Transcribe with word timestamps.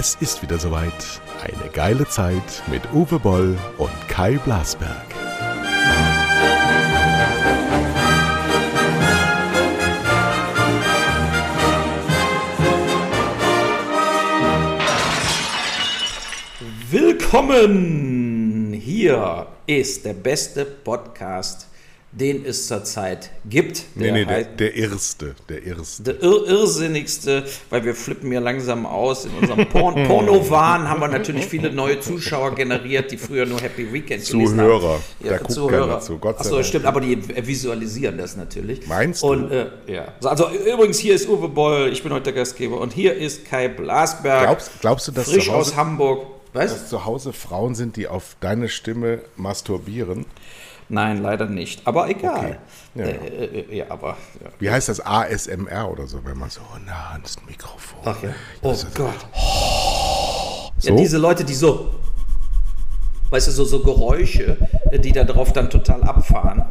Es 0.00 0.14
ist 0.20 0.42
wieder 0.42 0.60
soweit. 0.60 0.92
Eine 1.42 1.70
geile 1.72 2.06
Zeit 2.06 2.62
mit 2.70 2.82
Uwe 2.92 3.18
Boll 3.18 3.58
und 3.78 3.90
Kai 4.06 4.38
Blasberg. 4.44 4.94
Willkommen! 16.88 18.74
Hier 18.74 19.48
ist 19.66 20.04
der 20.04 20.14
beste 20.14 20.64
Podcast 20.64 21.67
den 22.12 22.44
es 22.44 22.66
zurzeit 22.66 23.30
gibt. 23.48 23.84
Nee, 23.94 24.10
nee, 24.10 24.24
der, 24.24 24.44
der 24.44 24.74
erste, 24.74 25.34
der 25.48 25.62
erste. 25.62 26.02
Der 26.02 26.22
ir 26.22 26.46
irrsinnigste, 26.46 27.44
weil 27.68 27.84
wir 27.84 27.94
flippen 27.94 28.32
ja 28.32 28.40
langsam 28.40 28.86
aus. 28.86 29.26
In 29.26 29.32
unserem 29.32 29.68
Porn 29.68 30.04
Porno-Wahn 30.08 30.88
haben 30.88 31.00
wir 31.00 31.08
natürlich 31.08 31.44
viele 31.44 31.70
neue 31.70 32.00
Zuschauer 32.00 32.54
generiert, 32.54 33.12
die 33.12 33.18
früher 33.18 33.44
nur 33.44 33.60
Happy 33.60 33.92
Weekend 33.92 34.24
Zuhörer. 34.24 35.00
Ja, 35.20 35.38
da 35.38 35.48
Zuhörer. 35.48 36.00
Zu, 36.00 36.18
Gott 36.18 36.38
sei 36.38 36.44
Achso, 36.44 36.62
stimmt, 36.62 36.86
aber 36.86 37.02
die 37.02 37.46
visualisieren 37.46 38.16
das 38.16 38.36
natürlich. 38.36 38.86
Meinst 38.86 39.22
du? 39.22 39.26
Und, 39.26 39.50
äh, 39.50 39.66
ja. 39.86 40.08
Also 40.24 40.48
übrigens, 40.50 40.98
hier 40.98 41.14
ist 41.14 41.28
Uwe 41.28 41.48
Boll, 41.48 41.90
ich 41.92 42.02
bin 42.02 42.12
heute 42.12 42.24
der 42.24 42.32
Gastgeber 42.32 42.80
und 42.80 42.94
hier 42.94 43.14
ist 43.14 43.44
Kai 43.44 43.68
Blasberg. 43.68 44.44
Glaubst, 44.44 44.70
glaubst 44.80 45.08
du, 45.08 45.12
dass 45.12 45.30
frisch 45.30 45.50
aus 45.50 45.76
Hamburg. 45.76 46.26
Was? 46.54 46.72
Dass 46.72 46.88
zu 46.88 47.04
Hause 47.04 47.34
Frauen 47.34 47.74
sind, 47.74 47.96
die 47.96 48.08
auf 48.08 48.36
deine 48.40 48.70
Stimme 48.70 49.20
masturbieren? 49.36 50.24
Nein, 50.88 51.22
leider 51.22 51.46
nicht. 51.46 51.86
Aber 51.86 52.08
egal. 52.08 52.38
Okay. 52.38 52.56
Ja, 52.94 53.04
äh, 53.04 53.44
äh, 53.44 53.76
ja, 53.76 53.84
aber. 53.90 54.16
Ja. 54.42 54.50
Wie 54.58 54.70
heißt 54.70 54.88
das 54.88 55.04
ASMR 55.04 55.90
oder 55.90 56.06
so, 56.06 56.24
wenn 56.24 56.38
man 56.38 56.48
so 56.50 56.60
nah 56.86 57.10
ans 57.12 57.36
Mikrofon. 57.46 58.00
Ach 58.04 58.22
ja. 58.22 58.30
Oh 58.62 58.74
Gott. 58.94 59.26
Oh. 59.34 60.70
So? 60.78 60.90
Ja, 60.90 60.96
diese 60.96 61.18
Leute, 61.18 61.44
die 61.44 61.54
so. 61.54 61.94
Weißt 63.30 63.48
du, 63.48 63.52
so, 63.52 63.64
so 63.64 63.80
Geräusche, 63.80 64.56
äh, 64.90 64.98
die 64.98 65.12
da 65.12 65.24
drauf 65.24 65.52
dann 65.52 65.68
total 65.68 66.02
abfahren. 66.02 66.64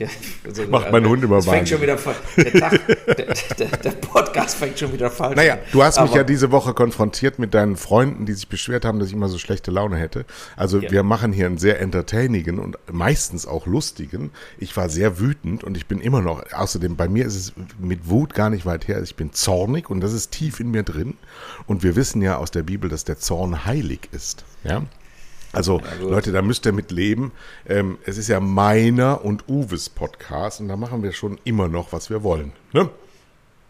Ja, 0.00 0.08
also, 0.46 0.62
Macht 0.68 0.90
mein 0.92 1.06
Hund 1.06 1.22
immer 1.22 1.42
fängt 1.42 1.68
schon 1.68 1.82
wieder 1.82 1.98
der, 2.38 2.52
Tag, 2.54 2.80
der, 3.58 3.66
der, 3.68 3.90
Podcast 3.90 4.56
fängt 4.56 4.78
schon 4.78 4.94
wieder 4.94 5.10
falsch 5.10 5.36
Naja, 5.36 5.58
du 5.72 5.82
hast 5.82 6.00
mich 6.00 6.14
ja 6.14 6.24
diese 6.24 6.50
Woche 6.50 6.72
konfrontiert 6.72 7.38
mit 7.38 7.52
deinen 7.52 7.76
Freunden, 7.76 8.24
die 8.24 8.32
sich 8.32 8.48
beschwert 8.48 8.86
haben, 8.86 8.98
dass 8.98 9.08
ich 9.08 9.14
immer 9.14 9.28
so 9.28 9.36
schlechte 9.36 9.70
Laune 9.70 9.98
hätte. 9.98 10.24
Also 10.56 10.80
ja. 10.80 10.90
wir 10.90 11.02
machen 11.02 11.34
hier 11.34 11.44
einen 11.44 11.58
sehr 11.58 11.82
entertainigen 11.82 12.58
und 12.58 12.78
meistens 12.90 13.46
auch 13.46 13.66
lustigen. 13.66 14.30
Ich 14.56 14.74
war 14.74 14.88
sehr 14.88 15.20
wütend 15.20 15.64
und 15.64 15.76
ich 15.76 15.84
bin 15.84 16.00
immer 16.00 16.22
noch, 16.22 16.50
außerdem 16.50 16.96
bei 16.96 17.06
mir 17.06 17.26
ist 17.26 17.36
es 17.36 17.52
mit 17.78 18.08
Wut 18.08 18.32
gar 18.32 18.48
nicht 18.48 18.64
weit 18.64 18.88
her. 18.88 19.02
Ich 19.02 19.16
bin 19.16 19.34
zornig 19.34 19.90
und 19.90 20.00
das 20.00 20.14
ist 20.14 20.30
tief 20.30 20.60
in 20.60 20.70
mir 20.70 20.82
drin. 20.82 21.18
Und 21.66 21.82
wir 21.82 21.94
wissen 21.94 22.22
ja 22.22 22.38
aus 22.38 22.50
der 22.50 22.62
Bibel, 22.62 22.88
dass 22.88 23.04
der 23.04 23.18
Zorn 23.18 23.66
heilig 23.66 24.08
ist. 24.12 24.46
Ja. 24.64 24.82
Also, 25.52 25.78
also, 25.78 26.10
Leute, 26.10 26.32
da 26.32 26.42
müsst 26.42 26.66
ihr 26.66 26.72
mit 26.72 26.90
leben. 26.90 27.32
Ähm, 27.68 27.98
es 28.06 28.18
ist 28.18 28.28
ja 28.28 28.38
meiner 28.38 29.24
und 29.24 29.48
Uwes 29.48 29.88
Podcast 29.88 30.60
und 30.60 30.68
da 30.68 30.76
machen 30.76 31.02
wir 31.02 31.12
schon 31.12 31.38
immer 31.44 31.68
noch, 31.68 31.92
was 31.92 32.08
wir 32.08 32.22
wollen. 32.22 32.52
Ne? 32.72 32.88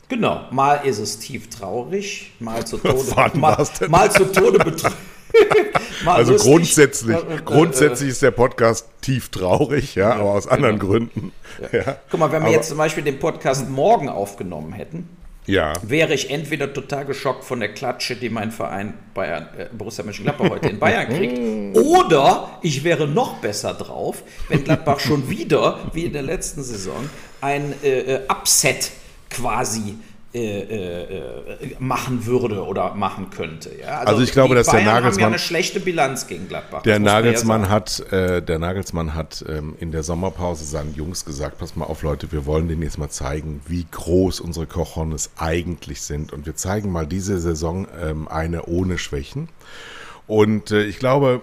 Genau, 0.09 0.45
mal 0.51 0.77
ist 0.85 0.99
es 0.99 1.19
tief 1.21 1.49
traurig, 1.49 2.33
mal 2.39 2.67
zu 2.67 2.77
Tode, 2.79 3.39
mal, 3.39 3.67
mal 3.89 4.11
zu 4.11 4.31
Tode 4.31 4.59
betrübt. 4.65 4.97
also 6.07 6.33
lustig. 6.33 6.51
grundsätzlich, 6.51 7.17
äh, 7.17 7.35
äh, 7.35 7.43
grundsätzlich 7.45 8.11
ist 8.11 8.23
der 8.23 8.33
Podcast 8.33 8.89
tief 9.01 9.29
traurig, 9.29 9.95
ja, 9.95 10.11
ja 10.11 10.17
aber 10.17 10.33
aus 10.33 10.47
anderen 10.47 10.79
genau. 10.79 10.93
Gründen. 10.93 11.33
Ja. 11.73 11.79
Ja. 11.79 11.97
Guck 12.11 12.21
mal, 12.21 12.33
wenn 12.33 12.43
wir 12.43 12.49
aber, 12.49 12.57
jetzt 12.57 12.69
zum 12.69 12.79
Beispiel 12.79 13.05
den 13.05 13.19
Podcast 13.19 13.69
morgen 13.69 14.09
aufgenommen 14.09 14.73
hätten, 14.73 15.09
ja. 15.51 15.75
wäre 15.83 16.15
ich 16.15 16.31
entweder 16.31 16.73
total 16.73 17.05
geschockt 17.05 17.45
von 17.45 17.61
der 17.61 17.73
Klatsche, 17.75 18.17
die 18.17 18.31
mein 18.31 18.51
Verein 18.53 18.95
Bayern, 19.15 19.49
äh, 19.57 19.67
Borussia 19.73 20.05
Mönchengladbach 20.05 20.51
heute 20.51 20.69
in 20.69 20.79
Bayern 20.79 21.09
kriegt, 21.17 21.77
oder 21.77 22.59
ich 22.63 22.85
wäre 22.85 23.07
noch 23.07 23.39
besser 23.39 23.75
drauf, 23.75 24.23
wenn 24.49 24.65
Gladbach 24.65 25.01
schon 25.01 25.29
wieder, 25.29 25.79
wie 25.93 26.05
in 26.05 26.13
der 26.13 26.23
letzten 26.23 26.63
Saison, 26.63 27.09
ein 27.41 27.75
äh, 27.83 28.01
äh 28.01 28.21
Upset 28.29 28.91
quasi 29.31 29.81
äh, 29.91 30.10
machen 31.81 32.25
würde 32.25 32.65
oder 32.65 32.95
machen 32.95 33.31
könnte. 33.31 33.71
Ja? 33.81 33.99
Also, 33.99 34.13
also, 34.13 34.23
ich 34.23 34.31
glaube, 34.31 34.55
dass 34.55 34.69
Bayern 34.69 34.85
der 34.85 34.95
Nagelsmann 34.95 35.13
haben 35.13 35.21
ja 35.21 35.27
eine 35.27 35.39
schlechte 35.41 35.81
Bilanz 35.81 36.29
gegen 36.29 36.47
Gladbach. 36.47 36.83
Der 36.83 37.01
Nagelsmann 37.01 37.63
ja 37.63 37.69
hat, 37.69 38.01
äh, 38.13 38.41
der 38.41 38.61
Nagelsmann 38.61 39.15
hat 39.15 39.45
ähm, 39.49 39.75
in 39.81 39.91
der 39.91 40.05
Sommerpause 40.05 40.65
seinen 40.65 40.95
Jungs 40.95 41.25
gesagt: 41.25 41.59
Pass 41.59 41.75
mal 41.75 41.87
auf, 41.87 42.03
Leute, 42.03 42.31
wir 42.31 42.47
wollen 42.47 42.69
denen 42.69 42.83
jetzt 42.83 42.97
mal 42.97 43.11
zeigen, 43.11 43.61
wie 43.67 43.85
groß 43.91 44.39
unsere 44.39 44.67
Cojones 44.67 45.31
eigentlich 45.37 46.03
sind 46.03 46.33
und 46.33 46.47
wir 46.47 46.55
zeigen 46.55 46.93
mal 46.93 47.09
diese 47.09 47.41
Saison 47.41 47.89
ähm, 48.01 48.29
eine 48.29 48.67
ohne 48.67 48.99
Schwächen. 48.99 49.49
Und 50.29 50.71
äh, 50.71 50.85
ich 50.85 51.01
glaube, 51.01 51.41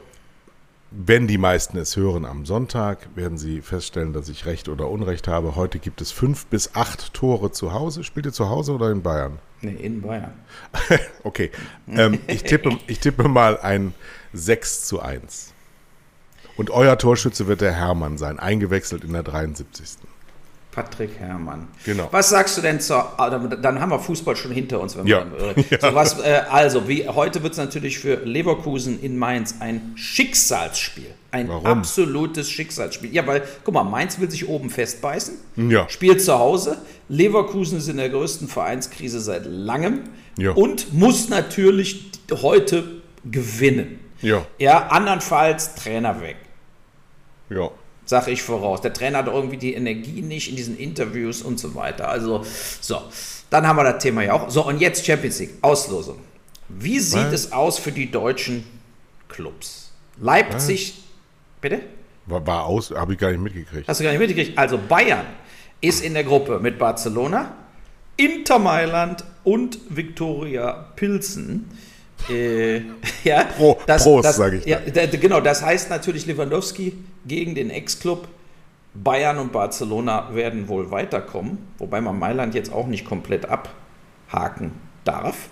wenn 0.92 1.28
die 1.28 1.38
meisten 1.38 1.78
es 1.78 1.96
hören 1.98 2.26
am 2.26 2.46
Sonntag, 2.46 3.10
werden 3.16 3.38
sie 3.38 3.62
feststellen, 3.62 4.14
dass 4.14 4.30
ich 4.30 4.46
recht 4.46 4.70
oder 4.70 4.90
Unrecht 4.90 5.28
habe. 5.28 5.56
Heute 5.56 5.80
gibt 5.80 6.02
es 6.02 6.12
fünf 6.12 6.46
bis 6.46 6.76
acht 6.76 7.14
Tore 7.14 7.52
zu 7.52 7.74
Hause. 7.74 8.04
Spielt 8.04 8.26
ihr 8.26 8.34
zu 8.34 8.50
Hause 8.50 8.74
oder 8.74 8.92
in 8.92 9.02
Bayern? 9.02 9.40
Nee, 9.62 9.74
in 9.74 10.02
Bayern. 10.02 10.34
okay. 11.24 11.52
Ähm, 11.90 12.20
ich, 12.28 12.44
tippe, 12.44 12.78
ich 12.88 13.00
tippe 13.00 13.28
mal 13.28 13.60
ein 13.60 13.94
6 14.34 14.86
zu 14.86 15.02
1. 15.02 15.54
Und 16.56 16.70
euer 16.70 16.98
Torschütze 16.98 17.48
wird 17.48 17.62
der 17.62 17.74
Hermann 17.74 18.18
sein, 18.18 18.40
eingewechselt 18.40 19.04
in 19.04 19.14
der 19.14 19.24
73. 19.24 19.98
Patrick 20.78 21.18
Herrmann. 21.18 21.70
Genau. 21.86 22.08
Was 22.12 22.30
sagst 22.30 22.56
du 22.56 22.62
denn 22.62 22.80
zur, 22.80 23.20
ah, 23.20 23.32
dann 23.32 23.82
haben 23.82 23.90
wir 23.90 23.98
Fußball 23.98 24.36
schon 24.36 24.52
hinter 24.52 24.80
uns. 24.80 24.96
Wenn 24.96 25.08
ja. 25.08 25.26
Man, 25.26 25.56
äh, 25.56 25.64
so 25.82 25.96
was, 25.96 26.20
äh, 26.20 26.44
also, 26.52 26.88
wie, 26.88 27.08
heute 27.08 27.42
wird 27.42 27.54
es 27.54 27.58
natürlich 27.58 27.98
für 27.98 28.18
Leverkusen 28.18 29.02
in 29.02 29.18
Mainz 29.18 29.56
ein 29.60 29.94
Schicksalsspiel. 29.96 31.08
Ein 31.32 31.50
Warum? 31.50 31.66
absolutes 31.66 32.52
Schicksalsspiel. 32.52 33.12
Ja, 33.12 33.26
weil, 33.26 33.42
guck 33.64 33.74
mal, 33.74 33.86
Mainz 33.86 34.20
will 34.20 34.30
sich 34.30 34.48
oben 34.48 34.70
festbeißen, 34.70 35.36
ja. 35.68 35.90
spielt 35.90 36.22
zu 36.22 36.38
Hause. 36.38 36.78
Leverkusen 37.10 37.80
ist 37.80 37.88
in 37.88 37.98
der 37.98 38.10
größten 38.10 38.48
Vereinskrise 38.48 39.20
seit 39.20 39.48
langem 39.48 40.02
ja. 40.38 40.52
und 40.52 40.94
muss 40.94 41.28
natürlich 41.28 42.12
heute 42.44 42.84
gewinnen. 43.26 44.00
Ja. 44.22 44.46
ja, 44.60 44.90
andernfalls 44.90 45.74
Trainer 45.74 46.22
weg. 46.22 46.38
Ja 47.50 47.72
sage 48.08 48.32
ich 48.32 48.42
voraus. 48.42 48.82
Der 48.82 48.94
Trainer 48.94 49.20
hat 49.20 49.28
irgendwie 49.28 49.58
die 49.58 49.74
Energie 49.76 50.22
nicht 50.22 50.50
in 50.50 50.56
diesen 50.56 50.78
Interviews 50.78 51.44
und 51.44 51.60
so 51.60 51.76
weiter. 51.76 52.10
Also, 52.10 52.44
so. 52.82 53.02
Dann 53.50 53.68
haben 53.68 53.78
wir 53.78 53.84
das 53.84 54.02
Thema 54.04 54.24
ja 54.24 54.34
auch. 54.34 54.50
So, 54.50 54.66
und 54.66 54.82
jetzt 54.82 55.06
Champions 55.06 55.40
League, 55.40 55.54
Auslosung. 55.62 56.18
Wie 56.70 57.00
sieht 57.00 57.28
Was? 57.28 57.34
es 57.34 57.52
aus 57.52 57.78
für 57.78 57.92
die 57.92 58.12
deutschen 58.12 58.66
Clubs? 59.30 59.92
Leipzig, 60.20 60.96
Was? 60.96 61.04
bitte? 61.62 61.82
War, 62.26 62.46
war 62.46 62.66
aus, 62.66 62.92
habe 62.92 63.14
ich 63.14 63.20
gar 63.20 63.32
nicht 63.32 63.42
mitgekriegt. 63.42 63.88
Hast 63.88 64.00
du 64.00 64.04
gar 64.04 64.12
nicht 64.12 64.20
mitgekriegt? 64.20 64.58
Also 64.58 64.78
Bayern 64.78 65.26
ist 65.80 66.04
in 66.04 66.14
der 66.14 66.24
Gruppe 66.24 66.60
mit 66.60 66.78
Barcelona, 66.78 67.54
Inter 68.18 68.60
Mailand 68.60 69.24
und 69.44 69.80
Viktoria 69.90 70.88
Pilsen. 70.96 71.70
Äh, 72.30 72.82
ja, 73.24 73.44
Pro, 73.44 73.80
das, 73.86 74.04
Prost, 74.04 74.34
sage 74.34 74.58
ich. 74.58 74.66
Ja, 74.66 74.80
genau, 75.06 75.40
das 75.40 75.62
heißt 75.62 75.90
natürlich 75.90 76.26
Lewandowski 76.26 76.94
gegen 77.28 77.56
den 77.56 77.70
Ex-Club. 77.70 78.28
Bayern 78.94 79.38
und 79.38 79.52
Barcelona 79.52 80.34
werden 80.34 80.68
wohl 80.68 80.90
weiterkommen, 80.90 81.60
wobei 81.78 82.02
man 82.02 82.18
Mailand 82.18 82.56
jetzt 82.56 82.74
auch 82.74 82.88
nicht 82.88 83.06
komplett 83.06 83.46
abhaken 83.46 84.72
darf. 85.04 85.50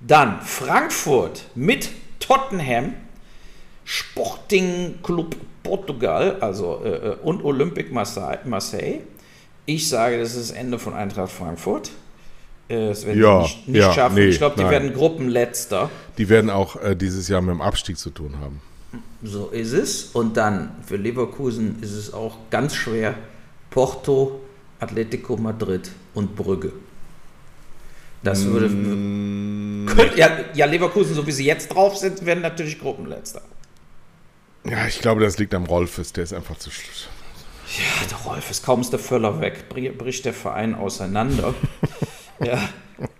Dann 0.00 0.40
Frankfurt 0.42 1.46
mit 1.54 1.90
Tottenham, 2.20 2.94
Sporting 3.84 5.00
Club 5.02 5.36
Portugal, 5.62 6.36
also 6.40 6.82
äh, 6.84 6.88
äh 6.88 7.16
und 7.22 7.44
Olympique 7.44 7.92
Marseille. 7.92 9.00
Ich 9.66 9.88
sage, 9.88 10.18
das 10.18 10.36
ist 10.36 10.50
das 10.50 10.56
Ende 10.56 10.78
von 10.78 10.94
Eintracht 10.94 11.32
Frankfurt. 11.32 11.90
Äh, 12.68 12.88
das 12.88 13.06
werden 13.06 13.20
ja, 13.20 13.42
nicht, 13.42 13.68
nicht 13.68 13.80
ja, 13.80 13.92
schaffen. 13.92 14.14
Nee, 14.16 14.26
ich 14.26 14.38
glaube, 14.38 14.56
die 14.56 14.62
nein. 14.62 14.70
werden 14.70 14.92
Gruppenletzter. 14.94 15.90
Die 16.18 16.28
werden 16.28 16.50
auch 16.50 16.80
äh, 16.80 16.94
dieses 16.94 17.28
Jahr 17.28 17.40
mit 17.40 17.54
dem 17.54 17.62
Abstieg 17.62 17.98
zu 17.98 18.10
tun 18.10 18.36
haben. 18.40 18.60
So 19.24 19.48
ist 19.48 19.72
es. 19.72 20.04
Und 20.12 20.36
dann 20.36 20.76
für 20.86 20.96
Leverkusen 20.96 21.82
ist 21.82 21.92
es 21.92 22.12
auch 22.12 22.36
ganz 22.50 22.74
schwer. 22.74 23.14
Porto, 23.70 24.40
Atletico 24.78 25.36
Madrid 25.36 25.90
und 26.12 26.36
Brügge. 26.36 26.72
Das 28.22 28.44
würde. 28.44 28.68
Mm. 28.68 29.86
Könnt, 29.86 30.16
ja, 30.16 30.28
ja, 30.54 30.66
Leverkusen, 30.66 31.14
so 31.14 31.26
wie 31.26 31.32
sie 31.32 31.44
jetzt 31.44 31.68
drauf 31.68 31.96
sind, 31.96 32.24
werden 32.24 32.42
natürlich 32.42 32.78
Gruppenletzter. 32.78 33.42
Ja, 34.64 34.86
ich 34.86 35.00
glaube, 35.00 35.22
das 35.22 35.38
liegt 35.38 35.54
am 35.54 35.64
Rolfes. 35.64 36.12
Der 36.12 36.24
ist 36.24 36.32
einfach 36.32 36.56
zu. 36.58 36.70
Ja, 36.70 38.06
der 38.10 38.18
Rolfes, 38.18 38.62
kaum 38.62 38.82
ist 38.82 38.92
der 38.92 38.98
Völler 38.98 39.40
weg, 39.40 39.68
bricht 39.68 40.24
der 40.24 40.34
Verein 40.34 40.74
auseinander. 40.74 41.54
Ja. 42.44 42.68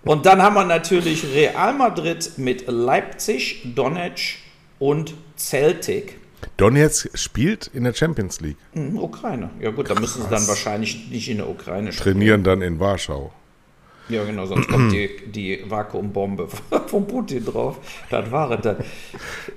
Und 0.05 0.27
dann 0.27 0.43
haben 0.43 0.55
wir 0.55 0.65
natürlich 0.65 1.25
Real 1.33 1.73
Madrid 1.73 2.33
mit 2.37 2.67
Leipzig, 2.67 3.63
Donetsk 3.75 4.39
und 4.81 5.15
Celtic. 5.37 6.19
Donetsk 6.57 7.09
spielt 7.15 7.69
in 7.69 7.85
der 7.85 7.95
Champions 7.95 8.41
League. 8.41 8.57
Mhm, 8.75 8.99
Ukraine. 8.99 9.51
Ja 9.61 9.71
gut, 9.71 9.91
da 9.91 9.99
müssen 9.99 10.23
sie 10.23 10.29
dann 10.29 10.47
wahrscheinlich 10.47 11.09
nicht 11.11 11.29
in 11.29 11.39
der 11.39 11.49
Ukraine 11.49 11.93
spielen. 11.93 12.15
Trainieren 12.15 12.45
dann 12.45 12.63
in 12.63 12.79
Warschau. 12.79 13.33
Ja, 14.09 14.25
genau, 14.25 14.45
sonst 14.45 14.69
kommt 14.69 14.93
die, 14.93 15.09
die 15.27 15.65
Vakuumbombe 15.67 16.49
von 16.87 17.07
Putin 17.07 17.45
drauf. 17.45 17.79
Das 18.11 18.31
war 18.31 18.51
es 18.51 18.61
dann. 18.61 18.77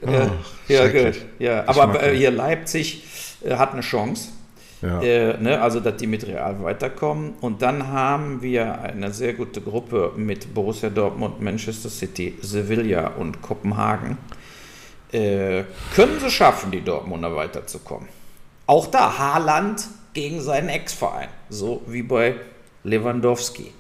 Oh, 0.02 0.30
ja, 0.68 0.88
gut. 0.88 1.16
Ja, 1.40 1.68
aber 1.68 2.02
äh, 2.02 2.16
hier 2.16 2.32
Leipzig 2.32 3.04
äh, 3.44 3.56
hat 3.56 3.74
eine 3.74 3.82
Chance. 3.82 4.30
Ja. 4.82 5.02
Äh, 5.02 5.42
ne, 5.42 5.60
also, 5.60 5.80
dass 5.80 5.98
die 5.98 6.08
mit 6.08 6.26
Real 6.26 6.64
weiterkommen. 6.64 7.34
Und 7.42 7.62
dann 7.62 7.88
haben 7.88 8.42
wir 8.42 8.80
eine 8.80 9.12
sehr 9.12 9.34
gute 9.34 9.60
Gruppe 9.60 10.14
mit 10.16 10.54
Borussia 10.54 10.90
Dortmund, 10.90 11.42
Manchester 11.42 11.90
City, 11.90 12.38
Sevilla 12.42 13.08
und 13.18 13.42
Kopenhagen. 13.42 14.18
Äh, 15.12 15.64
können 15.96 16.20
sie 16.20 16.30
schaffen, 16.30 16.72
die 16.72 16.82
Dortmunder 16.82 17.36
weiterzukommen. 17.36 18.10
Auch 18.66 18.88
da 18.88 19.18
Haaland 19.18 19.88
gegen 20.14 20.42
seinen 20.42 20.70
Ex-Verein, 20.70 21.30
so 21.50 21.82
wie 21.88 22.04
bei 22.04 22.36
Lewandowski. 22.84 23.72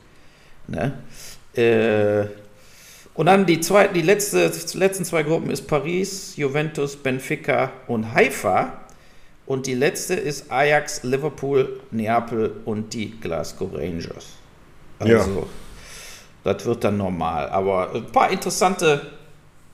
Ne? 0.67 0.93
Äh, 1.55 2.27
und 3.13 3.25
dann 3.25 3.45
die, 3.45 3.59
zwei, 3.59 3.87
die 3.87 4.03
letzte, 4.03 4.49
die 4.49 4.77
letzten 4.77 5.03
zwei 5.03 5.23
Gruppen 5.23 5.49
ist 5.49 5.67
Paris, 5.67 6.35
Juventus, 6.37 6.95
Benfica 6.95 7.71
und 7.87 8.13
Haifa. 8.13 8.81
Und 9.47 9.65
die 9.65 9.73
letzte 9.73 10.13
ist 10.13 10.51
Ajax, 10.51 11.03
Liverpool, 11.03 11.79
Neapel 11.89 12.57
und 12.65 12.93
die 12.93 13.19
Glasgow 13.19 13.73
Rangers. 13.73 14.27
Also, 14.99 15.13
ja. 15.13 15.45
das 16.43 16.65
wird 16.65 16.83
dann 16.83 16.97
normal. 16.97 17.49
Aber 17.49 17.91
ein 17.95 18.05
paar 18.11 18.29
interessante 18.29 19.01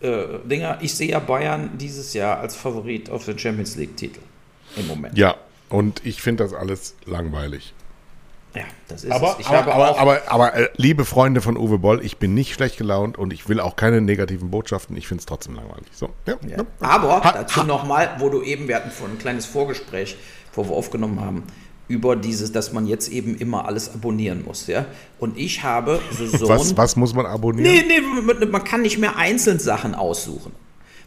äh, 0.04 0.40
Dinger. 0.48 0.78
Ich 0.82 0.94
sehe 0.94 1.10
ja 1.10 1.20
Bayern 1.20 1.72
dieses 1.78 2.14
Jahr 2.14 2.40
als 2.40 2.56
Favorit 2.56 3.10
auf 3.10 3.26
den 3.26 3.40
Champions 3.40 3.76
League-Titel 3.76 4.20
im 4.76 4.88
Moment. 4.88 5.18
Ja, 5.18 5.36
und 5.70 6.06
ich 6.06 6.22
finde 6.22 6.44
das 6.44 6.54
alles 6.54 6.96
langweilig. 7.06 7.74
Ja, 8.56 8.64
das 8.88 9.04
ist 9.04 9.12
aber, 9.12 9.32
es. 9.32 9.40
Ich 9.40 9.48
aber, 9.48 9.58
habe 9.58 9.74
aber, 9.74 10.00
aber, 10.00 10.22
aber, 10.28 10.54
äh, 10.54 10.70
liebe 10.76 11.06
Freunde 11.06 11.42
von 11.42 11.58
Uwe 11.58 11.80
Boll, 11.80 12.06
ich 12.06 12.18
bin 12.18 12.36
nicht 12.36 12.54
schlecht 12.54 12.78
gelaunt 12.78 13.18
und 13.18 13.34
ich 13.34 13.50
will 13.50 13.60
auch 13.60 13.76
keine 13.76 14.00
negativen 14.00 14.52
Botschaften. 14.52 14.96
Ich 14.96 15.08
finde 15.08 15.22
es 15.22 15.26
trotzdem 15.26 15.56
langweilig. 15.56 15.88
So, 15.92 16.10
ja, 16.28 16.36
ja. 16.48 16.58
Ja. 16.58 16.66
Aber 16.80 17.24
ha, 17.24 17.32
dazu 17.32 17.64
nochmal, 17.64 18.16
wo 18.20 18.30
du 18.30 18.44
eben, 18.44 18.68
wir 18.68 18.76
hatten 18.76 18.92
vorhin 18.92 19.16
ein 19.16 19.20
kleines 19.20 19.48
Vorgespräch, 19.48 20.18
wo 20.54 20.66
wir 20.66 20.76
aufgenommen 20.76 21.20
haben, 21.20 21.44
über 21.88 22.16
dieses, 22.16 22.52
dass 22.52 22.72
man 22.72 22.88
jetzt 22.88 23.10
eben 23.10 23.36
immer 23.38 23.66
alles 23.66 23.94
abonnieren 23.94 24.44
muss. 24.46 24.68
Ja? 24.68 24.86
Und 25.20 25.38
ich 25.38 25.64
habe 25.64 26.00
so 26.18 26.48
was, 26.48 26.76
was 26.78 26.96
muss 26.96 27.14
man 27.14 27.26
abonnieren? 27.26 27.86
Nee, 27.88 28.02
nee, 28.02 28.46
man 28.46 28.64
kann 28.64 28.82
nicht 28.82 28.98
mehr 28.98 29.18
einzeln 29.18 29.60
Sachen 29.60 29.94
aussuchen. 29.94 30.54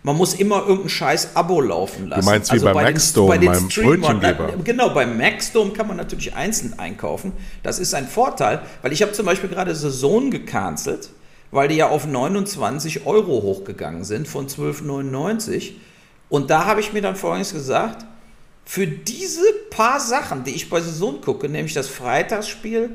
Man 0.02 0.16
muss 0.16 0.34
immer 0.34 0.60
irgendein 0.60 0.88
scheiß 0.88 1.34
Abo 1.34 1.60
laufen 1.60 2.08
lassen. 2.08 2.20
Du 2.20 2.26
meinst 2.26 2.52
wie 2.52 2.54
also 2.54 2.66
bei, 2.66 2.92
Maxdome, 2.92 3.38
beim 3.40 3.68
Brötchengeber. 3.68 4.52
Genau, 4.62 4.90
beim 4.90 5.18
Maxdome 5.18 5.72
kann 5.72 5.88
man 5.88 5.96
natürlich 5.96 6.32
einzeln 6.36 6.78
einkaufen. 6.78 7.32
Das 7.64 7.80
ist 7.80 7.92
ein 7.92 8.06
Vorteil, 8.06 8.62
weil 8.82 8.92
ich 8.92 9.02
habe 9.02 9.10
zum 9.10 9.26
Beispiel 9.26 9.48
gerade 9.48 9.74
Saison 9.74 10.30
gecancelt, 10.30 11.10
weil 11.50 11.66
die 11.66 11.74
ja 11.74 11.88
auf 11.88 12.06
29 12.06 13.04
Euro 13.04 13.42
hochgegangen 13.42 14.04
sind 14.04 14.28
von 14.28 14.46
12,99. 14.46 15.72
Und 16.28 16.50
da 16.50 16.66
habe 16.66 16.80
ich 16.80 16.92
mir 16.92 17.02
dann 17.02 17.16
folgendes 17.16 17.52
gesagt, 17.52 18.06
für 18.68 18.86
diese 18.86 19.42
paar 19.70 20.00
Sachen, 20.00 20.42
die 20.42 20.50
ich 20.50 20.68
bei 20.68 20.80
Saison 20.80 21.20
gucke, 21.20 21.48
nämlich 21.48 21.72
das 21.72 21.88
Freitagsspiel, 21.88 22.90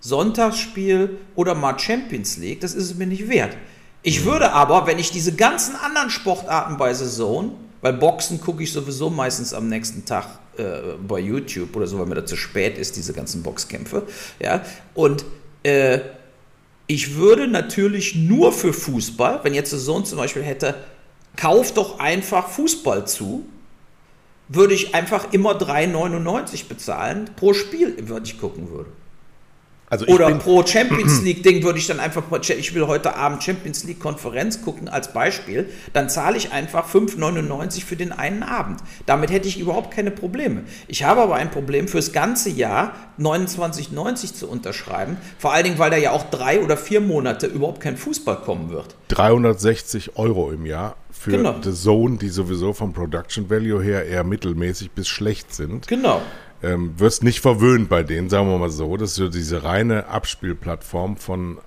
Sonntagsspiel 0.00 1.18
oder 1.34 1.56
mal 1.56 1.76
Champions 1.76 2.36
League, 2.36 2.60
das 2.60 2.72
ist 2.72 2.84
es 2.84 2.94
mir 2.94 3.06
nicht 3.06 3.28
wert. 3.28 3.56
Ich 4.02 4.24
würde 4.24 4.52
aber, 4.52 4.86
wenn 4.86 5.00
ich 5.00 5.10
diese 5.10 5.34
ganzen 5.34 5.74
anderen 5.74 6.08
Sportarten 6.08 6.76
bei 6.76 6.94
Saison, 6.94 7.56
weil 7.80 7.94
Boxen 7.94 8.40
gucke 8.40 8.62
ich 8.62 8.72
sowieso 8.72 9.10
meistens 9.10 9.52
am 9.52 9.68
nächsten 9.68 10.04
Tag 10.04 10.26
äh, 10.56 10.94
bei 11.06 11.18
YouTube 11.18 11.74
oder 11.74 11.88
so, 11.88 11.98
weil 11.98 12.06
mir 12.06 12.14
das 12.14 12.30
zu 12.30 12.36
spät 12.36 12.78
ist, 12.78 12.96
diese 12.96 13.12
ganzen 13.12 13.42
Boxkämpfe, 13.42 14.04
ja, 14.38 14.62
und 14.94 15.24
äh, 15.64 15.98
ich 16.86 17.16
würde 17.16 17.48
natürlich 17.48 18.14
nur 18.14 18.52
für 18.52 18.72
Fußball, 18.72 19.40
wenn 19.42 19.52
jetzt 19.52 19.70
Saison 19.70 20.04
zum 20.04 20.18
Beispiel 20.18 20.44
hätte, 20.44 20.76
kauf 21.36 21.74
doch 21.74 21.98
einfach 21.98 22.48
Fußball 22.48 23.06
zu, 23.06 23.44
würde 24.48 24.74
ich 24.74 24.94
einfach 24.94 25.32
immer 25.32 25.52
3,99 25.52 26.68
bezahlen 26.68 27.30
pro 27.36 27.52
Spiel, 27.52 27.94
wenn 28.00 28.24
ich 28.24 28.40
gucken 28.40 28.70
würde. 28.70 28.90
Also 29.90 30.06
Oder 30.06 30.30
pro 30.34 30.64
Champions 30.66 31.22
League 31.22 31.42
Ding 31.42 31.62
würde 31.62 31.78
ich 31.78 31.86
dann 31.86 32.00
einfach, 32.00 32.22
ich 32.42 32.74
will 32.74 32.86
heute 32.86 33.16
Abend 33.16 33.42
Champions 33.42 33.84
League 33.84 34.00
Konferenz 34.00 34.62
gucken 34.62 34.88
als 34.88 35.12
Beispiel, 35.12 35.68
dann 35.92 36.10
zahle 36.10 36.36
ich 36.36 36.52
einfach 36.52 36.88
5,99 36.88 37.84
für 37.84 37.96
den 37.96 38.12
einen 38.12 38.42
Abend. 38.42 38.80
Damit 39.06 39.30
hätte 39.30 39.48
ich 39.48 39.58
überhaupt 39.58 39.90
keine 39.90 40.10
Probleme. 40.10 40.64
Ich 40.88 41.04
habe 41.04 41.22
aber 41.22 41.36
ein 41.36 41.50
Problem 41.50 41.88
fürs 41.88 42.12
ganze 42.12 42.50
Jahr 42.50 42.94
29,90 43.18 44.34
zu 44.34 44.48
unterschreiben, 44.48 45.16
vor 45.38 45.52
allen 45.52 45.64
Dingen, 45.64 45.78
weil 45.78 45.90
da 45.90 45.96
ja 45.96 46.12
auch 46.12 46.30
drei 46.30 46.60
oder 46.60 46.76
vier 46.76 47.00
Monate 47.00 47.46
überhaupt 47.46 47.80
kein 47.80 47.96
Fußball 47.96 48.36
kommen 48.42 48.70
wird. 48.70 48.94
360 49.08 50.16
Euro 50.16 50.50
im 50.50 50.66
Jahr 50.66 50.96
für 51.10 51.30
genau. 51.30 51.56
The 51.62 51.72
Zone, 51.72 52.18
die 52.18 52.28
sowieso 52.28 52.72
vom 52.74 52.92
Production 52.92 53.48
Value 53.50 53.82
her 53.82 54.04
eher 54.04 54.22
mittelmäßig 54.22 54.90
bis 54.90 55.08
schlecht 55.08 55.54
sind. 55.54 55.88
Genau 55.88 56.20
ähm, 56.62 56.98
wirst 56.98 57.22
nicht 57.22 57.40
verwöhnt 57.40 57.88
bei 57.88 58.02
denen, 58.02 58.28
sagen 58.28 58.48
wir 58.48 58.58
mal 58.58 58.70
so. 58.70 58.96
Das 58.96 59.10
ist 59.10 59.16
so 59.16 59.28
diese 59.28 59.62
reine 59.62 60.06
Abspielplattform 60.08 61.16
von 61.16 61.58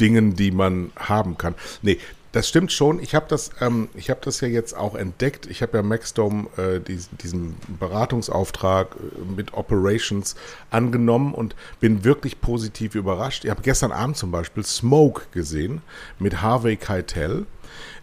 Dingen, 0.00 0.34
die 0.34 0.50
man 0.50 0.92
haben 0.96 1.38
kann. 1.38 1.54
Nee, 1.82 1.98
das 2.36 2.48
stimmt 2.48 2.70
schon. 2.70 3.00
Ich 3.00 3.14
habe 3.14 3.24
das, 3.30 3.50
ähm, 3.62 3.88
ich 3.94 4.10
habe 4.10 4.20
das 4.22 4.42
ja 4.42 4.48
jetzt 4.48 4.76
auch 4.76 4.94
entdeckt. 4.94 5.46
Ich 5.46 5.62
habe 5.62 5.78
ja 5.78 5.82
Maxdome 5.82 6.48
äh, 6.58 6.80
diesen, 6.80 7.16
diesen 7.16 7.56
Beratungsauftrag 7.80 8.94
äh, 8.94 9.34
mit 9.34 9.54
Operations 9.54 10.36
angenommen 10.70 11.32
und 11.32 11.56
bin 11.80 12.04
wirklich 12.04 12.42
positiv 12.42 12.94
überrascht. 12.94 13.44
Ich 13.44 13.50
habe 13.50 13.62
gestern 13.62 13.90
Abend 13.90 14.18
zum 14.18 14.30
Beispiel 14.32 14.66
Smoke 14.66 15.22
gesehen 15.32 15.80
mit 16.18 16.42
Harvey 16.42 16.76
Keitel. 16.76 17.46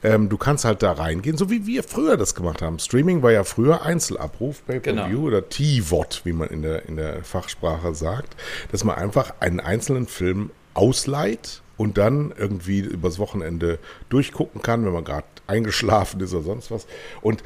Ähm, 0.01 0.30
du 0.30 0.38
kannst 0.38 0.65
halt 0.65 0.81
da 0.81 0.94
reingehen, 0.94 1.38
so 1.38 1.51
wie 1.51 1.68
wir 1.68 1.83
früher 1.83 2.18
das 2.18 2.33
gemacht 2.33 2.63
haben. 2.63 2.80
Streaming 2.80 3.21
war 3.21 3.31
ja 3.31 3.44
früher 3.44 3.83
Einzelabruf, 3.83 4.65
Pay-Per-View 4.65 5.09
genau. 5.09 5.27
oder 5.27 5.47
T-Vot, 5.47 6.21
wie 6.24 6.33
man 6.33 6.50
in 6.50 6.63
der, 6.63 6.88
in 6.88 6.95
der 6.95 7.24
Fachsprache 7.24 7.94
sagt, 7.94 8.35
dass 8.71 8.83
man 8.83 8.95
einfach 8.95 9.35
einen 9.41 9.59
einzelnen 9.59 10.07
Film 10.07 10.50
ausleiht 10.74 11.62
und 11.78 11.98
dann 11.98 12.34
irgendwie 12.38 12.80
übers 12.80 13.20
Wochenende 13.20 13.80
durchgucken 14.10 14.62
kann, 14.62 14.86
wenn 14.86 14.94
man 14.94 15.04
gerade 15.04 15.28
eingeschlafen 15.48 16.20
ist 16.22 16.34
oder 16.34 16.44
sonst 16.44 16.72
was. 16.72 16.88
Und 17.22 17.44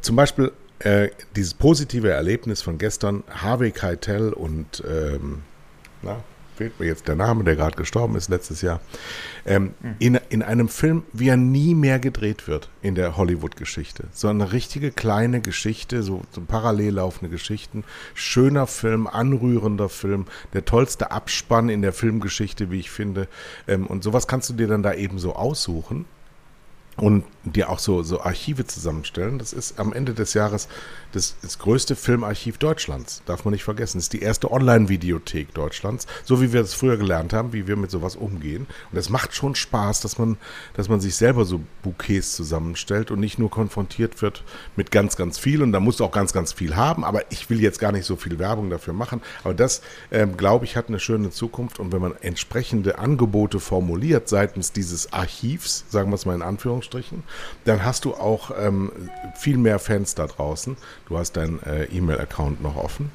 zum 0.00 0.16
Beispiel 0.16 0.52
äh, 0.80 1.08
dieses 1.36 1.54
positive 1.54 2.10
Erlebnis 2.10 2.62
von 2.62 2.78
gestern, 2.78 3.24
Harvey 3.30 3.70
Keitel 3.70 4.32
und 4.32 4.82
ähm, 4.88 5.42
na, 6.02 6.22
fehlt 6.58 6.80
mir 6.80 6.86
jetzt 6.86 7.06
der 7.06 7.14
Name, 7.14 7.44
der 7.44 7.54
gerade 7.54 7.76
gestorben 7.76 8.16
ist 8.16 8.28
letztes 8.28 8.62
Jahr, 8.62 8.80
ähm, 9.46 9.74
mhm. 9.80 9.94
in, 10.00 10.20
in 10.28 10.42
einem 10.42 10.68
Film, 10.68 11.04
wie 11.12 11.28
er 11.28 11.36
nie 11.36 11.74
mehr 11.76 12.00
gedreht 12.00 12.48
wird 12.48 12.68
in 12.82 12.96
der 12.96 13.16
Hollywood-Geschichte. 13.16 14.04
So 14.12 14.26
eine 14.26 14.52
richtige 14.52 14.90
kleine 14.90 15.40
Geschichte, 15.40 16.02
so, 16.02 16.22
so 16.32 16.40
parallel 16.40 16.94
laufende 16.94 17.30
Geschichten. 17.30 17.84
Schöner 18.14 18.66
Film, 18.66 19.06
anrührender 19.06 19.88
Film, 19.88 20.26
der 20.52 20.64
tollste 20.64 21.12
Abspann 21.12 21.68
in 21.68 21.80
der 21.80 21.92
Filmgeschichte, 21.92 22.72
wie 22.72 22.80
ich 22.80 22.90
finde. 22.90 23.28
Ähm, 23.68 23.86
und 23.86 24.02
sowas 24.02 24.26
kannst 24.26 24.50
du 24.50 24.54
dir 24.54 24.66
dann 24.66 24.82
da 24.82 24.94
eben 24.94 25.20
so 25.20 25.36
aussuchen 25.36 26.06
und 26.96 27.24
dir 27.44 27.70
auch 27.70 27.78
so, 27.78 28.02
so 28.02 28.20
Archive 28.20 28.66
zusammenstellen. 28.66 29.38
Das 29.38 29.52
ist 29.52 29.78
am 29.78 29.92
Ende 29.92 30.12
des 30.14 30.34
Jahres 30.34 30.68
das, 31.12 31.36
das 31.42 31.58
größte 31.58 31.96
Filmarchiv 31.96 32.58
Deutschlands. 32.58 33.22
Darf 33.26 33.44
man 33.44 33.52
nicht 33.52 33.64
vergessen. 33.64 33.98
Das 33.98 34.04
ist 34.04 34.12
die 34.12 34.22
erste 34.22 34.50
Online-Videothek 34.50 35.54
Deutschlands. 35.54 36.06
So 36.24 36.40
wie 36.40 36.52
wir 36.52 36.60
das 36.60 36.74
früher 36.74 36.96
gelernt 36.96 37.32
haben, 37.32 37.52
wie 37.52 37.66
wir 37.66 37.76
mit 37.76 37.90
sowas 37.90 38.16
umgehen. 38.16 38.66
Und 38.92 38.98
es 38.98 39.08
macht 39.08 39.34
schon 39.34 39.54
Spaß, 39.54 40.00
dass 40.00 40.18
man, 40.18 40.36
dass 40.74 40.88
man 40.88 41.00
sich 41.00 41.16
selber 41.16 41.44
so 41.44 41.60
Bouquets 41.82 42.34
zusammenstellt 42.36 43.10
und 43.10 43.20
nicht 43.20 43.38
nur 43.38 43.50
konfrontiert 43.50 44.20
wird 44.22 44.44
mit 44.76 44.90
ganz, 44.90 45.16
ganz 45.16 45.38
viel. 45.38 45.62
Und 45.62 45.72
da 45.72 45.80
musst 45.80 46.00
du 46.00 46.04
auch 46.04 46.12
ganz, 46.12 46.32
ganz 46.32 46.52
viel 46.52 46.76
haben. 46.76 47.04
Aber 47.04 47.30
ich 47.30 47.48
will 47.50 47.60
jetzt 47.60 47.78
gar 47.78 47.92
nicht 47.92 48.04
so 48.04 48.16
viel 48.16 48.38
Werbung 48.38 48.70
dafür 48.70 48.94
machen. 48.94 49.22
Aber 49.44 49.54
das, 49.54 49.80
ähm, 50.10 50.36
glaube 50.36 50.66
ich, 50.66 50.76
hat 50.76 50.88
eine 50.88 51.00
schöne 51.00 51.30
Zukunft. 51.30 51.78
Und 51.78 51.92
wenn 51.92 52.02
man 52.02 52.14
entsprechende 52.20 52.98
Angebote 52.98 53.60
formuliert 53.60 54.28
seitens 54.28 54.72
dieses 54.72 55.12
Archivs, 55.12 55.84
sagen 55.88 56.10
wir 56.10 56.16
es 56.16 56.26
mal 56.26 56.34
in 56.34 56.42
Anführungsstrichen, 56.42 57.22
dann 57.64 57.84
hast 57.84 58.04
du 58.04 58.14
auch 58.14 58.50
ähm, 58.58 58.92
viel 59.36 59.56
mehr 59.56 59.78
Fans 59.78 60.14
da 60.14 60.26
draußen. 60.26 60.76
Du 61.08 61.18
hast 61.18 61.32
deinen 61.32 61.62
äh, 61.62 61.84
E-Mail-Account 61.84 62.62
noch 62.62 62.76
offen. 62.76 63.10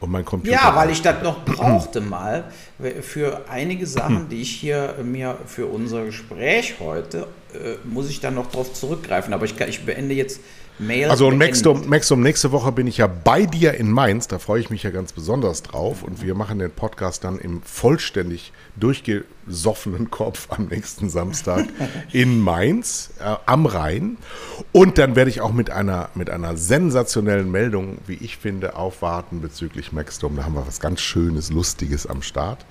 Und 0.00 0.10
mein 0.10 0.24
Computer. 0.24 0.56
Ja, 0.56 0.74
weil 0.74 0.90
ich 0.90 1.00
das 1.00 1.22
noch 1.22 1.44
brauchte 1.44 2.00
mal 2.00 2.44
für 3.02 3.44
einige 3.48 3.86
Sachen, 3.86 4.28
die 4.28 4.42
ich 4.42 4.50
hier 4.50 4.96
mir 5.04 5.38
für 5.46 5.66
unser 5.66 6.04
Gespräch 6.04 6.74
heute, 6.80 7.28
äh, 7.54 7.76
muss 7.84 8.10
ich 8.10 8.18
dann 8.18 8.34
noch 8.34 8.50
darauf 8.50 8.72
zurückgreifen. 8.72 9.32
Aber 9.32 9.44
ich, 9.44 9.60
ich 9.60 9.86
beende 9.86 10.12
jetzt 10.12 10.40
Mail. 10.80 11.08
Also 11.08 11.28
und 11.28 11.38
Maxdom, 11.38 11.88
Maxdom, 11.88 12.20
nächste 12.20 12.50
Woche 12.50 12.72
bin 12.72 12.86
ich 12.86 12.98
ja 12.98 13.06
bei 13.06 13.46
dir 13.46 13.74
in 13.74 13.90
Mainz. 13.90 14.26
Da 14.26 14.40
freue 14.40 14.60
ich 14.60 14.70
mich 14.70 14.82
ja 14.82 14.90
ganz 14.90 15.12
besonders 15.12 15.62
drauf. 15.62 16.02
Und 16.02 16.20
wir 16.22 16.34
machen 16.34 16.58
den 16.58 16.70
Podcast 16.70 17.22
dann 17.22 17.38
im 17.38 17.62
vollständig 17.62 18.52
durchge 18.76 19.24
besoffenen 19.46 20.10
Kopf 20.10 20.48
am 20.50 20.66
nächsten 20.66 21.10
Samstag 21.10 21.66
in 22.12 22.40
Mainz 22.40 23.10
äh, 23.18 23.36
am 23.46 23.66
Rhein. 23.66 24.16
Und 24.72 24.98
dann 24.98 25.16
werde 25.16 25.30
ich 25.30 25.40
auch 25.40 25.52
mit 25.52 25.70
einer, 25.70 26.10
mit 26.14 26.30
einer 26.30 26.56
sensationellen 26.56 27.50
Meldung, 27.50 27.98
wie 28.06 28.14
ich 28.14 28.36
finde, 28.36 28.76
aufwarten 28.76 29.40
bezüglich 29.40 29.92
Maxdom. 29.92 30.36
Da 30.36 30.44
haben 30.44 30.54
wir 30.54 30.66
was 30.66 30.80
ganz 30.80 31.00
Schönes, 31.00 31.50
Lustiges 31.50 32.06
am 32.06 32.22
Start. 32.22 32.64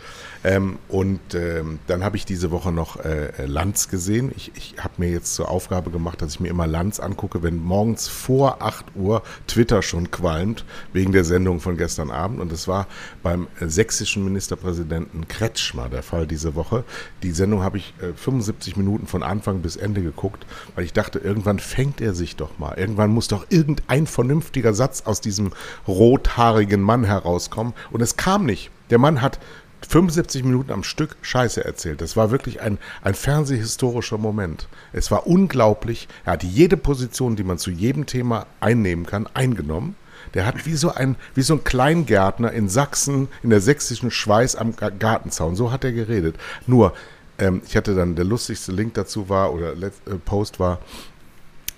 Ähm, 0.43 0.79
und 0.87 1.35
ähm, 1.35 1.79
dann 1.87 2.03
habe 2.03 2.17
ich 2.17 2.25
diese 2.25 2.51
Woche 2.51 2.71
noch 2.71 3.03
äh, 3.03 3.45
Lanz 3.45 3.89
gesehen. 3.89 4.31
Ich, 4.35 4.51
ich 4.55 4.75
habe 4.79 4.93
mir 4.97 5.09
jetzt 5.09 5.35
zur 5.35 5.51
Aufgabe 5.51 5.91
gemacht, 5.91 6.21
dass 6.21 6.35
ich 6.35 6.39
mir 6.39 6.49
immer 6.49 6.67
Lanz 6.67 6.99
angucke, 6.99 7.43
wenn 7.43 7.57
morgens 7.57 8.07
vor 8.07 8.61
8 8.63 8.95
Uhr 8.95 9.21
Twitter 9.45 9.81
schon 9.81 10.09
qualmt, 10.09 10.65
wegen 10.93 11.11
der 11.11 11.25
Sendung 11.25 11.59
von 11.59 11.77
gestern 11.77 12.09
Abend. 12.09 12.39
Und 12.39 12.51
das 12.51 12.67
war 12.67 12.87
beim 13.21 13.47
sächsischen 13.59 14.23
Ministerpräsidenten 14.23 15.27
Kretschmer 15.27 15.89
der 15.91 16.03
Fall 16.03 16.25
diese 16.25 16.55
Woche. 16.55 16.83
Die 17.23 17.31
Sendung 17.31 17.63
habe 17.63 17.77
ich 17.77 17.93
äh, 18.01 18.13
75 18.13 18.77
Minuten 18.77 19.07
von 19.07 19.23
Anfang 19.23 19.61
bis 19.61 19.75
Ende 19.75 20.01
geguckt, 20.01 20.45
weil 20.75 20.85
ich 20.85 20.93
dachte, 20.93 21.19
irgendwann 21.19 21.59
fängt 21.59 22.01
er 22.01 22.13
sich 22.13 22.35
doch 22.35 22.57
mal. 22.57 22.77
Irgendwann 22.77 23.11
muss 23.11 23.27
doch 23.27 23.45
irgendein 23.49 24.07
vernünftiger 24.07 24.73
Satz 24.73 25.03
aus 25.05 25.21
diesem 25.21 25.51
rothaarigen 25.87 26.81
Mann 26.81 27.03
herauskommen. 27.03 27.73
Und 27.91 28.01
es 28.01 28.17
kam 28.17 28.45
nicht. 28.45 28.71
Der 28.89 28.97
Mann 28.97 29.21
hat 29.21 29.39
75 29.87 30.43
Minuten 30.43 30.71
am 30.71 30.83
Stück 30.83 31.15
Scheiße 31.21 31.63
erzählt. 31.63 32.01
Das 32.01 32.15
war 32.15 32.31
wirklich 32.31 32.61
ein, 32.61 32.77
ein 33.01 33.15
fernsehhistorischer 33.15 34.17
Moment. 34.17 34.67
Es 34.93 35.11
war 35.11 35.27
unglaublich. 35.27 36.07
Er 36.25 36.33
hat 36.33 36.43
jede 36.43 36.77
Position, 36.77 37.35
die 37.35 37.43
man 37.43 37.57
zu 37.57 37.71
jedem 37.71 38.05
Thema 38.05 38.45
einnehmen 38.59 39.05
kann, 39.05 39.27
eingenommen. 39.33 39.95
Der 40.33 40.45
hat 40.45 40.65
wie 40.65 40.75
so 40.75 40.91
ein, 40.91 41.15
wie 41.35 41.41
so 41.41 41.55
ein 41.55 41.63
Kleingärtner 41.63 42.51
in 42.51 42.69
Sachsen, 42.69 43.27
in 43.43 43.49
der 43.49 43.61
sächsischen 43.61 44.11
Schweiß 44.11 44.55
am 44.55 44.75
Gartenzaun. 44.75 45.55
So 45.55 45.71
hat 45.71 45.83
er 45.83 45.91
geredet. 45.91 46.35
Nur, 46.67 46.93
ähm, 47.37 47.61
ich 47.67 47.75
hatte 47.75 47.95
dann, 47.95 48.15
der 48.15 48.25
lustigste 48.25 48.71
Link 48.71 48.93
dazu 48.93 49.29
war, 49.29 49.53
oder 49.53 49.73
äh, 49.73 49.89
Post 50.25 50.59
war, 50.59 50.79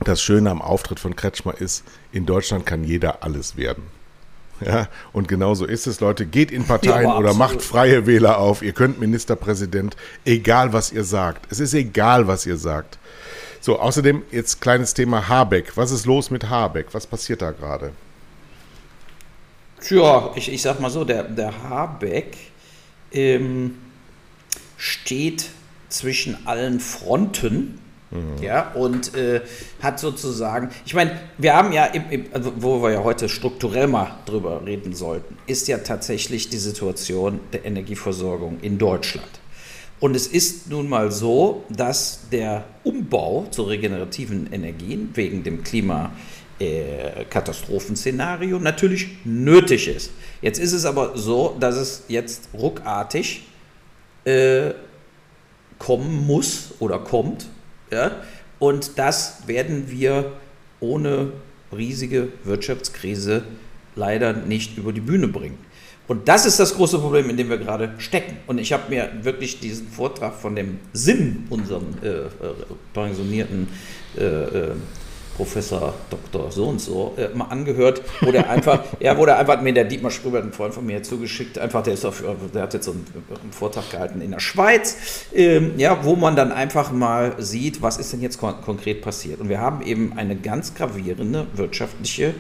das 0.04 0.22
Schöne 0.22 0.52
am 0.52 0.62
Auftritt 0.62 1.00
von 1.00 1.16
Kretschmer 1.16 1.60
ist, 1.60 1.84
in 2.12 2.26
Deutschland 2.26 2.66
kann 2.66 2.84
jeder 2.84 3.24
alles 3.24 3.58
werden. 3.58 3.84
Ja, 4.60 4.88
und 5.12 5.28
genau 5.28 5.56
so 5.56 5.66
ist 5.66 5.88
es, 5.88 6.00
Leute. 6.00 6.26
Geht 6.26 6.52
in 6.52 6.66
Parteien 6.66 7.10
ja, 7.10 7.18
oder 7.18 7.34
macht 7.34 7.62
freie 7.62 8.06
Wähler 8.06 8.38
auf. 8.38 8.62
Ihr 8.62 8.74
könnt 8.74 9.00
Ministerpräsident, 9.00 9.98
egal 10.26 10.74
was 10.74 10.92
ihr 10.92 11.04
sagt. 11.04 11.52
Es 11.52 11.60
ist 11.60 11.74
egal, 11.74 12.28
was 12.28 12.46
ihr 12.46 12.58
sagt. 12.58 12.98
So, 13.60 13.80
außerdem 13.80 14.24
jetzt 14.32 14.62
kleines 14.62 14.94
Thema 14.94 15.28
Habeck. 15.28 15.76
Was 15.76 15.92
ist 15.92 16.06
los 16.06 16.30
mit 16.30 16.50
Habeck? 16.50 16.88
Was 16.92 17.08
passiert 17.08 17.42
da 17.42 17.52
gerade? 17.52 17.92
Tja, 19.84 20.32
ich, 20.36 20.52
ich 20.52 20.62
sag 20.62 20.80
mal 20.80 20.90
so, 20.90 21.04
der, 21.04 21.24
der 21.24 21.64
Habeck 21.70 22.38
ähm, 23.12 23.78
steht 24.78 25.50
zwischen 25.90 26.48
allen 26.48 26.80
Fronten 26.80 27.80
Mhm. 28.14 28.44
Ja, 28.44 28.72
und 28.74 29.16
äh, 29.16 29.42
hat 29.82 30.00
sozusagen, 30.00 30.70
ich 30.86 30.94
meine, 30.94 31.20
wir 31.38 31.56
haben 31.56 31.72
ja, 31.74 31.86
im, 31.86 32.04
im, 32.12 32.26
also 32.32 32.54
wo 32.58 32.82
wir 32.82 32.92
ja 32.92 33.04
heute 33.04 33.28
strukturell 33.28 33.88
mal 33.88 34.20
drüber 34.26 34.62
reden 34.66 34.94
sollten, 34.94 35.38
ist 35.48 35.68
ja 35.68 35.80
tatsächlich 35.80 36.50
die 36.50 36.58
Situation 36.58 37.40
der 37.52 37.66
Energieversorgung 37.66 38.60
in 38.62 38.78
Deutschland. 38.78 39.28
Und 40.00 40.16
es 40.16 40.28
ist 40.28 40.70
nun 40.70 40.90
mal 40.90 41.12
so, 41.12 41.64
dass 41.70 42.30
der 42.32 42.66
Umbau 42.84 43.48
zu 43.50 43.64
regenerativen 43.64 44.52
Energien 44.52 45.10
wegen 45.14 45.44
dem 45.44 45.64
Klimakatastrophenszenario 46.64 48.60
natürlich 48.60 49.18
nötig 49.26 49.88
ist. 49.88 50.12
Jetzt 50.42 50.60
ist 50.60 50.74
es 50.74 50.86
aber 50.86 51.18
so, 51.18 51.56
dass 51.60 51.76
es 51.76 52.04
jetzt 52.08 52.50
ruckartig 52.54 53.44
äh, 54.26 54.72
kommen 55.80 56.26
muss 56.26 56.74
oder 56.80 57.00
kommt 57.00 57.48
ja? 57.94 58.12
Und 58.60 58.98
das 58.98 59.48
werden 59.48 59.90
wir 59.90 60.34
ohne 60.80 61.34
riesige 61.76 62.30
Wirtschaftskrise 62.44 63.44
leider 63.96 64.34
nicht 64.34 64.78
über 64.78 64.92
die 64.94 65.02
Bühne 65.02 65.28
bringen. 65.28 65.58
Und 66.08 66.28
das 66.28 66.46
ist 66.46 66.60
das 66.60 66.76
große 66.76 67.00
Problem, 67.00 67.30
in 67.30 67.38
dem 67.38 67.50
wir 67.50 67.58
gerade 67.58 67.94
stecken. 67.98 68.38
Und 68.48 68.58
ich 68.58 68.74
habe 68.74 68.90
mir 68.90 69.10
wirklich 69.22 69.60
diesen 69.60 69.88
Vortrag 69.88 70.36
von 70.36 70.56
dem 70.56 70.80
Sinn, 70.92 71.46
unserem 71.50 71.96
äh, 72.04 72.08
äh 72.08 72.30
pensionierten 72.94 73.68
äh, 74.18 74.24
äh 74.24 74.72
Professor 75.36 75.94
Dr. 76.10 76.52
so 76.52 76.66
und 76.66 76.80
so 76.80 77.14
äh, 77.18 77.30
mal 77.36 77.46
angehört, 77.46 78.02
der 78.22 78.50
einfach, 78.50 78.84
wo 79.18 79.26
der 79.26 79.40
einfach 79.40 79.62
mir 79.62 79.74
der 79.74 79.86
Dietmar 79.86 80.12
Schröber, 80.12 80.40
ein 80.40 80.54
Freund 80.54 80.74
von 80.74 80.86
mir, 80.86 81.02
zugeschickt, 81.04 81.58
einfach, 81.58 81.84
der 81.84 81.94
ist 81.94 82.06
auf, 82.06 82.24
der 82.54 82.64
hat 82.64 82.74
jetzt 82.74 82.86
so 82.86 82.92
einen, 82.92 83.06
einen 83.42 83.52
Vortrag 83.52 83.90
gehalten 83.90 84.22
in 84.22 84.32
der 84.32 84.40
Schweiz, 84.40 85.26
ähm, 85.34 85.74
ja, 85.78 86.04
wo 86.04 86.16
man 86.16 86.36
dann 86.36 86.52
einfach 86.52 86.92
mal 86.92 87.36
sieht, 87.40 87.82
was 87.82 87.98
ist 87.98 88.14
denn 88.14 88.22
jetzt 88.22 88.40
kon 88.40 88.54
konkret 88.62 89.02
passiert. 89.02 89.40
Und 89.40 89.50
wir 89.50 89.60
haben 89.60 89.82
eben 89.82 90.14
eine 90.16 90.36
ganz 90.36 90.76
gravierende 90.76 91.48
wirtschaftliche 91.56 92.34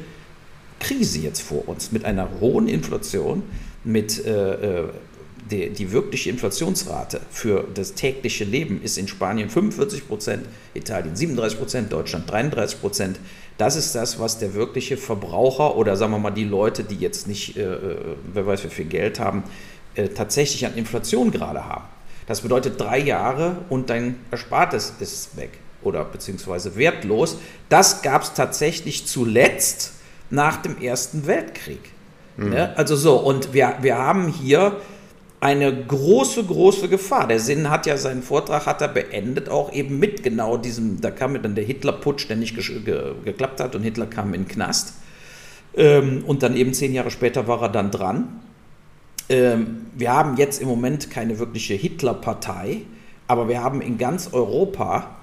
Krise 0.79 1.19
jetzt 1.19 1.41
vor 1.41 1.67
uns 1.67 1.91
mit 1.91 2.05
einer 2.05 2.27
hohen 2.39 2.67
Inflation, 2.67 3.43
mit 3.83 4.23
äh, 4.25 4.81
äh 4.81 4.87
die, 5.53 5.69
die 5.69 5.91
wirkliche 5.91 6.29
Inflationsrate 6.29 7.21
für 7.29 7.65
das 7.73 7.93
tägliche 7.93 8.43
Leben 8.43 8.81
ist 8.81 8.97
in 8.97 9.07
Spanien 9.07 9.49
45 9.49 10.07
Prozent, 10.07 10.45
Italien 10.73 11.15
37 11.15 11.59
Prozent, 11.59 11.93
Deutschland 11.93 12.29
33 12.29 12.81
Prozent. 12.81 13.19
Das 13.57 13.75
ist 13.75 13.93
das, 13.93 14.19
was 14.19 14.39
der 14.39 14.55
wirkliche 14.55 14.97
Verbraucher 14.97 15.75
oder 15.77 15.95
sagen 15.95 16.11
wir 16.11 16.19
mal 16.19 16.31
die 16.31 16.43
Leute, 16.43 16.83
die 16.83 16.95
jetzt 16.95 17.27
nicht, 17.27 17.55
äh, 17.55 17.61
äh, 17.61 17.97
wer 18.33 18.47
weiß 18.47 18.63
wie 18.63 18.69
viel 18.69 18.85
Geld 18.85 19.19
haben, 19.19 19.43
äh, 19.95 20.09
tatsächlich 20.09 20.65
an 20.65 20.75
Inflation 20.75 21.31
gerade 21.31 21.65
haben. 21.65 21.85
Das 22.25 22.41
bedeutet 22.41 22.79
drei 22.79 22.99
Jahre 22.99 23.57
und 23.69 23.89
dein 23.89 24.15
Erspartes 24.31 24.93
ist 24.99 25.37
weg 25.37 25.51
oder 25.83 26.03
beziehungsweise 26.05 26.75
wertlos. 26.75 27.37
Das 27.69 28.01
gab 28.01 28.23
es 28.23 28.33
tatsächlich 28.33 29.05
zuletzt 29.05 29.93
nach 30.29 30.57
dem 30.61 30.81
Ersten 30.81 31.27
Weltkrieg. 31.27 31.91
Mhm. 32.37 32.55
Also 32.75 32.95
so, 32.95 33.17
und 33.17 33.53
wir, 33.53 33.75
wir 33.81 33.97
haben 33.97 34.29
hier 34.29 34.77
eine 35.43 35.75
große, 35.75 36.45
große 36.45 36.87
Gefahr. 36.87 37.27
Der 37.27 37.41
Sinn 37.41 37.69
hat 37.69 37.85
ja 37.85 37.97
seinen 37.97 38.23
Vortrag 38.23 38.65
hat 38.65 38.81
er 38.81 38.87
beendet, 38.87 39.49
auch 39.49 39.73
eben 39.73 39.99
mit 39.99 40.23
genau 40.23 40.55
diesem, 40.55 41.01
da 41.01 41.11
kam 41.11 41.39
dann 41.41 41.53
der 41.53 41.65
Hitlerputsch, 41.65 42.29
der 42.29 42.37
nicht 42.37 42.55
ge 42.55 42.79
ge 42.79 43.13
geklappt 43.25 43.59
hat 43.59 43.75
und 43.75 43.83
Hitler 43.83 44.05
kam 44.05 44.33
in 44.33 44.43
den 44.43 44.47
Knast. 44.47 44.93
Ähm, 45.75 46.23
und 46.25 46.43
dann 46.43 46.55
eben 46.55 46.73
zehn 46.73 46.93
Jahre 46.93 47.11
später 47.11 47.45
war 47.45 47.61
er 47.61 47.67
dann 47.67 47.91
dran. 47.91 48.39
Ähm, 49.27 49.87
wir 49.93 50.13
haben 50.13 50.37
jetzt 50.37 50.61
im 50.61 50.69
Moment 50.69 51.11
keine 51.11 51.37
wirkliche 51.39 51.73
Hitlerpartei, 51.73 52.83
aber 53.27 53.49
wir 53.49 53.61
haben 53.61 53.81
in 53.81 53.97
ganz 53.97 54.29
Europa 54.31 55.17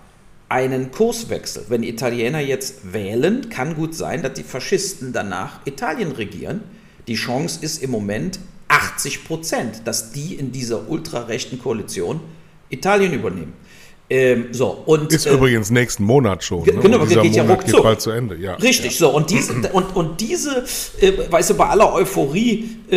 einen 0.50 0.90
Kurswechsel. 0.90 1.64
Wenn 1.68 1.82
Italiener 1.82 2.40
jetzt 2.40 2.92
wählen, 2.92 3.48
kann 3.48 3.74
gut 3.74 3.94
sein, 3.94 4.22
dass 4.22 4.34
die 4.34 4.42
Faschisten 4.42 5.14
danach 5.14 5.60
Italien 5.64 6.12
regieren. 6.12 6.60
Die 7.08 7.14
Chance 7.14 7.60
ist 7.62 7.82
im 7.82 7.90
Moment 7.90 8.38
80 8.70 9.24
Prozent, 9.24 9.82
dass 9.84 10.12
die 10.12 10.34
in 10.34 10.52
dieser 10.52 10.88
ultrarechten 10.88 11.58
Koalition 11.58 12.20
Italien 12.70 13.12
übernehmen. 13.12 13.52
Ähm, 14.12 14.48
so, 14.50 14.82
und, 14.86 15.12
ist 15.12 15.26
äh, 15.26 15.34
übrigens 15.34 15.70
nächsten 15.70 16.02
Monat 16.02 16.42
schon. 16.42 16.64
Ne? 16.64 16.72
Genau, 16.82 17.04
dieser 17.04 17.22
geht 17.22 17.36
ja 17.36 17.44
Monat 17.44 17.64
geht 17.64 17.80
bald 17.80 18.00
zu 18.00 18.10
Ende. 18.10 18.36
Ja, 18.36 18.54
Richtig, 18.54 18.98
ja. 18.98 19.06
so. 19.06 19.10
Und 19.10 19.30
diese, 19.30 19.52
und, 19.72 19.94
und 19.94 20.20
diese 20.20 20.64
äh, 21.00 21.12
weißt 21.30 21.50
du, 21.50 21.54
bei 21.54 21.66
aller 21.66 21.92
Euphorie 21.92 22.76
äh, 22.90 22.96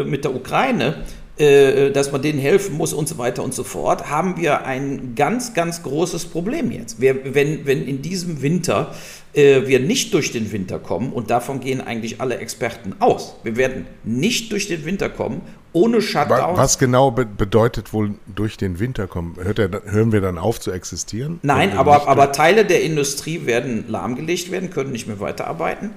äh 0.00 0.04
mit 0.04 0.24
der 0.24 0.34
Ukraine, 0.34 1.04
äh, 1.36 1.92
dass 1.92 2.10
man 2.10 2.20
denen 2.20 2.40
helfen 2.40 2.76
muss 2.76 2.92
und 2.92 3.08
so 3.08 3.16
weiter 3.16 3.44
und 3.44 3.54
so 3.54 3.62
fort, 3.62 4.10
haben 4.10 4.38
wir 4.38 4.64
ein 4.64 5.14
ganz, 5.14 5.54
ganz 5.54 5.84
großes 5.84 6.26
Problem 6.26 6.72
jetzt. 6.72 7.00
Wir, 7.00 7.34
wenn, 7.34 7.64
wenn 7.64 7.86
in 7.86 8.02
diesem 8.02 8.42
Winter 8.42 8.92
äh, 9.32 9.66
wir 9.66 9.80
nicht 9.80 10.12
durch 10.14 10.32
den 10.32 10.50
Winter 10.52 10.78
kommen, 10.78 11.12
und 11.12 11.30
davon 11.30 11.60
gehen 11.60 11.80
eigentlich 11.80 12.20
alle 12.20 12.38
Experten 12.38 12.94
aus, 12.98 13.36
wir 13.42 13.56
werden 13.56 13.86
nicht 14.04 14.52
durch 14.52 14.68
den 14.68 14.84
Winter 14.84 15.08
kommen, 15.08 15.42
ohne 15.72 16.02
Shutdown. 16.02 16.56
Was 16.56 16.78
genau 16.78 17.12
be 17.12 17.24
bedeutet 17.24 17.92
wohl 17.92 18.14
durch 18.34 18.56
den 18.56 18.80
Winter 18.80 19.06
kommen? 19.06 19.36
Hört 19.40 19.60
er, 19.60 19.70
hören 19.84 20.10
wir 20.10 20.20
dann 20.20 20.36
auf 20.36 20.58
zu 20.58 20.72
existieren? 20.72 21.38
Nein, 21.42 21.76
aber, 21.76 22.08
aber 22.08 22.32
Teile 22.32 22.64
der 22.64 22.82
Industrie 22.82 23.46
werden 23.46 23.84
lahmgelegt 23.86 24.50
werden, 24.50 24.70
können 24.70 24.90
nicht 24.90 25.06
mehr 25.06 25.20
weiterarbeiten. 25.20 25.90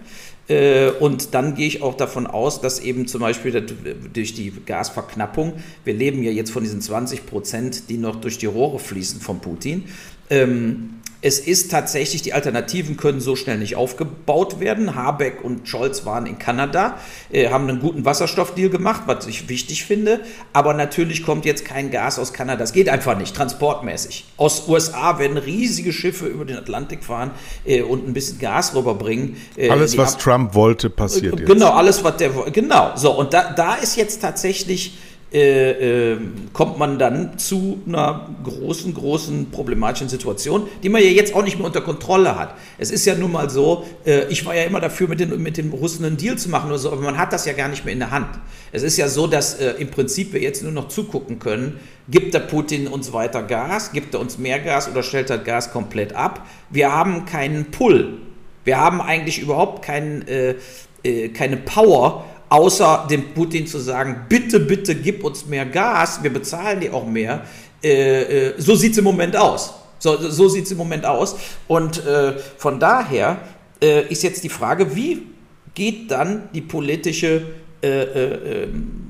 Äh, 0.48 0.90
und 1.00 1.34
dann 1.34 1.56
gehe 1.56 1.68
ich 1.68 1.82
auch 1.82 1.96
davon 1.96 2.28
aus, 2.28 2.62
dass 2.62 2.80
eben 2.80 3.08
zum 3.08 3.22
Beispiel 3.22 3.66
durch 4.14 4.34
die 4.34 4.52
Gasverknappung, 4.66 5.54
wir 5.86 5.94
leben 5.94 6.22
ja 6.22 6.32
jetzt 6.32 6.52
von 6.52 6.64
diesen 6.64 6.82
20 6.82 7.26
Prozent, 7.26 7.90
die 7.90 7.98
noch 7.98 8.18
durch 8.18 8.38
die 8.38 8.46
Rohre 8.46 8.80
fließen 8.80 9.22
von 9.22 9.40
Putin, 9.40 9.86
ähm, 10.30 10.96
es 11.24 11.40
ist 11.40 11.72
tatsächlich, 11.72 12.22
die 12.22 12.34
Alternativen 12.34 12.98
können 12.98 13.22
so 13.22 13.38
schnell 13.38 13.58
nicht 13.58 13.78
aufgebaut 13.78 14.60
werden. 14.60 14.94
Habeck 14.94 15.42
und 15.42 15.70
Scholz 15.70 16.06
waren 16.06 16.26
in 16.26 16.38
Kanada, 16.38 16.98
äh, 17.32 17.50
haben 17.50 17.70
einen 17.70 17.80
guten 17.80 18.04
Wasserstoffdeal 18.04 18.70
gemacht, 18.70 19.04
was 19.06 19.26
ich 19.26 19.48
wichtig 19.48 19.86
finde. 19.86 20.20
Aber 20.52 20.74
natürlich 20.74 21.24
kommt 21.24 21.46
jetzt 21.46 21.64
kein 21.64 21.92
Gas 21.92 22.20
aus 22.20 22.34
Kanada. 22.34 22.60
Das 22.60 22.74
geht 22.74 22.90
einfach 22.90 23.18
nicht, 23.18 23.34
transportmäßig. 23.38 24.26
Aus 24.36 24.68
USA 24.68 25.18
werden 25.18 25.38
riesige 25.38 25.94
Schiffe 25.94 26.28
über 26.28 26.44
den 26.44 26.58
Atlantik 26.58 27.06
fahren 27.06 27.32
äh, 27.66 27.82
und 27.84 28.06
ein 28.06 28.12
bisschen 28.12 28.38
Gas 28.40 28.76
rüberbringen. 28.76 29.38
Äh, 29.56 29.70
alles, 29.70 29.98
was 29.98 30.18
Trump 30.18 30.54
wollte, 30.56 30.90
passiert 30.90 31.40
jetzt. 31.40 31.48
Genau, 31.48 31.72
alles, 31.72 32.04
was 32.04 32.18
der 32.18 32.32
Genau, 32.52 32.92
so. 32.98 33.18
Und 33.18 33.34
da, 33.34 33.54
da 33.54 33.76
ist 33.76 33.96
jetzt 33.96 34.22
tatsächlich 34.22 34.98
äh, 35.34 36.12
äh, 36.12 36.18
kommt 36.54 36.78
man 36.78 37.00
dann 37.00 37.40
zu 37.40 37.82
einer 37.88 38.30
großen, 38.44 38.94
großen 38.94 39.50
problematischen 39.50 40.08
Situation, 40.08 40.68
die 40.84 40.90
man 40.90 41.02
ja 41.02 41.10
jetzt 41.10 41.34
auch 41.34 41.44
nicht 41.44 41.58
mehr 41.58 41.66
unter 41.66 41.82
Kontrolle 41.82 42.38
hat. 42.38 42.54
Es 42.78 42.92
ist 42.92 43.06
ja 43.06 43.16
nun 43.16 43.32
mal 43.32 43.50
so, 43.50 43.84
äh, 44.06 44.28
ich 44.30 44.46
war 44.46 44.56
ja 44.56 44.64
immer 44.64 44.80
dafür, 44.80 45.08
mit 45.08 45.20
den, 45.20 45.42
mit 45.42 45.58
den 45.58 45.72
Russen 45.72 46.06
einen 46.06 46.18
Deal 46.18 46.38
zu 46.38 46.50
machen 46.50 46.70
oder 46.70 46.78
so, 46.78 46.92
aber 46.92 47.02
man 47.02 47.18
hat 47.18 47.34
das 47.34 47.46
ja 47.46 47.54
gar 47.54 47.68
nicht 47.68 47.84
mehr 47.84 47.94
in 47.94 48.00
der 48.00 48.12
Hand. 48.12 48.28
Es 48.72 48.84
ist 48.84 48.96
ja 48.98 49.08
so, 49.08 49.26
dass 49.26 49.56
äh, 49.56 49.72
im 49.80 49.90
Prinzip 49.90 50.34
wir 50.34 50.40
jetzt 50.40 50.62
nur 50.62 50.72
noch 50.72 50.88
zugucken 50.88 51.40
können, 51.40 51.80
gibt 52.10 52.36
der 52.36 52.40
Putin 52.40 52.88
uns 52.88 53.12
weiter 53.12 53.42
Gas, 53.42 53.92
gibt 53.92 54.14
er 54.14 54.20
uns 54.20 54.38
mehr 54.38 54.60
Gas 54.60 54.88
oder 54.88 55.02
stellt 55.02 55.32
er 55.32 55.40
Gas 55.40 55.72
komplett 55.72 56.16
ab. 56.16 56.46
Wir 56.70 56.92
haben 56.92 57.26
keinen 57.26 57.72
Pull. 57.72 58.20
Wir 58.66 58.78
haben 58.78 59.02
eigentlich 59.02 59.40
überhaupt 59.40 59.84
keinen, 59.84 60.28
äh, 60.28 60.56
äh, 61.04 61.30
keine 61.30 61.58
Power, 61.58 62.26
außer 62.50 63.08
dem 63.10 63.34
Putin 63.34 63.68
zu 63.68 63.80
sagen, 63.80 64.26
bitte, 64.30 64.60
bitte 64.60 64.96
gib 64.96 65.24
uns 65.24 65.46
mehr 65.46 65.66
Gas, 65.66 66.22
wir 66.22 66.32
bezahlen 66.32 66.80
dir 66.80 66.94
auch 66.94 67.08
mehr. 67.08 67.42
Äh, 67.84 68.50
äh, 68.50 68.54
so 68.58 68.76
sieht 68.76 68.94
es 68.94 68.98
im 68.98 69.04
Moment 69.04 69.36
aus. 69.36 69.74
So, 70.00 70.18
so 70.18 70.50
sieht 70.50 70.66
es 70.66 70.72
im 70.72 70.78
Moment 70.78 71.06
aus. 71.06 71.36
Und 71.68 72.06
äh, 72.06 72.34
von 72.58 72.80
daher 72.80 73.40
äh, 73.82 74.08
ist 74.08 74.24
jetzt 74.24 74.44
die 74.44 74.50
Frage, 74.50 74.96
wie 74.96 75.24
geht 75.74 76.12
dann 76.12 76.50
die 76.54 76.62
politische, 76.62 77.42
äh, 77.82 77.88
äh, 77.88 78.64
ähm, 78.64 79.02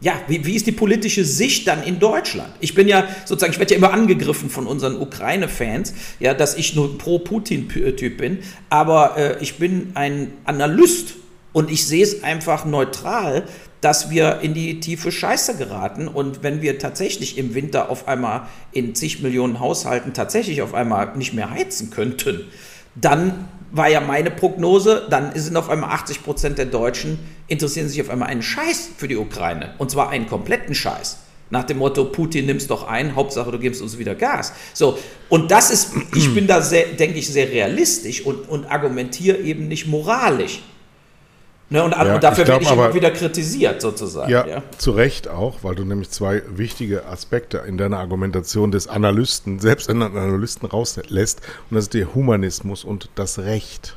ja, 0.00 0.12
wie, 0.28 0.44
wie 0.44 0.54
ist 0.54 0.66
die 0.66 0.72
politische 0.72 1.24
Sicht 1.24 1.66
dann 1.66 1.82
in 1.82 1.98
Deutschland? 1.98 2.52
Ich 2.60 2.74
bin 2.74 2.88
ja 2.88 3.08
sozusagen, 3.24 3.52
ich 3.52 3.58
werde 3.58 3.72
ja 3.72 3.78
immer 3.78 3.92
angegriffen 3.92 4.50
von 4.50 4.66
unseren 4.66 5.00
Ukraine-Fans, 5.00 5.94
ja, 6.20 6.34
dass 6.34 6.56
ich 6.56 6.74
nur 6.74 6.98
Pro-Putin-Typ 6.98 8.18
bin, 8.18 8.40
aber 8.68 9.38
ich 9.40 9.56
bin 9.56 9.92
ein 9.94 10.32
Analyst 10.44 11.14
und 11.54 11.70
ich 11.70 11.86
sehe 11.86 12.02
es 12.02 12.22
einfach 12.22 12.66
neutral, 12.66 13.44
dass 13.80 14.10
wir 14.10 14.40
in 14.40 14.54
die 14.54 14.80
tiefe 14.80 15.12
Scheiße 15.12 15.56
geraten. 15.56 16.08
Und 16.08 16.42
wenn 16.42 16.60
wir 16.60 16.78
tatsächlich 16.78 17.38
im 17.38 17.54
Winter 17.54 17.90
auf 17.90 18.08
einmal 18.08 18.48
in 18.72 18.94
zig 18.94 19.22
Millionen 19.22 19.60
Haushalten 19.60 20.12
tatsächlich 20.12 20.62
auf 20.62 20.74
einmal 20.74 21.16
nicht 21.16 21.32
mehr 21.32 21.50
heizen 21.50 21.90
könnten, 21.90 22.40
dann 22.94 23.48
war 23.70 23.88
ja 23.88 24.00
meine 24.00 24.30
Prognose, 24.30 25.06
dann 25.10 25.32
sind 25.34 25.56
auf 25.56 25.70
einmal 25.70 25.90
80 25.90 26.24
Prozent 26.24 26.58
der 26.58 26.66
Deutschen 26.66 27.18
interessieren 27.46 27.88
sich 27.88 28.00
auf 28.00 28.10
einmal 28.10 28.28
einen 28.28 28.42
Scheiß 28.42 28.90
für 28.96 29.06
die 29.06 29.16
Ukraine. 29.16 29.74
Und 29.78 29.90
zwar 29.90 30.10
einen 30.10 30.26
kompletten 30.26 30.74
Scheiß. 30.74 31.18
Nach 31.50 31.64
dem 31.64 31.78
Motto, 31.78 32.06
Putin 32.06 32.46
nimmst 32.46 32.70
doch 32.70 32.88
ein, 32.88 33.14
Hauptsache 33.14 33.52
du 33.52 33.58
gibst 33.60 33.80
uns 33.80 33.98
wieder 33.98 34.16
Gas. 34.16 34.54
So, 34.72 34.98
und 35.28 35.50
das 35.52 35.70
ist, 35.70 35.92
ich 36.16 36.34
bin 36.34 36.48
da 36.48 36.62
sehr, 36.62 36.86
denke 36.86 37.18
ich, 37.18 37.28
sehr 37.28 37.48
realistisch 37.48 38.24
und, 38.26 38.48
und 38.48 38.64
argumentiere 38.64 39.38
eben 39.38 39.68
nicht 39.68 39.86
moralisch. 39.86 40.62
Ne, 41.70 41.82
und, 41.82 41.92
ja, 41.92 42.14
und, 42.14 42.22
dafür 42.22 42.44
glaub, 42.44 42.56
werde 42.56 42.64
ich 42.64 42.70
aber, 42.70 42.86
immer 42.86 42.94
wieder 42.94 43.10
kritisiert, 43.10 43.80
sozusagen. 43.80 44.30
Ja, 44.30 44.46
ja, 44.46 44.62
zu 44.76 44.90
Recht 44.90 45.28
auch, 45.28 45.58
weil 45.62 45.74
du 45.74 45.84
nämlich 45.84 46.10
zwei 46.10 46.42
wichtige 46.48 47.06
Aspekte 47.06 47.58
in 47.66 47.78
deiner 47.78 47.98
Argumentation 47.98 48.70
des 48.70 48.86
Analysten, 48.86 49.58
selbst 49.58 49.88
einen 49.88 50.02
Analysten 50.02 50.68
rauslässt. 50.68 51.40
Und 51.70 51.76
das 51.76 51.84
ist 51.84 51.94
der 51.94 52.14
Humanismus 52.14 52.84
und 52.84 53.08
das 53.14 53.38
Recht. 53.38 53.96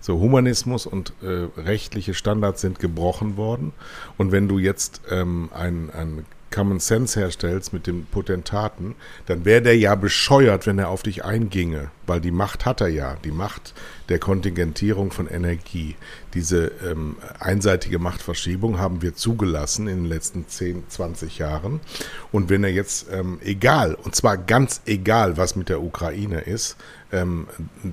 So, 0.00 0.18
Humanismus 0.18 0.86
und 0.86 1.12
äh, 1.22 1.48
rechtliche 1.60 2.14
Standards 2.14 2.60
sind 2.60 2.78
gebrochen 2.78 3.36
worden. 3.36 3.72
Und 4.18 4.32
wenn 4.32 4.48
du 4.48 4.58
jetzt 4.58 5.02
ähm, 5.10 5.50
ein, 5.54 5.90
ein 5.90 6.26
Common 6.54 6.78
Sense 6.78 7.18
herstellst 7.18 7.72
mit 7.72 7.88
den 7.88 8.06
Potentaten, 8.06 8.94
dann 9.26 9.44
wäre 9.44 9.60
der 9.60 9.76
ja 9.76 9.96
bescheuert, 9.96 10.66
wenn 10.66 10.78
er 10.78 10.88
auf 10.88 11.02
dich 11.02 11.24
einginge, 11.24 11.90
weil 12.06 12.20
die 12.20 12.30
Macht 12.30 12.64
hat 12.64 12.80
er 12.80 12.88
ja, 12.88 13.16
die 13.24 13.32
Macht 13.32 13.74
der 14.08 14.20
Kontingentierung 14.20 15.10
von 15.10 15.26
Energie. 15.26 15.96
Diese 16.32 16.70
ähm, 16.88 17.16
einseitige 17.40 17.98
Machtverschiebung 17.98 18.78
haben 18.78 19.02
wir 19.02 19.16
zugelassen 19.16 19.88
in 19.88 20.04
den 20.04 20.06
letzten 20.06 20.46
10, 20.46 20.84
20 20.88 21.38
Jahren. 21.38 21.80
Und 22.30 22.50
wenn 22.50 22.62
er 22.62 22.70
jetzt, 22.70 23.06
ähm, 23.10 23.40
egal, 23.42 23.94
und 23.94 24.14
zwar 24.14 24.36
ganz 24.36 24.80
egal, 24.86 25.36
was 25.36 25.56
mit 25.56 25.68
der 25.68 25.82
Ukraine 25.82 26.40
ist, 26.40 26.76
ähm, 27.10 27.48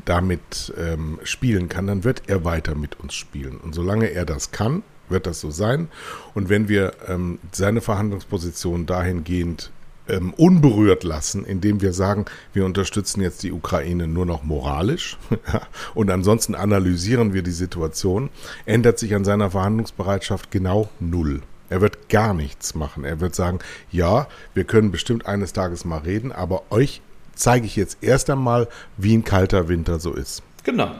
damit 0.05 0.71
ähm, 0.77 1.19
spielen 1.23 1.67
kann, 1.67 1.87
dann 1.87 2.03
wird 2.03 2.23
er 2.27 2.45
weiter 2.45 2.75
mit 2.75 2.99
uns 2.99 3.15
spielen. 3.15 3.57
Und 3.57 3.73
solange 3.73 4.11
er 4.11 4.25
das 4.25 4.51
kann, 4.51 4.83
wird 5.11 5.27
das 5.27 5.39
so 5.39 5.51
sein. 5.51 5.87
Und 6.33 6.49
wenn 6.49 6.67
wir 6.67 6.93
ähm, 7.07 7.39
seine 7.51 7.81
Verhandlungsposition 7.81 8.85
dahingehend 8.85 9.71
ähm, 10.07 10.33
unberührt 10.33 11.03
lassen, 11.03 11.45
indem 11.45 11.81
wir 11.81 11.93
sagen, 11.93 12.25
wir 12.53 12.65
unterstützen 12.65 13.21
jetzt 13.21 13.43
die 13.43 13.51
Ukraine 13.51 14.07
nur 14.07 14.25
noch 14.25 14.43
moralisch 14.43 15.17
und 15.93 16.09
ansonsten 16.09 16.55
analysieren 16.55 17.33
wir 17.33 17.43
die 17.43 17.51
Situation, 17.51 18.29
ändert 18.65 18.99
sich 18.99 19.15
an 19.15 19.25
seiner 19.25 19.51
Verhandlungsbereitschaft 19.51 20.51
genau 20.51 20.89
null. 20.99 21.41
Er 21.69 21.79
wird 21.79 22.09
gar 22.09 22.33
nichts 22.33 22.75
machen. 22.75 23.05
Er 23.05 23.21
wird 23.21 23.33
sagen, 23.33 23.59
ja, 23.91 24.27
wir 24.53 24.65
können 24.65 24.91
bestimmt 24.91 25.25
eines 25.25 25.53
Tages 25.53 25.85
mal 25.85 25.99
reden, 25.99 26.33
aber 26.33 26.63
euch 26.69 27.01
zeige 27.33 27.65
ich 27.65 27.77
jetzt 27.77 27.99
erst 28.01 28.29
einmal, 28.29 28.67
wie 28.97 29.15
ein 29.15 29.23
kalter 29.23 29.69
Winter 29.69 29.99
so 29.99 30.13
ist. 30.13 30.43
Genau. 30.63 30.91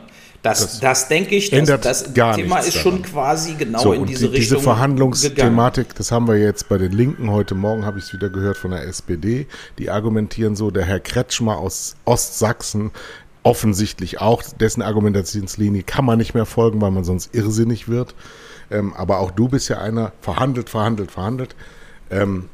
Das, 0.42 0.60
das, 0.60 0.80
das 0.80 1.08
denke 1.08 1.36
ich, 1.36 1.52
das, 1.52 1.68
das 1.82 2.14
Thema 2.14 2.60
ist 2.60 2.74
schon 2.74 3.04
quasi 3.04 3.54
genau 3.54 3.80
so, 3.80 3.94
in 3.94 4.08
diese 4.08 4.28
die, 4.28 4.38
Richtung. 4.38 4.58
Diese 4.58 4.60
Verhandlungsthematik, 4.60 5.84
gegangen. 5.84 5.98
das 6.00 6.12
haben 6.12 6.28
wir 6.28 6.38
jetzt 6.38 6.68
bei 6.68 6.80
den 6.80 6.92
Linken. 6.92 7.30
Heute 7.30 7.54
Morgen 7.54 7.86
habe 7.86 8.00
ich 8.00 8.06
es 8.06 8.14
wieder 8.14 8.30
gehört 8.30 8.58
von 8.58 8.72
der 8.72 8.88
SPD. 8.88 9.46
Die 9.78 9.92
argumentieren 9.92 10.56
so, 10.56 10.72
der 10.72 10.86
Herr 10.86 11.00
Kretschmer 11.00 11.58
aus 11.58 11.96
Ostsachsen 12.06 12.92
offensichtlich 13.44 14.20
auch, 14.22 14.42
dessen 14.44 14.82
Argumentationslinie 14.82 15.84
kann 15.84 16.06
man 16.06 16.18
nicht 16.18 16.34
mehr 16.34 16.46
folgen, 16.46 16.82
weil 16.82 16.92
man 16.92 17.04
sonst 17.04 17.36
irrsinnig 17.36 17.88
wird. 17.88 18.16
Ähm, 18.72 18.94
aber 18.94 19.20
auch 19.20 19.32
du 19.32 19.48
bist 19.48 19.70
ja 19.70 19.80
einer, 19.80 20.12
verhandelt, 20.22 20.70
verhandelt, 20.70 21.12
verhandelt. 21.12 21.56
Ähm, 22.10 22.50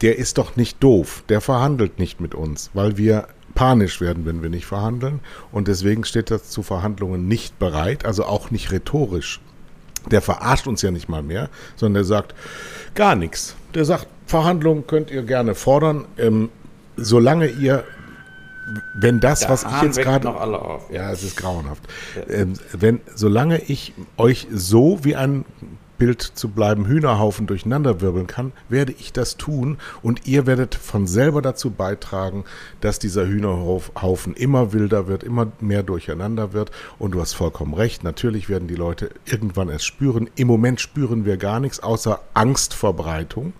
der 0.00 0.18
ist 0.18 0.38
doch 0.38 0.56
nicht 0.56 0.82
doof. 0.82 1.24
Der 1.28 1.40
verhandelt 1.40 1.98
nicht 1.98 2.20
mit 2.20 2.34
uns, 2.34 2.70
weil 2.74 2.96
wir 2.96 3.28
panisch 3.54 4.00
werden, 4.00 4.26
wenn 4.26 4.42
wir 4.42 4.50
nicht 4.50 4.66
verhandeln. 4.66 5.20
Und 5.50 5.68
deswegen 5.68 6.04
steht 6.04 6.30
er 6.30 6.42
zu 6.42 6.62
Verhandlungen 6.62 7.28
nicht 7.28 7.58
bereit, 7.58 8.04
also 8.04 8.24
auch 8.24 8.50
nicht 8.50 8.72
rhetorisch. 8.72 9.40
Der 10.10 10.20
verarscht 10.20 10.66
uns 10.66 10.82
ja 10.82 10.90
nicht 10.90 11.08
mal 11.08 11.22
mehr, 11.22 11.48
sondern 11.76 11.94
der 11.94 12.04
sagt 12.04 12.34
gar 12.94 13.14
nichts. 13.14 13.54
Der 13.74 13.84
sagt, 13.84 14.08
Verhandlungen 14.26 14.86
könnt 14.86 15.10
ihr 15.10 15.22
gerne 15.22 15.54
fordern, 15.54 16.06
ähm, 16.18 16.48
solange 16.96 17.46
ihr 17.46 17.84
wenn 18.94 19.20
das, 19.20 19.40
Der 19.40 19.50
was 19.50 19.64
ich 19.64 19.82
jetzt 19.82 20.00
gerade. 20.00 20.32
Ja, 20.90 21.10
es 21.10 21.22
ist 21.22 21.36
grauenhaft. 21.36 21.82
Ja. 22.14 22.34
Ähm, 22.34 22.54
wenn, 22.72 23.00
solange 23.14 23.60
ich 23.60 23.92
euch 24.16 24.46
so 24.52 25.00
wie 25.02 25.16
ein 25.16 25.44
Bild 26.02 26.20
zu 26.20 26.48
bleiben, 26.48 26.86
Hühnerhaufen 26.86 27.46
durcheinanderwirbeln 27.46 28.26
kann, 28.26 28.50
werde 28.68 28.90
ich 28.90 29.12
das 29.12 29.36
tun 29.36 29.78
und 30.02 30.26
ihr 30.26 30.48
werdet 30.48 30.74
von 30.74 31.06
selber 31.06 31.42
dazu 31.42 31.70
beitragen, 31.70 32.42
dass 32.80 32.98
dieser 32.98 33.24
Hühnerhaufen 33.24 34.34
immer 34.34 34.72
wilder 34.72 35.06
wird, 35.06 35.22
immer 35.22 35.52
mehr 35.60 35.84
durcheinander 35.84 36.52
wird. 36.52 36.72
Und 36.98 37.12
du 37.12 37.20
hast 37.20 37.34
vollkommen 37.34 37.72
recht, 37.72 38.02
natürlich 38.02 38.48
werden 38.48 38.66
die 38.66 38.74
Leute 38.74 39.10
irgendwann 39.26 39.68
es 39.68 39.84
spüren. 39.84 40.28
Im 40.34 40.48
Moment 40.48 40.80
spüren 40.80 41.24
wir 41.24 41.36
gar 41.36 41.60
nichts 41.60 41.78
außer 41.78 42.18
Angstverbreitung. 42.34 43.52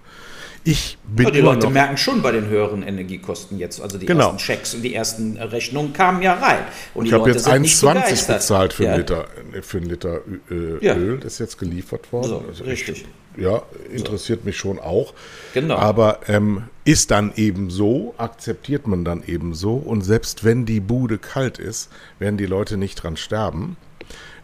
Ich 0.65 0.97
bin 1.05 1.27
Aber 1.27 1.35
die 1.35 1.41
Leute 1.41 1.69
merken 1.71 1.97
schon 1.97 2.23
bei 2.23 2.31
den 2.31 2.47
höheren 2.47 2.83
Energiekosten 2.83 3.59
jetzt. 3.59 3.81
Also 3.81 3.99
die 3.99 4.07
genau. 4.07 4.27
ersten 4.27 4.39
Checks 4.39 4.75
und 4.75 4.83
die 4.83 4.95
ersten 4.95 5.37
Rechnungen 5.37 5.93
kamen 5.93 6.23
ja 6.23 6.35
rein. 6.35 6.65
Und 6.95 7.07
ich 7.07 7.13
habe 7.13 7.31
jetzt 7.31 7.49
1,20 7.49 8.33
bezahlt 8.33 8.73
für, 8.73 8.85
ja. 8.85 8.91
einen 8.91 9.01
Liter, 9.01 9.27
für 9.63 9.79
einen 9.79 9.89
Liter 9.89 10.21
Öl. 10.51 10.79
Ja. 10.81 10.97
Öl. 10.97 11.19
Das 11.19 11.35
ist 11.35 11.39
jetzt 11.41 11.59
geliefert 11.59 12.13
worden. 12.13 12.29
So, 12.29 12.45
also 12.47 12.65
richtig. 12.65 13.05
Ich, 13.37 13.43
ja, 13.43 13.63
interessiert 13.93 14.41
so. 14.43 14.47
mich 14.47 14.57
schon 14.57 14.79
auch. 14.79 15.15
Genau. 15.53 15.77
Aber 15.77 16.21
ähm, 16.29 16.65
ist 16.85 17.11
dann 17.11 17.33
eben 17.35 17.71
so, 17.71 18.15
akzeptiert 18.19 18.87
man 18.87 19.05
dann 19.05 19.25
eben 19.27 19.55
so. 19.55 19.75
Und 19.75 20.03
selbst 20.03 20.45
wenn 20.45 20.65
die 20.65 20.81
Bude 20.81 21.19
kalt 21.19 21.59
ist, 21.59 21.91
werden 22.21 22.37
die 22.37 22.47
Leute 22.47 22.77
nicht 22.77 23.03
dran 23.03 23.17
sterben. 23.17 23.77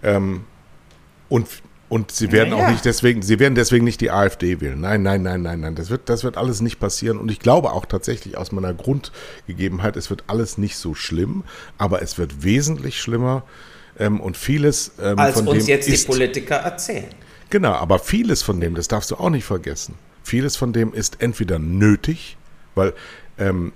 Ähm, 0.02 0.44
und 1.28 1.46
und 1.88 2.10
sie 2.10 2.32
werden 2.32 2.50
naja. 2.50 2.66
auch 2.66 2.70
nicht 2.70 2.84
deswegen, 2.84 3.22
sie 3.22 3.38
werden 3.38 3.54
deswegen 3.54 3.84
nicht 3.84 4.00
die 4.00 4.10
AfD 4.10 4.60
wählen. 4.60 4.80
Nein, 4.80 5.02
nein, 5.02 5.22
nein, 5.22 5.40
nein, 5.40 5.60
nein. 5.60 5.74
Das 5.74 5.88
wird, 5.88 6.08
das 6.08 6.22
wird 6.22 6.36
alles 6.36 6.60
nicht 6.60 6.78
passieren. 6.78 7.18
Und 7.18 7.30
ich 7.30 7.40
glaube 7.40 7.72
auch 7.72 7.86
tatsächlich 7.86 8.36
aus 8.36 8.52
meiner 8.52 8.74
Grundgegebenheit, 8.74 9.96
es 9.96 10.10
wird 10.10 10.24
alles 10.26 10.58
nicht 10.58 10.76
so 10.76 10.94
schlimm, 10.94 11.44
aber 11.78 12.02
es 12.02 12.18
wird 12.18 12.44
wesentlich 12.44 13.00
schlimmer. 13.00 13.44
Ähm, 13.98 14.20
und 14.20 14.36
vieles 14.36 14.92
ähm, 15.02 15.18
Als 15.18 15.40
uns 15.40 15.66
jetzt 15.66 15.88
ist, 15.88 16.04
die 16.04 16.12
Politiker 16.12 16.56
erzählen. 16.56 17.08
Genau, 17.50 17.72
aber 17.72 17.98
vieles 17.98 18.42
von 18.42 18.60
dem, 18.60 18.74
das 18.74 18.88
darfst 18.88 19.10
du 19.10 19.16
auch 19.16 19.30
nicht 19.30 19.44
vergessen. 19.44 19.94
Vieles 20.22 20.56
von 20.56 20.74
dem 20.74 20.92
ist 20.92 21.22
entweder 21.22 21.58
nötig, 21.58 22.36
weil 22.74 22.92
ähm, 23.38 23.72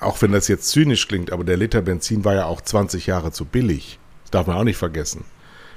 auch 0.00 0.20
wenn 0.20 0.32
das 0.32 0.48
jetzt 0.48 0.68
zynisch 0.68 1.06
klingt, 1.06 1.30
aber 1.30 1.44
der 1.44 1.56
Liter 1.56 1.80
Benzin 1.80 2.24
war 2.24 2.34
ja 2.34 2.46
auch 2.46 2.60
20 2.60 3.06
Jahre 3.06 3.30
zu 3.30 3.44
billig. 3.44 4.00
Das 4.24 4.32
darf 4.32 4.46
man 4.48 4.56
auch 4.56 4.64
nicht 4.64 4.76
vergessen. 4.76 5.24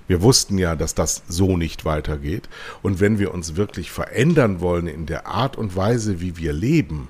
Wir 0.07 0.21
wussten 0.21 0.57
ja, 0.57 0.75
dass 0.75 0.93
das 0.93 1.23
so 1.27 1.57
nicht 1.57 1.85
weitergeht. 1.85 2.47
Und 2.81 2.99
wenn 2.99 3.19
wir 3.19 3.33
uns 3.33 3.55
wirklich 3.55 3.91
verändern 3.91 4.61
wollen 4.61 4.87
in 4.87 5.05
der 5.05 5.27
Art 5.27 5.57
und 5.57 5.75
Weise, 5.75 6.21
wie 6.21 6.37
wir 6.37 6.53
leben, 6.53 7.07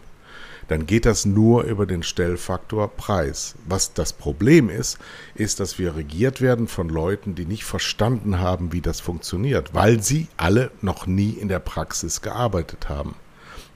dann 0.67 0.87
geht 0.87 1.05
das 1.05 1.25
nur 1.25 1.63
über 1.63 1.85
den 1.85 2.03
Stellfaktor 2.03 2.87
Preis. 2.87 3.55
Was 3.67 3.93
das 3.93 4.13
Problem 4.13 4.69
ist, 4.69 4.97
ist, 5.35 5.59
dass 5.59 5.77
wir 5.77 5.95
regiert 5.95 6.41
werden 6.41 6.67
von 6.67 6.89
Leuten, 6.89 7.35
die 7.35 7.45
nicht 7.45 7.65
verstanden 7.65 8.39
haben, 8.39 8.71
wie 8.71 8.81
das 8.81 8.99
funktioniert, 8.99 9.73
weil 9.73 10.01
sie 10.01 10.27
alle 10.37 10.71
noch 10.81 11.05
nie 11.05 11.31
in 11.31 11.49
der 11.49 11.59
Praxis 11.59 12.21
gearbeitet 12.21 12.89
haben. 12.89 13.15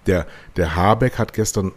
Der, 0.08 0.26
der 0.56 0.76
Habeck 0.76 1.20
hat 1.20 1.34
gestern 1.34 1.74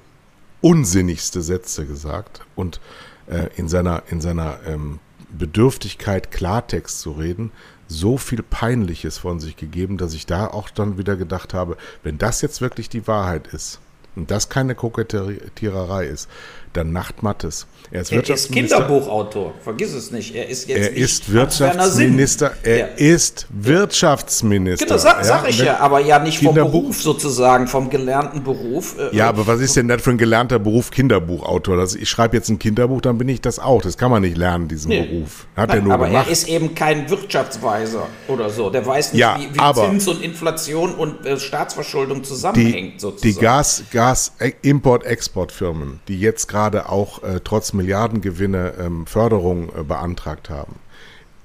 unsinnigste 0.60 1.42
Sätze 1.42 1.86
gesagt 1.86 2.46
und 2.54 2.80
äh, 3.26 3.48
in 3.56 3.68
seiner, 3.68 4.04
in 4.08 4.20
seiner 4.20 4.60
ähm, 4.66 5.00
Bedürftigkeit, 5.38 6.30
Klartext 6.30 7.00
zu 7.00 7.12
reden, 7.12 7.50
so 7.88 8.16
viel 8.16 8.42
Peinliches 8.42 9.18
von 9.18 9.40
sich 9.40 9.56
gegeben, 9.56 9.98
dass 9.98 10.14
ich 10.14 10.26
da 10.26 10.46
auch 10.46 10.70
dann 10.70 10.98
wieder 10.98 11.16
gedacht 11.16 11.54
habe, 11.54 11.76
wenn 12.02 12.18
das 12.18 12.40
jetzt 12.40 12.60
wirklich 12.60 12.88
die 12.88 13.06
Wahrheit 13.06 13.48
ist 13.48 13.80
und 14.16 14.30
das 14.30 14.48
keine 14.48 14.74
Kokettiererei 14.74 16.06
ist, 16.06 16.28
dann 16.76 16.92
Nachtmattes. 16.92 17.66
Er 17.90 18.02
ist, 18.02 18.12
er 18.12 18.28
ist 18.28 18.50
Kinderbuchautor, 18.50 19.52
vergiss 19.62 19.92
es 19.92 20.10
nicht. 20.10 20.34
Er 20.34 20.48
ist 20.48 20.68
jetzt 20.68 20.78
er 20.78 20.96
ist 20.96 21.32
Wirtschaftsminister. 21.32 22.52
Er 22.62 22.78
ja. 22.78 22.86
ist 22.96 23.46
Wirtschaftsminister. 23.50 24.86
Genau, 24.86 24.98
sag, 24.98 25.24
sag 25.24 25.48
ich 25.48 25.58
ja, 25.58 25.78
aber 25.78 26.00
ja 26.00 26.18
nicht 26.18 26.42
vom 26.42 26.54
Beruf 26.54 27.02
sozusagen, 27.02 27.66
vom 27.66 27.90
gelernten 27.90 28.42
Beruf. 28.42 28.96
Äh, 28.98 29.14
ja, 29.14 29.28
aber 29.28 29.46
was 29.46 29.60
ist 29.60 29.76
denn 29.76 29.88
das 29.88 30.00
für 30.00 30.10
ein 30.10 30.18
gelernter 30.18 30.58
Beruf 30.58 30.90
Kinderbuchautor? 30.90 31.76
Das, 31.76 31.94
ich 31.94 32.08
schreibe 32.08 32.36
jetzt 32.36 32.48
ein 32.48 32.58
Kinderbuch, 32.58 33.02
dann 33.02 33.18
bin 33.18 33.28
ich 33.28 33.42
das 33.42 33.58
auch. 33.58 33.82
Das 33.82 33.98
kann 33.98 34.10
man 34.10 34.22
nicht 34.22 34.38
lernen, 34.38 34.68
diesen 34.68 34.88
nee. 34.88 35.04
Beruf. 35.04 35.46
Hat 35.54 35.68
Nein, 35.68 35.78
er 35.78 35.84
nur 35.84 35.94
aber 35.94 36.06
gemacht. 36.06 36.26
er 36.28 36.32
ist 36.32 36.48
eben 36.48 36.74
kein 36.74 37.10
Wirtschaftsweiser 37.10 38.06
oder 38.28 38.48
so. 38.48 38.70
Der 38.70 38.86
weiß 38.86 39.12
nicht, 39.12 39.20
ja, 39.20 39.38
wie, 39.38 39.54
wie 39.54 39.74
Zins 39.74 40.08
und 40.08 40.22
Inflation 40.22 40.94
und 40.94 41.26
äh, 41.26 41.38
Staatsverschuldung 41.38 42.24
zusammenhängt. 42.24 42.94
Die, 42.94 43.00
sozusagen. 43.00 43.34
die 43.34 43.40
Gas, 43.40 43.82
Gas 43.90 44.32
Import-Export-Firmen, 44.62 46.00
die 46.08 46.18
jetzt 46.18 46.48
gerade 46.48 46.61
auch 46.70 47.22
äh, 47.22 47.40
trotz 47.42 47.72
Milliardengewinne 47.72 48.74
ähm, 48.78 49.06
Förderung 49.06 49.68
äh, 49.68 49.82
beantragt 49.82 50.50
haben. 50.50 50.76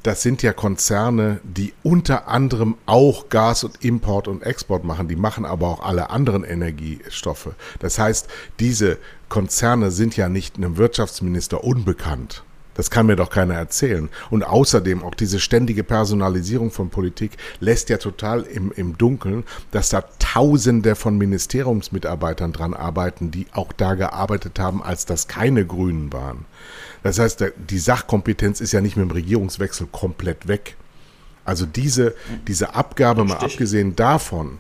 Das 0.04 0.22
sind 0.22 0.42
ja 0.42 0.54
Konzerne, 0.54 1.42
die 1.44 1.74
unter 1.84 2.28
anderem 2.28 2.78
auch 2.86 3.30
Gas 3.30 3.64
und 3.66 3.84
Import 3.84 4.28
und 4.28 4.42
Export 4.42 4.86
machen. 4.86 5.08
Die 5.10 5.18
machen 5.18 5.44
aber 5.44 5.68
auch 5.68 5.84
alle 5.84 6.12
anderen 6.12 6.44
Energiestoffe. 6.44 7.56
Das 7.80 8.00
heißt, 8.00 8.28
diese 8.60 9.00
Konzerne 9.28 9.92
sind 9.92 10.16
ja 10.16 10.30
nicht 10.30 10.56
einem 10.56 10.78
Wirtschaftsminister 10.78 11.64
unbekannt. 11.64 12.44
Das 12.78 12.92
kann 12.92 13.08
mir 13.08 13.16
doch 13.16 13.32
keiner 13.32 13.56
erzählen. 13.56 14.08
Und 14.30 14.44
außerdem 14.44 15.04
auch 15.04 15.16
diese 15.16 15.40
ständige 15.40 15.84
Personalisierung 15.84 16.72
von 16.72 16.90
Politik 16.90 17.32
lässt 17.60 17.90
ja 17.90 17.98
total 17.98 18.44
im, 18.44 18.72
im 18.72 18.98
Dunkeln, 18.98 19.44
dass 19.72 19.90
da 19.90 20.04
Tausende 20.20 20.96
von 20.96 21.18
Ministeriumsmitarbeitern 21.18 22.54
dran 22.54 22.74
arbeiten, 22.76 23.32
die 23.32 23.48
auch 23.52 23.74
da 23.74 23.96
gearbeitet 23.96 24.60
haben, 24.60 24.84
als 24.84 25.06
das 25.06 25.28
keine 25.28 25.66
Grünen 25.66 26.14
waren. 26.14 26.46
Das 27.02 27.18
heißt, 27.18 27.44
die 27.70 27.80
Sachkompetenz 27.80 28.62
ist 28.62 28.72
ja 28.72 28.82
nicht 28.82 28.96
mit 28.96 29.10
dem 29.10 29.12
Regierungswechsel 29.12 29.88
komplett 29.92 30.48
weg. 30.48 30.76
Also 31.46 31.66
diese, 31.66 32.14
diese 32.48 32.76
Abgabe, 32.76 33.22
Richtig. 33.22 33.40
mal 33.40 33.46
abgesehen 33.46 33.96
davon, 33.96 34.60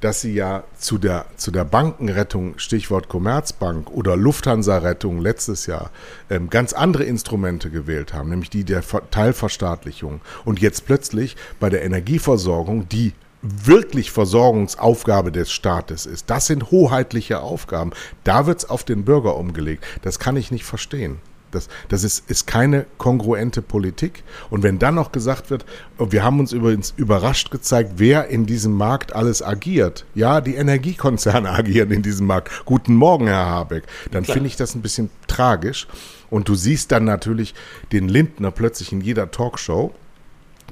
dass 0.00 0.20
sie 0.20 0.34
ja 0.34 0.64
zu 0.78 0.98
der, 0.98 1.26
zu 1.36 1.50
der 1.50 1.64
Bankenrettung, 1.64 2.58
Stichwort 2.58 3.08
Commerzbank 3.08 3.90
oder 3.90 4.16
Lufthansa-Rettung 4.16 5.20
letztes 5.20 5.66
Jahr, 5.66 5.90
ähm, 6.30 6.50
ganz 6.50 6.72
andere 6.72 7.04
Instrumente 7.04 7.70
gewählt 7.70 8.12
haben, 8.12 8.30
nämlich 8.30 8.50
die 8.50 8.64
der 8.64 8.82
Teilverstaatlichung. 9.10 10.20
Und 10.44 10.60
jetzt 10.60 10.86
plötzlich 10.86 11.36
bei 11.60 11.70
der 11.70 11.84
Energieversorgung, 11.84 12.88
die 12.88 13.12
wirklich 13.42 14.10
Versorgungsaufgabe 14.10 15.30
des 15.30 15.52
Staates 15.52 16.06
ist. 16.06 16.30
Das 16.30 16.46
sind 16.46 16.70
hoheitliche 16.70 17.40
Aufgaben. 17.40 17.92
Da 18.24 18.46
wird 18.46 18.58
es 18.58 18.68
auf 18.68 18.84
den 18.84 19.04
Bürger 19.04 19.36
umgelegt. 19.36 19.84
Das 20.02 20.18
kann 20.18 20.36
ich 20.36 20.50
nicht 20.50 20.64
verstehen. 20.64 21.18
Das, 21.50 21.68
das 21.88 22.04
ist, 22.04 22.28
ist 22.28 22.46
keine 22.46 22.86
kongruente 22.98 23.62
Politik. 23.62 24.24
Und 24.50 24.62
wenn 24.62 24.78
dann 24.78 24.94
noch 24.94 25.12
gesagt 25.12 25.50
wird, 25.50 25.64
wir 25.98 26.24
haben 26.24 26.40
uns 26.40 26.52
übrigens 26.52 26.92
überrascht 26.96 27.50
gezeigt, 27.50 27.92
wer 27.96 28.28
in 28.28 28.46
diesem 28.46 28.72
Markt 28.72 29.14
alles 29.14 29.42
agiert. 29.42 30.04
Ja, 30.14 30.40
die 30.40 30.56
Energiekonzerne 30.56 31.50
agieren 31.52 31.90
in 31.90 32.02
diesem 32.02 32.26
Markt. 32.26 32.50
Guten 32.64 32.94
Morgen, 32.94 33.26
Herr 33.26 33.46
Habeck. 33.46 33.84
Dann 34.10 34.24
finde 34.24 34.48
ich 34.48 34.56
das 34.56 34.74
ein 34.74 34.82
bisschen 34.82 35.10
tragisch. 35.26 35.86
Und 36.30 36.48
du 36.48 36.54
siehst 36.54 36.92
dann 36.92 37.04
natürlich 37.04 37.54
den 37.92 38.08
Lindner 38.08 38.50
plötzlich 38.50 38.92
in 38.92 39.00
jeder 39.00 39.30
Talkshow 39.30 39.94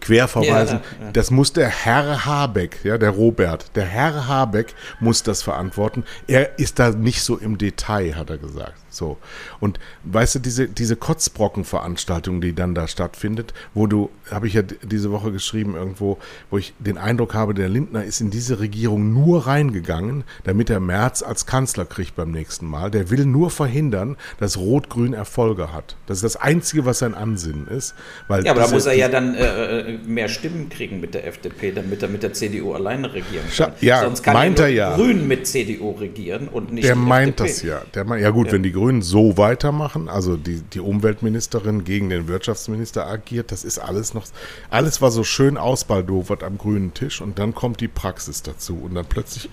querverweisen. 0.01 0.81
Ja, 0.99 1.07
ja. 1.07 1.13
Das 1.13 1.31
muss 1.31 1.53
der 1.53 1.69
Herr 1.69 2.25
Habeck, 2.25 2.85
ja, 2.85 2.99
der 2.99 3.11
Robert, 3.11 3.75
der 3.75 3.85
Herr 3.85 4.27
Habeck 4.27 4.75
muss 5.01 5.23
das 5.23 5.43
verantworten. 5.43 6.05
Er 6.27 6.59
ist 6.59 6.79
da 6.79 6.91
nicht 6.91 7.23
so 7.23 7.37
im 7.37 7.59
Detail, 7.59 8.17
hat 8.17 8.31
er 8.31 8.39
gesagt. 8.39 8.84
So. 8.95 9.19
Und 9.61 9.81
weißt 10.05 10.37
du, 10.37 10.39
diese, 10.39 10.69
diese 10.69 10.97
Kotzbrocken-Veranstaltung, 10.97 12.41
die 12.41 12.55
dann 12.55 12.75
da 12.75 12.89
stattfindet, 12.89 13.55
wo 13.75 13.87
du, 13.87 14.11
habe 14.31 14.47
ich 14.47 14.55
ja 14.55 14.63
diese 14.63 15.11
Woche 15.11 15.33
geschrieben 15.33 15.75
irgendwo, 15.75 16.19
wo 16.51 16.59
ich 16.59 16.75
den 16.79 16.99
Eindruck 16.99 17.35
habe, 17.35 17.55
der 17.55 17.69
Lindner 17.69 18.05
ist 18.05 18.21
in 18.21 18.31
diese 18.31 18.61
Regierung 18.61 19.13
nur 19.13 19.47
reingegangen, 19.47 20.25
damit 20.45 20.71
er 20.71 20.81
Merz 20.81 21.23
als 21.23 21.47
Kanzler 21.47 21.85
kriegt 21.85 22.17
beim 22.17 22.31
nächsten 22.31 22.67
Mal. 22.67 22.91
Der 22.91 23.11
will 23.11 23.27
nur 23.27 23.51
verhindern, 23.51 24.17
dass 24.39 24.57
Rot-Grün 24.57 25.13
Erfolge 25.13 25.73
hat. 25.73 25.97
Das 26.07 26.19
ist 26.19 26.25
das 26.25 26.37
Einzige, 26.37 26.85
was 26.85 26.99
sein 27.01 27.15
Ansinnen 27.15 27.67
ist. 27.69 27.95
Weil 28.29 28.45
ja, 28.45 28.53
aber 28.53 28.63
da 28.63 28.69
muss 28.69 28.87
er 28.87 28.95
ja 28.95 29.09
dann 29.09 29.35
äh, 29.35 29.81
äh, 29.81 29.99
mehr 30.07 30.29
Stimmen 30.29 30.69
kriegen 30.69 31.01
mit 31.01 31.15
der 31.15 31.27
FDP, 31.27 31.73
damit 31.73 32.03
er 32.03 32.09
mit 32.09 32.23
der 32.23 32.33
CDU 32.33 32.73
alleine 32.73 33.13
regieren 33.13 33.45
kann. 33.57 33.73
Ja, 33.81 34.03
Sonst 34.03 34.23
kann 34.23 34.35
meint 34.35 34.59
er, 34.59 34.69
ja. 34.69 34.95
Grün 34.95 35.27
mit 35.27 35.47
CDU 35.47 35.93
regieren 35.93 36.49
und 36.49 36.73
nicht 36.73 36.87
Der 36.87 36.97
meint 36.97 37.41
FDP. 37.41 37.49
das 37.49 37.63
ja. 37.63 37.83
Der, 37.95 38.19
ja 38.19 38.31
gut, 38.31 38.49
ja. 38.49 38.53
wenn 38.53 38.63
die 38.63 38.73
Grünen 38.73 38.84
Grünen 38.85 39.01
so 39.01 39.39
weitermachen, 39.39 40.11
also 40.11 40.37
die, 40.37 40.61
die 40.61 40.81
Umweltministerin 40.81 41.85
gegen 41.85 42.11
den 42.11 42.29
Wirtschaftsminister 42.29 43.07
agiert, 43.07 43.51
das 43.51 43.65
ist 43.65 43.79
alles 43.79 44.13
noch, 44.13 44.27
alles 44.69 45.01
war 45.01 45.11
so 45.11 45.25
schön 45.25 45.57
ausbaldowert 45.57 46.43
am 46.43 46.59
grünen 46.59 46.93
Tisch 46.93 47.23
und 47.23 47.39
dann 47.39 47.55
kommt 47.55 47.81
die 47.81 47.89
Praxis 47.89 48.43
dazu 48.43 48.77
und 48.77 48.95
dann 48.95 49.07
plötzlich 49.07 49.49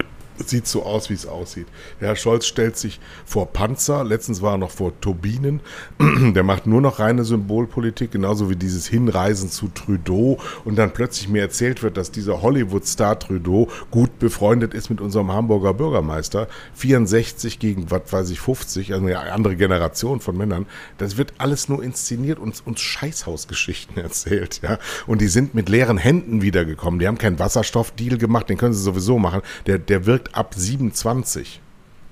sieht 0.50 0.68
so 0.68 0.84
aus, 0.84 1.10
wie 1.10 1.14
es 1.14 1.26
aussieht. 1.26 1.68
Herr 2.00 2.16
Scholz 2.16 2.46
stellt 2.46 2.78
sich 2.78 3.00
vor 3.26 3.48
Panzer, 3.54 4.04
letztens 4.04 4.42
war 4.42 4.54
er 4.54 4.58
noch 4.58 4.72
vor 4.72 4.94
Turbinen. 5.02 5.62
Der 6.34 6.44
macht 6.44 6.68
nur 6.68 6.82
noch 6.82 7.00
reine 7.00 7.24
Symbolpolitik, 7.24 8.12
genauso 8.12 8.50
wie 8.50 8.56
dieses 8.56 8.88
Hinreisen 8.88 9.50
zu 9.50 9.68
Trudeau 9.68 10.40
und 10.66 10.76
dann 10.78 10.92
plötzlich 10.92 11.30
mir 11.30 11.42
erzählt 11.42 11.84
wird, 11.84 11.98
dass 11.98 12.12
dieser 12.12 12.42
Hollywood-Star 12.42 13.20
Trudeau 13.20 13.68
gut 13.90 14.20
befreundet 14.20 14.74
ist 14.74 14.90
mit 14.90 15.02
unserem 15.02 15.32
Hamburger 15.32 15.74
Bürgermeister. 15.74 16.48
64 16.76 17.60
gegen, 17.60 17.92
was 17.92 18.12
weiß 18.12 18.30
ich, 18.30 18.40
50, 18.40 18.94
also 18.94 19.06
eine 19.06 19.20
andere 19.32 19.56
Generation 19.56 20.20
von 20.20 20.38
Männern. 20.38 20.66
Das 20.98 21.18
wird 21.18 21.34
alles 21.38 21.70
nur 21.70 21.84
inszeniert 21.84 22.40
und 22.40 22.62
uns 22.66 22.82
Scheißhausgeschichten 22.82 23.98
erzählt, 23.98 24.62
ja. 24.64 24.78
Und 25.08 25.22
die 25.22 25.28
sind 25.28 25.56
mit 25.56 25.70
leeren 25.70 25.98
Händen 25.98 26.42
wiedergekommen. 26.42 27.00
Die 27.00 27.08
haben 27.08 27.18
keinen 27.18 27.40
Wasserstoffdeal 27.40 28.18
gemacht, 28.18 28.50
den 28.50 28.58
können 28.58 28.74
sie 28.74 28.84
sowieso 28.84 29.18
machen. 29.18 29.42
Der, 29.66 29.80
der 29.80 30.06
wirkt 30.06 30.31
ab 30.34 30.54
27. 30.56 31.60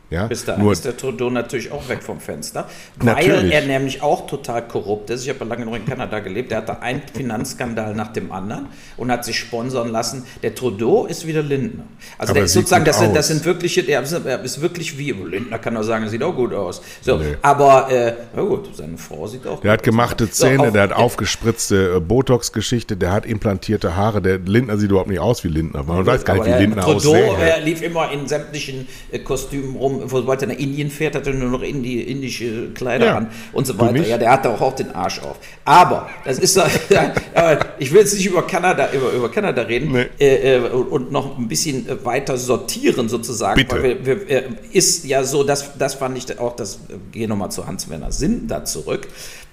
Ja, 0.10 0.26
Bis 0.26 0.44
dahin 0.44 0.64
nur, 0.64 0.72
ist 0.72 0.86
der 0.86 0.98
Trudeau 0.98 1.30
natürlich 1.30 1.72
auch 1.72 1.88
weg 1.88 2.02
vom 2.02 2.20
Fenster, 2.20 2.68
weil 2.98 3.28
natürlich. 3.28 3.54
er 3.54 3.62
nämlich 3.62 4.02
auch 4.02 4.26
total 4.26 4.68
korrupt 4.68 5.12
ist. 5.12 5.24
Ich 5.24 5.30
habe 5.30 5.46
lange 5.46 5.66
noch 5.68 5.76
in 5.76 5.86
Kanada 5.86 6.20
gelebt. 6.20 6.52
Er 6.52 6.60
hatte 6.60 6.82
einen 6.82 7.04
Finanzskandal 7.14 7.94
nach 7.94 8.12
dem 8.12 8.32
anderen 8.32 8.70
und 8.98 9.12
hat 9.12 9.24
sich 9.24 9.38
sponsern 9.38 9.90
lassen. 9.90 10.26
Der 10.42 10.56
Trudeau 10.56 11.06
ist 11.06 11.28
wieder 11.28 11.44
Lindner. 11.44 11.84
Also 12.18 12.34
der 12.34 12.46
ist 12.46 12.54
sozusagen, 12.54 12.86
das 12.86 12.98
sind, 12.98 13.16
das 13.16 13.28
sind 13.28 13.46
wirkliche, 13.46 13.84
der 13.84 14.02
ist 14.02 14.62
wirklich 14.62 14.98
wie, 14.98 15.12
Lindner 15.12 15.60
kann 15.60 15.78
auch 15.78 15.84
sagen, 15.84 16.06
er 16.06 16.10
sieht 16.10 16.24
auch 16.24 16.36
gut 16.36 16.54
aus. 16.54 16.82
So, 17.02 17.18
nee. 17.18 17.38
Aber, 17.44 17.92
äh, 17.92 18.14
na 18.36 18.42
gut, 18.42 18.76
seine 18.76 18.98
Frau 18.98 19.28
sieht 19.28 19.46
auch 19.46 19.62
Der 19.62 19.74
hat 19.74 19.84
gemachte 19.84 20.24
aus. 20.24 20.32
Zähne, 20.32 20.58
so, 20.58 20.64
auf, 20.64 20.74
der 20.74 20.82
hat 20.82 20.94
aufgespritzte 20.94 21.98
äh, 21.98 22.00
Botox-Geschichte, 22.00 22.98
der 22.98 23.12
hat 23.12 23.28
implantierte 23.28 23.96
Haare. 23.96 24.24
Der 24.24 24.40
Lindner 24.40 24.78
sieht 24.78 24.90
überhaupt 24.90 25.10
nicht 25.10 25.20
aus 25.20 25.44
wie 25.44 25.50
Lindner. 25.50 25.84
Man 25.84 26.04
weiß 26.04 26.26
gar 26.26 26.34
nicht, 26.34 26.48
wie 26.48 26.62
Lindner 26.62 26.88
aussieht. 26.88 27.12
Trudeau 27.12 27.36
äh, 27.36 27.64
lief 27.64 27.84
immer 27.84 28.12
in 28.12 28.28
sämtlichen 28.28 28.88
äh, 29.12 29.20
Kostümen 29.20 29.76
rum 29.76 29.99
sobald 30.08 30.42
er 30.42 30.48
nach 30.50 30.58
Indien 30.58 30.90
fährt, 30.90 31.16
hat 31.16 31.28
er 31.28 31.34
nur 31.34 31.50
noch 31.50 31.62
Indi 31.62 32.02
indische 32.02 32.70
Kleider 32.74 33.06
ja. 33.06 33.18
an 33.18 33.28
und 33.54 33.68
so 33.68 33.78
weiter. 33.80 34.06
Ja, 34.06 34.18
der 34.18 34.32
hat 34.32 34.46
da 34.46 34.54
auch, 34.54 34.62
auch 34.62 34.76
den 34.76 34.92
Arsch 34.94 35.20
auf. 35.20 35.38
Aber, 35.66 36.10
das 36.26 36.40
ist 36.40 36.60
ich 37.80 37.92
will 37.92 38.02
jetzt 38.02 38.14
nicht 38.14 38.26
über 38.26 38.46
Kanada, 38.46 38.90
über, 38.92 39.12
über 39.12 39.30
Kanada 39.30 39.62
reden 39.64 39.92
nee. 39.92 40.08
äh, 40.20 40.58
äh 40.58 40.70
und 40.70 41.12
noch 41.12 41.38
ein 41.38 41.48
bisschen 41.48 41.88
weiter 42.04 42.38
sortieren 42.38 43.10
sozusagen. 43.10 43.56
Bitte. 43.56 43.76
Weil 43.76 44.06
wir, 44.06 44.06
wir, 44.06 44.30
äh, 44.30 44.44
ist 44.72 45.06
ja 45.06 45.24
so, 45.24 45.44
dass, 45.44 45.78
das 45.78 45.96
fand 45.96 46.18
ich 46.18 46.40
auch, 46.40 46.56
das 46.56 46.76
äh, 46.76 46.98
gehe 47.12 47.28
nochmal 47.28 47.52
zu 47.52 47.66
Hans-Werner 47.66 48.12
Sinn 48.12 48.48
da 48.48 48.66
zurück. 48.66 49.08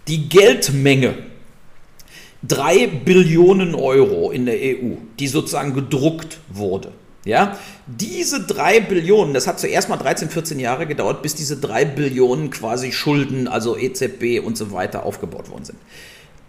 Die 0.09 0.29
Geldmenge, 0.29 1.15
drei 2.43 2.87
Billionen 2.87 3.75
Euro 3.75 4.31
in 4.31 4.47
der 4.47 4.57
EU, 4.57 4.97
die 5.19 5.27
sozusagen 5.27 5.75
gedruckt 5.75 6.39
wurde. 6.49 6.93
Ja, 7.27 7.59
diese 7.89 8.41
drei 8.41 8.79
Billionen, 8.79 9.35
das 9.35 9.49
hat 9.49 9.59
zuerst 9.59 9.89
mal 9.89 9.97
13, 9.97 10.31
14 10.31 10.61
Jahre 10.61 10.87
gedauert, 10.87 11.23
bis 11.23 11.35
diese 11.35 11.57
drei 11.57 11.85
Billionen 11.85 12.51
quasi 12.51 12.93
Schulden, 12.93 13.49
also 13.49 13.77
EZB 13.77 14.41
und 14.45 14.57
so 14.57 14.71
weiter 14.71 15.05
aufgebaut 15.05 15.51
worden 15.51 15.65
sind. 15.65 15.79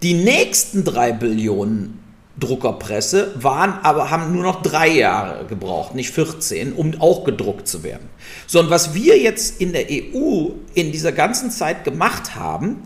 Die 0.04 0.13
nächsten 0.13 0.84
drei 0.84 1.12
Billionen 1.12 2.00
Druckerpresse 2.40 3.34
waren 3.40 3.74
aber 3.82 4.12
haben 4.12 4.32
nur 4.32 4.44
noch 4.44 4.62
drei 4.62 4.90
Jahre 4.90 5.46
gebraucht, 5.48 5.96
nicht 5.96 6.12
14, 6.12 6.74
um 6.74 6.94
auch 7.00 7.24
gedruckt 7.24 7.68
zu 7.68 7.82
werden. 7.82 8.08
So 8.46 8.60
und 8.60 8.70
was 8.70 8.94
wir 8.94 9.18
jetzt 9.18 9.60
in 9.60 9.74
der 9.74 9.88
EU 9.90 10.50
in 10.76 10.92
dieser 10.92 11.12
ganzen 11.12 11.50
Zeit 11.50 11.84
gemacht 11.84 12.36
haben, 12.36 12.84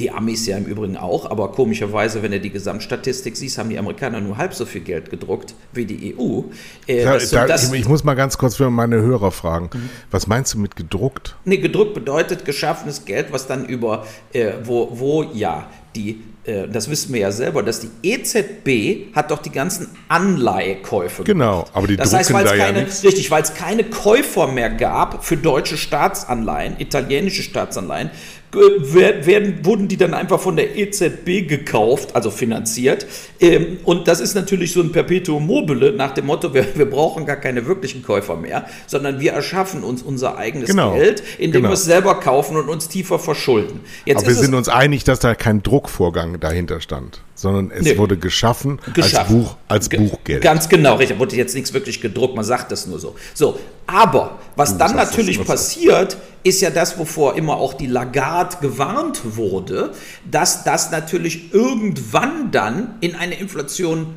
Die 0.00 0.10
Amis 0.10 0.46
ja 0.46 0.56
im 0.56 0.64
Übrigen 0.64 0.96
auch, 0.96 1.30
aber 1.30 1.52
komischerweise, 1.52 2.22
wenn 2.22 2.32
du 2.32 2.40
die 2.40 2.50
Gesamtstatistik 2.50 3.36
siehst, 3.36 3.58
haben 3.58 3.68
die 3.68 3.78
Amerikaner 3.78 4.20
nur 4.20 4.38
halb 4.38 4.54
so 4.54 4.64
viel 4.64 4.80
Geld 4.80 5.10
gedruckt 5.10 5.54
wie 5.72 5.84
die 5.84 6.16
EU. 6.16 6.42
Äh, 6.86 7.04
da, 7.04 7.18
da, 7.18 7.46
das, 7.46 7.70
ich, 7.70 7.86
muss 7.86 8.02
mal 8.02 8.14
ganz 8.14 8.38
kurz 8.38 8.56
für 8.56 8.70
meine 8.70 8.96
Hörer 8.96 9.30
fragen. 9.30 9.68
Mhm. 9.72 9.90
Was 10.10 10.26
meinst 10.26 10.54
du 10.54 10.58
mit 10.58 10.74
gedruckt? 10.74 11.36
Nee, 11.44 11.58
gedruckt 11.58 11.92
bedeutet 11.92 12.46
geschaffenes 12.46 13.04
Geld, 13.04 13.26
was 13.30 13.46
dann 13.46 13.66
über, 13.66 14.06
äh, 14.32 14.52
wo, 14.64 14.88
wo 14.98 15.22
ja 15.34 15.68
die 15.94 16.22
äh, 16.44 16.68
das 16.68 16.88
wissen 16.88 17.12
wir 17.12 17.20
ja 17.20 17.32
selber, 17.32 17.62
dass 17.62 17.80
die 17.80 17.90
EZB 18.02 19.14
hat 19.14 19.30
doch 19.30 19.42
die 19.42 19.50
ganzen 19.50 19.88
Anleihekäufe 20.08 21.24
Genau, 21.24 21.66
aber 21.72 21.86
die 21.86 21.96
das 21.96 22.14
heißt, 22.14 22.30
es 22.30 22.36
keine, 22.36 22.80
ja 22.80 22.86
richtig, 23.04 23.30
weil 23.30 23.42
es 23.42 23.54
keine 23.54 23.84
Käufer 23.84 24.46
mehr 24.46 24.70
gab 24.70 25.24
für 25.24 25.36
deutsche 25.36 25.76
Staatsanleihen, 25.76 26.76
italienische 26.78 27.42
Staatsanleihen, 27.42 28.10
werden, 28.52 29.64
wurden 29.64 29.88
die 29.88 29.96
dann 29.96 30.14
einfach 30.14 30.40
von 30.40 30.56
der 30.56 30.76
EZB 30.76 31.48
gekauft, 31.48 32.16
also 32.16 32.30
finanziert. 32.30 33.06
Ähm, 33.40 33.78
und 33.84 34.08
das 34.08 34.20
ist 34.20 34.34
natürlich 34.34 34.72
so 34.72 34.80
ein 34.80 34.92
Perpetuum 34.92 35.46
mobile 35.46 35.92
nach 35.92 36.12
dem 36.12 36.26
Motto, 36.26 36.52
wir, 36.52 36.66
wir 36.74 36.90
brauchen 36.90 37.26
gar 37.26 37.36
keine 37.36 37.66
wirklichen 37.66 38.02
Käufer 38.02 38.36
mehr, 38.36 38.66
sondern 38.86 39.20
wir 39.20 39.32
erschaffen 39.32 39.84
uns 39.84 40.02
unser 40.02 40.36
eigenes 40.36 40.68
genau. 40.68 40.94
Geld, 40.94 41.22
indem 41.38 41.62
genau. 41.62 41.70
wir 41.70 41.74
es 41.74 41.84
selber 41.84 42.18
kaufen 42.18 42.56
und 42.56 42.68
uns 42.68 42.88
tiefer 42.88 43.18
verschulden. 43.18 43.80
Jetzt 44.04 44.18
Aber 44.18 44.28
wir 44.28 44.34
sind 44.34 44.54
uns 44.54 44.68
einig, 44.68 45.04
dass 45.04 45.20
da 45.20 45.34
kein 45.34 45.62
Druckvorgang 45.62 46.40
dahinter 46.40 46.80
stand 46.80 47.22
sondern 47.40 47.70
es 47.70 47.84
nee. 47.84 47.96
wurde 47.96 48.18
geschaffen, 48.18 48.78
geschaffen, 48.92 49.36
als, 49.36 49.44
Buch, 49.44 49.56
als 49.66 49.88
Buchgeld. 49.88 50.42
Ganz 50.42 50.68
genau, 50.68 50.96
richtig. 50.96 51.16
Da 51.16 51.20
wurde 51.20 51.36
jetzt 51.36 51.54
nichts 51.54 51.72
wirklich 51.72 52.02
gedruckt, 52.02 52.36
man 52.36 52.44
sagt 52.44 52.70
das 52.70 52.86
nur 52.86 52.98
so. 52.98 53.16
So, 53.32 53.58
aber 53.86 54.38
was 54.56 54.72
du 54.72 54.78
dann 54.78 54.94
natürlich 54.94 55.42
passiert, 55.42 56.18
ist 56.42 56.60
ja 56.60 56.68
das, 56.68 56.98
wovor 56.98 57.36
immer 57.36 57.56
auch 57.56 57.72
die 57.72 57.86
Lagarde 57.86 58.58
gewarnt 58.60 59.22
wurde, 59.36 59.92
dass 60.30 60.64
das 60.64 60.90
natürlich 60.90 61.54
irgendwann 61.54 62.50
dann 62.50 62.96
in 63.00 63.14
eine 63.14 63.40
Inflation 63.40 64.08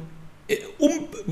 um, 0.77 0.91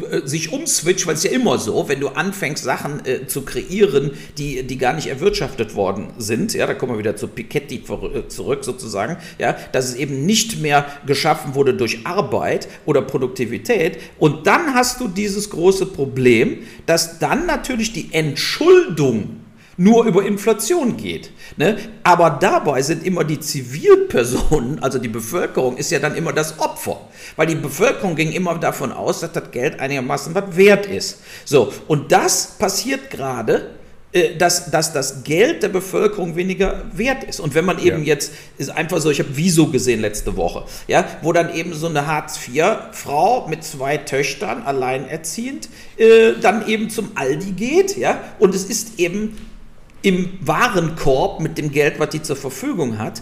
äh, 0.09 0.25
sich 0.25 0.53
umswitcht, 0.53 1.05
weil 1.05 1.15
es 1.15 1.23
ja 1.23 1.31
immer 1.31 1.57
so, 1.57 1.89
wenn 1.89 1.99
du 1.99 2.09
anfängst, 2.09 2.63
Sachen 2.63 3.05
äh, 3.05 3.27
zu 3.27 3.41
kreieren, 3.41 4.11
die, 4.37 4.63
die 4.63 4.77
gar 4.77 4.93
nicht 4.93 5.07
erwirtschaftet 5.07 5.75
worden 5.75 6.13
sind, 6.17 6.53
ja, 6.53 6.65
da 6.65 6.73
kommen 6.73 6.93
wir 6.93 6.99
wieder 6.99 7.17
zu 7.17 7.27
Piketty 7.27 7.83
äh, 7.89 8.27
zurück 8.29 8.63
sozusagen, 8.63 9.17
ja, 9.37 9.57
dass 9.73 9.89
es 9.89 9.95
eben 9.95 10.25
nicht 10.25 10.61
mehr 10.61 10.85
geschaffen 11.05 11.55
wurde 11.55 11.73
durch 11.73 12.05
Arbeit 12.05 12.69
oder 12.85 13.01
Produktivität. 13.01 13.97
Und 14.17 14.47
dann 14.47 14.73
hast 14.73 15.01
du 15.01 15.09
dieses 15.09 15.49
große 15.49 15.87
Problem, 15.87 16.59
dass 16.85 17.19
dann 17.19 17.45
natürlich 17.45 17.91
die 17.91 18.13
Entschuldung 18.13 19.41
nur 19.77 20.05
über 20.05 20.23
Inflation 20.23 20.97
geht. 20.97 21.31
Ne? 21.57 21.77
Aber 22.03 22.29
dabei 22.29 22.81
sind 22.81 23.05
immer 23.05 23.23
die 23.23 23.39
Zivilpersonen, 23.39 24.81
also 24.83 24.99
die 24.99 25.07
Bevölkerung, 25.07 25.77
ist 25.77 25.91
ja 25.91 25.99
dann 25.99 26.15
immer 26.15 26.33
das 26.33 26.59
Opfer. 26.59 27.01
Weil 27.35 27.47
die 27.47 27.55
Bevölkerung 27.55 28.15
ging 28.15 28.31
immer 28.31 28.57
davon 28.57 28.91
aus, 28.91 29.21
dass 29.21 29.31
das 29.31 29.51
Geld 29.51 29.79
einigermaßen 29.79 30.35
was 30.35 30.55
wert 30.55 30.85
ist. 30.85 31.21
So, 31.45 31.73
und 31.87 32.11
das 32.11 32.55
passiert 32.57 33.09
gerade 33.09 33.71
äh, 34.13 34.35
dass, 34.35 34.69
dass 34.69 34.91
das 34.91 35.23
Geld 35.23 35.63
der 35.63 35.69
Bevölkerung 35.69 36.35
weniger 36.35 36.83
wert 36.91 37.23
ist. 37.23 37.39
Und 37.39 37.55
wenn 37.55 37.63
man 37.63 37.79
eben 37.79 37.99
ja. 37.99 38.15
jetzt, 38.15 38.33
ist 38.57 38.69
einfach 38.69 38.99
so, 38.99 39.09
ich 39.09 39.19
habe 39.19 39.29
Wieso 39.33 39.67
gesehen 39.67 40.01
letzte 40.01 40.35
Woche, 40.35 40.65
ja, 40.87 41.05
wo 41.21 41.31
dann 41.31 41.53
eben 41.53 41.73
so 41.73 41.87
eine 41.87 42.07
Hartz-IV-Frau 42.07 43.47
mit 43.47 43.63
zwei 43.63 43.95
Töchtern, 43.95 44.63
alleinerziehend, 44.63 45.69
äh, 45.95 46.33
dann 46.41 46.67
eben 46.67 46.89
zum 46.89 47.11
Aldi 47.15 47.53
geht, 47.53 47.95
ja, 47.95 48.21
und 48.39 48.53
es 48.53 48.65
ist 48.65 48.99
eben 48.99 49.37
im 50.01 50.29
Warenkorb 50.41 51.39
mit 51.39 51.57
dem 51.57 51.71
Geld, 51.71 51.99
was 51.99 52.09
die 52.09 52.21
zur 52.21 52.35
Verfügung 52.35 52.97
hat, 52.97 53.21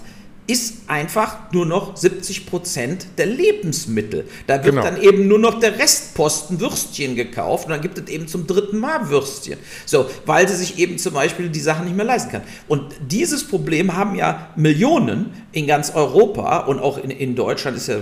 ist 0.49 0.79
einfach 0.87 1.51
nur 1.51 1.67
noch 1.67 1.95
70 1.95 2.47
Prozent 2.47 3.05
der 3.19 3.27
Lebensmittel. 3.27 4.27
Da 4.47 4.55
wird 4.55 4.75
genau. 4.75 4.81
dann 4.81 4.99
eben 4.99 5.27
nur 5.27 5.37
noch 5.37 5.59
der 5.59 5.77
Restposten 5.77 6.59
Würstchen 6.59 7.15
gekauft 7.15 7.65
und 7.65 7.71
dann 7.71 7.81
gibt 7.81 7.99
es 7.99 8.07
eben 8.07 8.27
zum 8.27 8.47
dritten 8.47 8.79
Mal 8.79 9.11
Würstchen. 9.11 9.59
So, 9.85 10.09
weil 10.25 10.47
sie 10.47 10.55
sich 10.55 10.79
eben 10.79 10.97
zum 10.97 11.13
Beispiel 11.13 11.49
die 11.49 11.59
Sachen 11.59 11.85
nicht 11.85 11.95
mehr 11.95 12.05
leisten 12.05 12.31
kann. 12.31 12.41
Und 12.67 12.95
dieses 12.99 13.47
Problem 13.47 13.95
haben 13.95 14.15
ja 14.15 14.49
Millionen 14.55 15.31
in 15.51 15.67
ganz 15.67 15.91
Europa 15.93 16.61
und 16.61 16.79
auch 16.79 16.97
in, 16.97 17.11
in 17.11 17.35
Deutschland 17.35 17.77
ist 17.77 17.87
ja, 17.87 17.97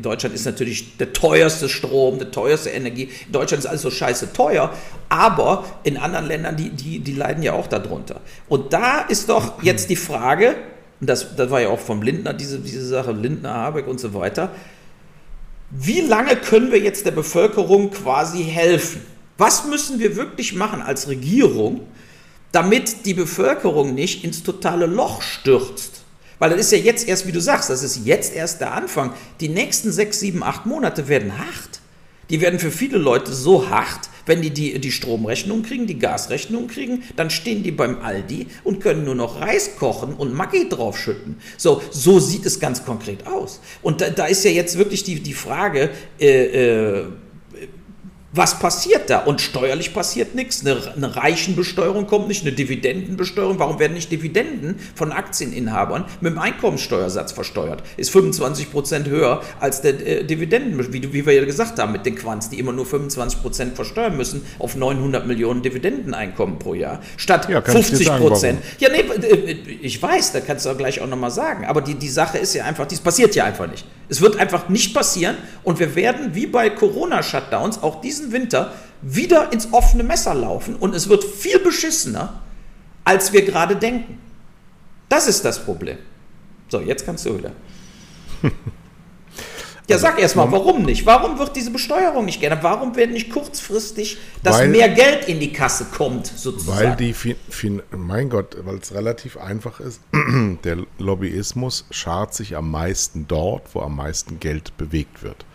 Deutschland 0.00 0.36
ist 0.36 0.46
natürlich 0.46 0.96
der 0.96 1.12
teuerste 1.12 1.68
Strom, 1.68 2.18
der 2.18 2.30
teuerste 2.30 2.70
Energie. 2.70 3.10
In 3.26 3.32
Deutschland 3.32 3.64
ist 3.64 3.68
alles 3.68 3.82
so 3.82 3.90
scheiße 3.90 4.32
teuer, 4.32 4.72
aber 5.08 5.64
in 5.82 5.96
anderen 5.96 6.26
Ländern, 6.26 6.56
die, 6.56 6.70
die, 6.70 7.00
die 7.00 7.14
leiden 7.14 7.42
ja 7.42 7.54
auch 7.54 7.66
darunter. 7.66 8.20
Und 8.48 8.72
da 8.72 9.00
ist 9.00 9.28
doch 9.28 9.60
jetzt 9.60 9.90
die 9.90 9.96
Frage, 9.96 10.54
und 11.00 11.08
das, 11.08 11.36
das 11.36 11.50
war 11.50 11.60
ja 11.60 11.68
auch 11.68 11.78
vom 11.78 12.02
Lindner, 12.02 12.34
diese, 12.34 12.58
diese 12.58 12.86
Sache, 12.86 13.12
Lindner, 13.12 13.54
Habeck 13.54 13.86
und 13.86 14.00
so 14.00 14.14
weiter. 14.14 14.50
Wie 15.70 16.00
lange 16.00 16.36
können 16.36 16.72
wir 16.72 16.80
jetzt 16.80 17.06
der 17.06 17.10
Bevölkerung 17.12 17.90
quasi 17.90 18.42
helfen? 18.42 19.02
Was 19.36 19.66
müssen 19.66 19.98
wir 20.00 20.16
wirklich 20.16 20.54
machen 20.54 20.82
als 20.82 21.08
Regierung, 21.08 21.82
damit 22.52 23.06
die 23.06 23.14
Bevölkerung 23.14 23.94
nicht 23.94 24.24
ins 24.24 24.42
totale 24.42 24.86
Loch 24.86 25.22
stürzt? 25.22 26.02
Weil 26.38 26.50
das 26.50 26.60
ist 26.60 26.72
ja 26.72 26.78
jetzt 26.78 27.06
erst, 27.06 27.26
wie 27.26 27.32
du 27.32 27.40
sagst, 27.40 27.70
das 27.70 27.82
ist 27.82 28.04
jetzt 28.04 28.34
erst 28.34 28.60
der 28.60 28.72
Anfang. 28.72 29.12
Die 29.40 29.48
nächsten 29.48 29.92
sechs, 29.92 30.20
sieben, 30.20 30.42
acht 30.42 30.66
Monate 30.66 31.08
werden 31.08 31.36
hart. 31.36 31.77
Die 32.30 32.40
werden 32.40 32.58
für 32.58 32.70
viele 32.70 32.98
Leute 32.98 33.32
so 33.32 33.70
hart, 33.70 34.10
wenn 34.26 34.42
die, 34.42 34.50
die 34.50 34.78
die 34.78 34.92
Stromrechnung 34.92 35.62
kriegen, 35.62 35.86
die 35.86 35.98
Gasrechnung 35.98 36.68
kriegen, 36.68 37.02
dann 37.16 37.30
stehen 37.30 37.62
die 37.62 37.70
beim 37.70 38.00
Aldi 38.02 38.46
und 38.62 38.80
können 38.80 39.04
nur 39.04 39.14
noch 39.14 39.40
Reis 39.40 39.76
kochen 39.78 40.14
und 40.14 40.34
Maggi 40.34 40.68
draufschütten. 40.68 41.36
So, 41.56 41.82
so 41.90 42.20
sieht 42.20 42.44
es 42.44 42.60
ganz 42.60 42.84
konkret 42.84 43.26
aus. 43.26 43.60
Und 43.80 44.02
da, 44.02 44.10
da 44.10 44.26
ist 44.26 44.44
ja 44.44 44.50
jetzt 44.50 44.76
wirklich 44.76 45.02
die, 45.02 45.20
die 45.20 45.32
Frage, 45.32 45.90
äh, 46.20 46.98
äh, 46.98 47.04
was 48.38 48.58
passiert 48.58 49.10
da? 49.10 49.18
Und 49.18 49.40
steuerlich 49.40 49.92
passiert 49.92 50.34
nichts. 50.34 50.64
Eine, 50.64 50.80
eine 50.96 51.16
Reichenbesteuerung 51.16 52.06
kommt 52.06 52.28
nicht, 52.28 52.42
eine 52.42 52.52
Dividendenbesteuerung. 52.52 53.58
Warum 53.58 53.78
werden 53.78 53.94
nicht 53.94 54.10
Dividenden 54.10 54.76
von 54.94 55.12
Aktieninhabern 55.12 56.04
mit 56.20 56.32
dem 56.32 56.38
Einkommensteuersatz 56.38 57.32
versteuert? 57.32 57.82
Ist 57.96 58.10
25 58.10 58.70
Prozent 58.70 59.08
höher 59.08 59.42
als 59.60 59.82
der 59.82 60.06
äh, 60.06 60.24
Dividenden, 60.24 60.92
wie, 60.92 61.12
wie, 61.12 61.26
wir 61.26 61.32
ja 61.34 61.44
gesagt 61.44 61.78
haben 61.78 61.92
mit 61.92 62.06
den 62.06 62.14
Quants, 62.14 62.48
die 62.48 62.58
immer 62.58 62.72
nur 62.72 62.86
25 62.86 63.42
Prozent 63.42 63.74
versteuern 63.74 64.16
müssen 64.16 64.42
auf 64.58 64.76
900 64.76 65.26
Millionen 65.26 65.62
Dividendeneinkommen 65.62 66.58
pro 66.58 66.74
Jahr. 66.74 67.00
Statt 67.16 67.48
ja, 67.50 67.60
50 67.60 68.06
Prozent. 68.18 68.60
Ja, 68.78 68.88
nee, 68.90 69.00
äh, 69.00 69.52
ich 69.82 70.00
weiß, 70.00 70.32
da 70.32 70.40
kannst 70.40 70.64
du 70.64 70.74
gleich 70.76 71.00
auch 71.00 71.08
nochmal 71.08 71.32
sagen. 71.32 71.66
Aber 71.66 71.80
die, 71.80 71.94
die 71.94 72.08
Sache 72.08 72.38
ist 72.38 72.54
ja 72.54 72.64
einfach, 72.64 72.86
dies 72.86 73.00
passiert 73.00 73.34
ja 73.34 73.44
einfach 73.44 73.68
nicht. 73.68 73.84
Es 74.08 74.20
wird 74.20 74.38
einfach 74.38 74.68
nicht 74.68 74.94
passieren 74.94 75.36
und 75.64 75.78
wir 75.78 75.94
werden 75.94 76.34
wie 76.34 76.46
bei 76.46 76.70
Corona-Shutdowns 76.70 77.82
auch 77.82 78.00
diese 78.00 78.27
diesen 78.28 78.32
Winter 78.32 78.72
wieder 79.02 79.52
ins 79.52 79.72
offene 79.72 80.02
Messer 80.02 80.34
laufen 80.34 80.76
und 80.76 80.94
es 80.94 81.08
wird 81.08 81.24
viel 81.24 81.58
beschissener, 81.58 82.42
als 83.04 83.32
wir 83.32 83.44
gerade 83.44 83.76
denken. 83.76 84.18
Das 85.08 85.26
ist 85.26 85.44
das 85.44 85.64
Problem. 85.64 85.98
So, 86.68 86.80
jetzt 86.80 87.04
kannst 87.06 87.24
du 87.26 87.38
wieder. 87.38 87.52
Ja, 89.88 89.96
also, 89.96 90.06
sag 90.06 90.20
erst 90.20 90.36
mal, 90.36 90.52
warum 90.52 90.82
nicht? 90.82 91.06
Warum 91.06 91.38
wird 91.38 91.56
diese 91.56 91.70
Besteuerung 91.70 92.26
nicht 92.26 92.40
geändert? 92.40 92.62
Warum 92.62 92.94
wird 92.94 93.10
nicht 93.10 93.30
kurzfristig, 93.30 94.18
dass 94.42 94.58
weil, 94.58 94.68
mehr 94.68 94.90
Geld 94.90 95.26
in 95.28 95.40
die 95.40 95.50
Kasse 95.50 95.86
kommt, 95.86 96.26
sozusagen? 96.26 96.90
Weil 96.90 96.96
die, 96.96 97.14
fin 97.14 97.82
mein 97.90 98.28
Gott, 98.28 98.54
weil 98.66 98.76
es 98.76 98.92
relativ 98.92 99.38
einfach 99.38 99.80
ist, 99.80 100.02
der 100.64 100.84
Lobbyismus 100.98 101.86
schart 101.90 102.34
sich 102.34 102.54
am 102.54 102.70
meisten 102.70 103.28
dort, 103.28 103.74
wo 103.74 103.80
am 103.80 103.96
meisten 103.96 104.38
Geld 104.40 104.76
bewegt 104.76 105.22
wird. 105.22 105.46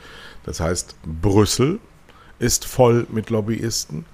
Das 0.48 0.60
heißt, 0.60 0.96
Brüssel 1.22 1.80
ist 2.44 2.66
voll 2.66 3.08
mit 3.10 3.30
Lobbyisten. 3.30 4.06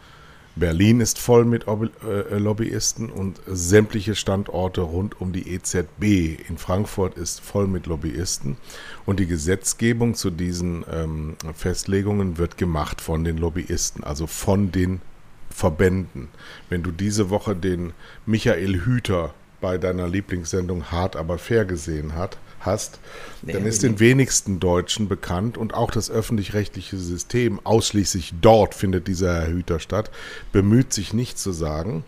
Berlin 0.56 1.02
ist 1.02 1.18
voll 1.18 1.46
mit 1.46 1.66
äh, 1.68 2.38
Lobbyisten 2.38 3.10
und 3.10 3.40
sämtliche 3.48 4.14
Standorte 4.14 4.82
rund 4.82 5.20
um 5.20 5.32
die 5.32 5.52
EZB 5.52 6.38
in 6.48 6.58
Frankfurt 6.58 7.18
ist 7.18 7.42
voll 7.42 7.66
mit 7.68 7.88
Lobbyisten. 7.88 8.58
Und 9.06 9.20
die 9.20 9.26
Gesetzgebung 9.26 10.14
zu 10.14 10.30
diesen 10.30 10.86
ähm, 10.92 11.38
Festlegungen 11.56 12.38
wird 12.38 12.58
gemacht 12.58 13.02
von 13.02 13.24
den 13.24 13.38
Lobbyisten, 13.38 14.04
also 14.04 14.28
von 14.28 14.72
den 14.72 15.02
Verbänden. 15.50 16.28
Wenn 16.70 16.84
du 16.84 16.92
diese 16.92 17.32
Woche 17.32 17.56
den 17.56 17.94
Michael 18.28 18.86
Hüter 18.86 19.34
bei 19.62 19.78
deiner 19.78 20.08
Lieblingssendung 20.08 20.92
Hart 20.92 21.16
aber 21.16 21.40
fair 21.40 21.66
gesehen 21.66 22.14
hast, 22.16 22.38
hast, 22.70 23.00
nee, 23.42 23.54
dann 23.54 23.66
ist 23.66 23.84
den 23.84 24.00
wenigsten 24.00 24.60
Deutschen 24.60 25.08
bekannt 25.08 25.58
und 25.58 25.74
auch 25.74 25.92
das 25.92 26.10
öffentlich-rechtliche 26.10 26.98
System, 26.98 27.60
ausschließlich 27.64 28.34
dort 28.42 28.76
findet 28.76 29.08
dieser 29.08 29.32
Erhüter 29.32 29.80
statt, 29.80 30.12
bemüht 30.52 30.94
sich 30.94 31.14
nicht 31.14 31.38
zu 31.38 31.52
sagen, 31.52 32.04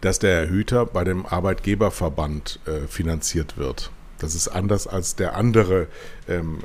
dass 0.00 0.18
der 0.18 0.38
Erhüter 0.38 0.84
bei 0.84 1.04
dem 1.04 1.24
Arbeitgeberverband 1.24 2.60
äh, 2.66 2.86
finanziert 2.86 3.56
wird. 3.56 3.90
Das 4.18 4.34
ist 4.34 4.48
anders 4.48 4.86
als 4.86 5.16
der 5.16 5.36
andere 5.36 5.88
ähm, 6.28 6.58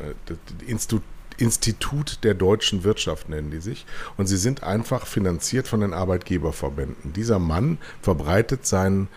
Institut 0.66 1.04
Institut 1.38 2.20
der 2.24 2.36
deutschen 2.36 2.84
Wirtschaft 2.84 3.28
nennen 3.28 3.50
die 3.50 3.62
sich. 3.62 3.86
Und 4.16 4.28
sie 4.28 4.38
sind 4.38 4.64
einfach 4.64 5.08
finanziert 5.08 5.68
von 5.68 5.82
den 5.82 5.94
Arbeitgeberverbänden. 5.94 7.14
Dieser 7.14 7.40
Mann 7.40 7.80
verbreitet 8.02 8.68
seinen 8.68 9.08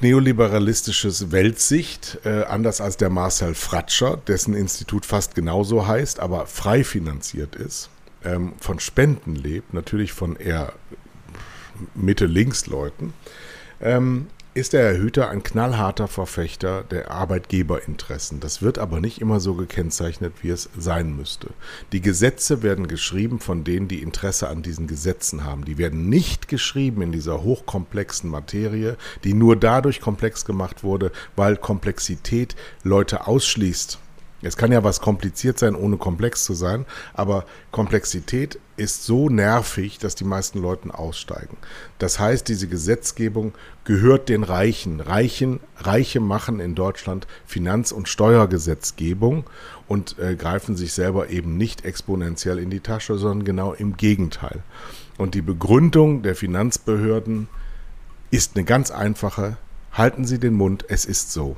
neoliberalistisches 0.00 1.32
Weltsicht, 1.32 2.18
äh, 2.24 2.42
anders 2.44 2.80
als 2.80 2.96
der 2.96 3.10
Marcel 3.10 3.54
Fratscher, 3.54 4.18
dessen 4.26 4.54
Institut 4.54 5.06
fast 5.06 5.34
genauso 5.34 5.86
heißt, 5.86 6.20
aber 6.20 6.46
frei 6.46 6.84
finanziert 6.84 7.56
ist, 7.56 7.90
ähm, 8.24 8.54
von 8.60 8.80
Spenden 8.80 9.34
lebt, 9.34 9.74
natürlich 9.74 10.12
von 10.12 10.36
eher 10.36 10.72
Mitte-Links-Leuten, 11.94 13.12
ähm, 13.80 14.28
ist 14.54 14.72
der 14.72 14.84
Herr 14.84 14.98
Hüter 14.98 15.30
ein 15.30 15.42
knallharter 15.42 16.06
Verfechter 16.06 16.84
der 16.84 17.10
Arbeitgeberinteressen. 17.10 18.38
Das 18.38 18.62
wird 18.62 18.78
aber 18.78 19.00
nicht 19.00 19.20
immer 19.20 19.40
so 19.40 19.54
gekennzeichnet, 19.54 20.32
wie 20.42 20.50
es 20.50 20.70
sein 20.78 21.16
müsste. 21.16 21.48
Die 21.92 22.00
Gesetze 22.00 22.62
werden 22.62 22.86
geschrieben 22.86 23.40
von 23.40 23.64
denen, 23.64 23.88
die 23.88 24.00
Interesse 24.00 24.48
an 24.48 24.62
diesen 24.62 24.86
Gesetzen 24.86 25.42
haben. 25.42 25.64
Die 25.64 25.76
werden 25.76 26.08
nicht 26.08 26.46
geschrieben 26.46 27.02
in 27.02 27.10
dieser 27.10 27.42
hochkomplexen 27.42 28.30
Materie, 28.30 28.96
die 29.24 29.34
nur 29.34 29.56
dadurch 29.56 30.00
komplex 30.00 30.44
gemacht 30.44 30.84
wurde, 30.84 31.10
weil 31.34 31.56
Komplexität 31.56 32.54
Leute 32.84 33.26
ausschließt. 33.26 33.98
Es 34.44 34.56
kann 34.56 34.72
ja 34.72 34.84
was 34.84 35.00
kompliziert 35.00 35.58
sein, 35.58 35.74
ohne 35.74 35.96
komplex 35.96 36.44
zu 36.44 36.54
sein, 36.54 36.86
aber 37.14 37.46
Komplexität 37.70 38.58
ist 38.76 39.04
so 39.04 39.28
nervig, 39.28 39.98
dass 39.98 40.14
die 40.14 40.24
meisten 40.24 40.60
Leuten 40.60 40.90
aussteigen. 40.90 41.56
Das 41.98 42.18
heißt, 42.18 42.48
diese 42.48 42.66
Gesetzgebung 42.66 43.52
gehört 43.84 44.28
den 44.28 44.42
Reichen. 44.42 45.00
Reichen 45.00 45.60
Reiche 45.78 46.20
machen 46.20 46.60
in 46.60 46.74
Deutschland 46.74 47.26
Finanz- 47.46 47.92
und 47.92 48.08
Steuergesetzgebung 48.08 49.44
und 49.88 50.18
äh, 50.18 50.34
greifen 50.34 50.76
sich 50.76 50.92
selber 50.92 51.30
eben 51.30 51.56
nicht 51.56 51.84
exponentiell 51.84 52.58
in 52.58 52.70
die 52.70 52.80
Tasche, 52.80 53.16
sondern 53.16 53.44
genau 53.44 53.72
im 53.72 53.96
Gegenteil. 53.96 54.62
Und 55.18 55.34
die 55.34 55.42
Begründung 55.42 56.22
der 56.22 56.34
Finanzbehörden 56.34 57.48
ist 58.30 58.56
eine 58.56 58.64
ganz 58.64 58.90
einfache. 58.90 59.56
Halten 59.92 60.24
Sie 60.24 60.38
den 60.38 60.54
Mund, 60.54 60.84
es 60.88 61.04
ist 61.04 61.32
so. 61.32 61.56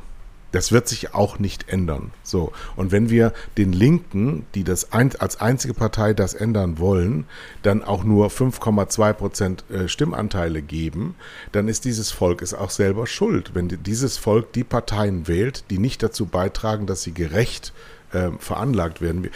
Das 0.57 0.73
wird 0.73 0.89
sich 0.89 1.13
auch 1.13 1.39
nicht 1.39 1.69
ändern. 1.69 2.13
So. 2.23 2.51
Und 2.77 2.91
wenn 2.91 3.11
wir 3.11 3.35
den 3.59 3.75
Linken, 3.75 4.47
die 4.55 4.65
das 4.65 4.91
ein, 4.91 5.15
als 5.19 5.39
einzige 5.39 5.75
Partei 5.75 6.15
das 6.15 6.33
ändern 6.33 6.79
wollen, 6.79 7.27
dann 7.63 7.85
auch 7.85 8.05
nur 8.05 8.29
5,2 8.29 9.13
Prozent 9.13 9.71
äh, 9.71 9.87
Stimmanteile 9.87 10.63
geben, 10.63 11.15
dann 11.53 11.69
ist 11.69 11.85
dieses 11.85 12.11
Volk 12.11 12.41
es 12.41 12.55
auch 12.55 12.71
selber 12.71 13.07
schuld. 13.07 13.51
Wenn 13.53 13.69
dieses 13.69 14.17
Volk 14.17 14.55
die 14.55 14.65
Parteien 14.65 15.29
wählt, 15.29 15.65
die 15.69 15.77
nicht 15.77 16.03
dazu 16.03 16.25
beitragen, 16.25 16.87
dass 16.87 17.03
sie 17.03 17.13
gerecht 17.13 17.75
äh, 18.13 18.31
veranlagt 18.39 19.03
werden. 19.03 19.29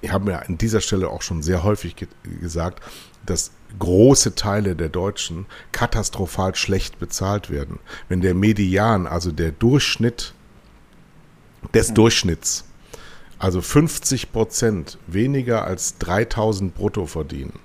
Wir 0.00 0.12
haben 0.12 0.28
ja 0.28 0.40
an 0.40 0.58
dieser 0.58 0.80
Stelle 0.80 1.08
auch 1.08 1.22
schon 1.22 1.44
sehr 1.44 1.62
häufig 1.62 1.94
ge 1.94 2.08
gesagt, 2.40 2.82
dass 3.24 3.52
große 3.78 4.34
Teile 4.34 4.74
der 4.74 4.88
Deutschen 4.88 5.46
katastrophal 5.70 6.56
schlecht 6.56 6.98
bezahlt 6.98 7.48
werden. 7.48 7.78
Wenn 8.08 8.22
der 8.22 8.34
Median, 8.34 9.06
also 9.06 9.30
der 9.30 9.52
Durchschnitt 9.52 10.34
des 11.72 11.90
mhm. 11.90 11.94
Durchschnitts, 11.94 12.64
also 13.38 13.60
50 13.60 14.32
Prozent 14.32 14.98
weniger 15.06 15.64
als 15.64 15.98
3000 15.98 16.74
brutto 16.74 17.06
verdienen, 17.06 17.58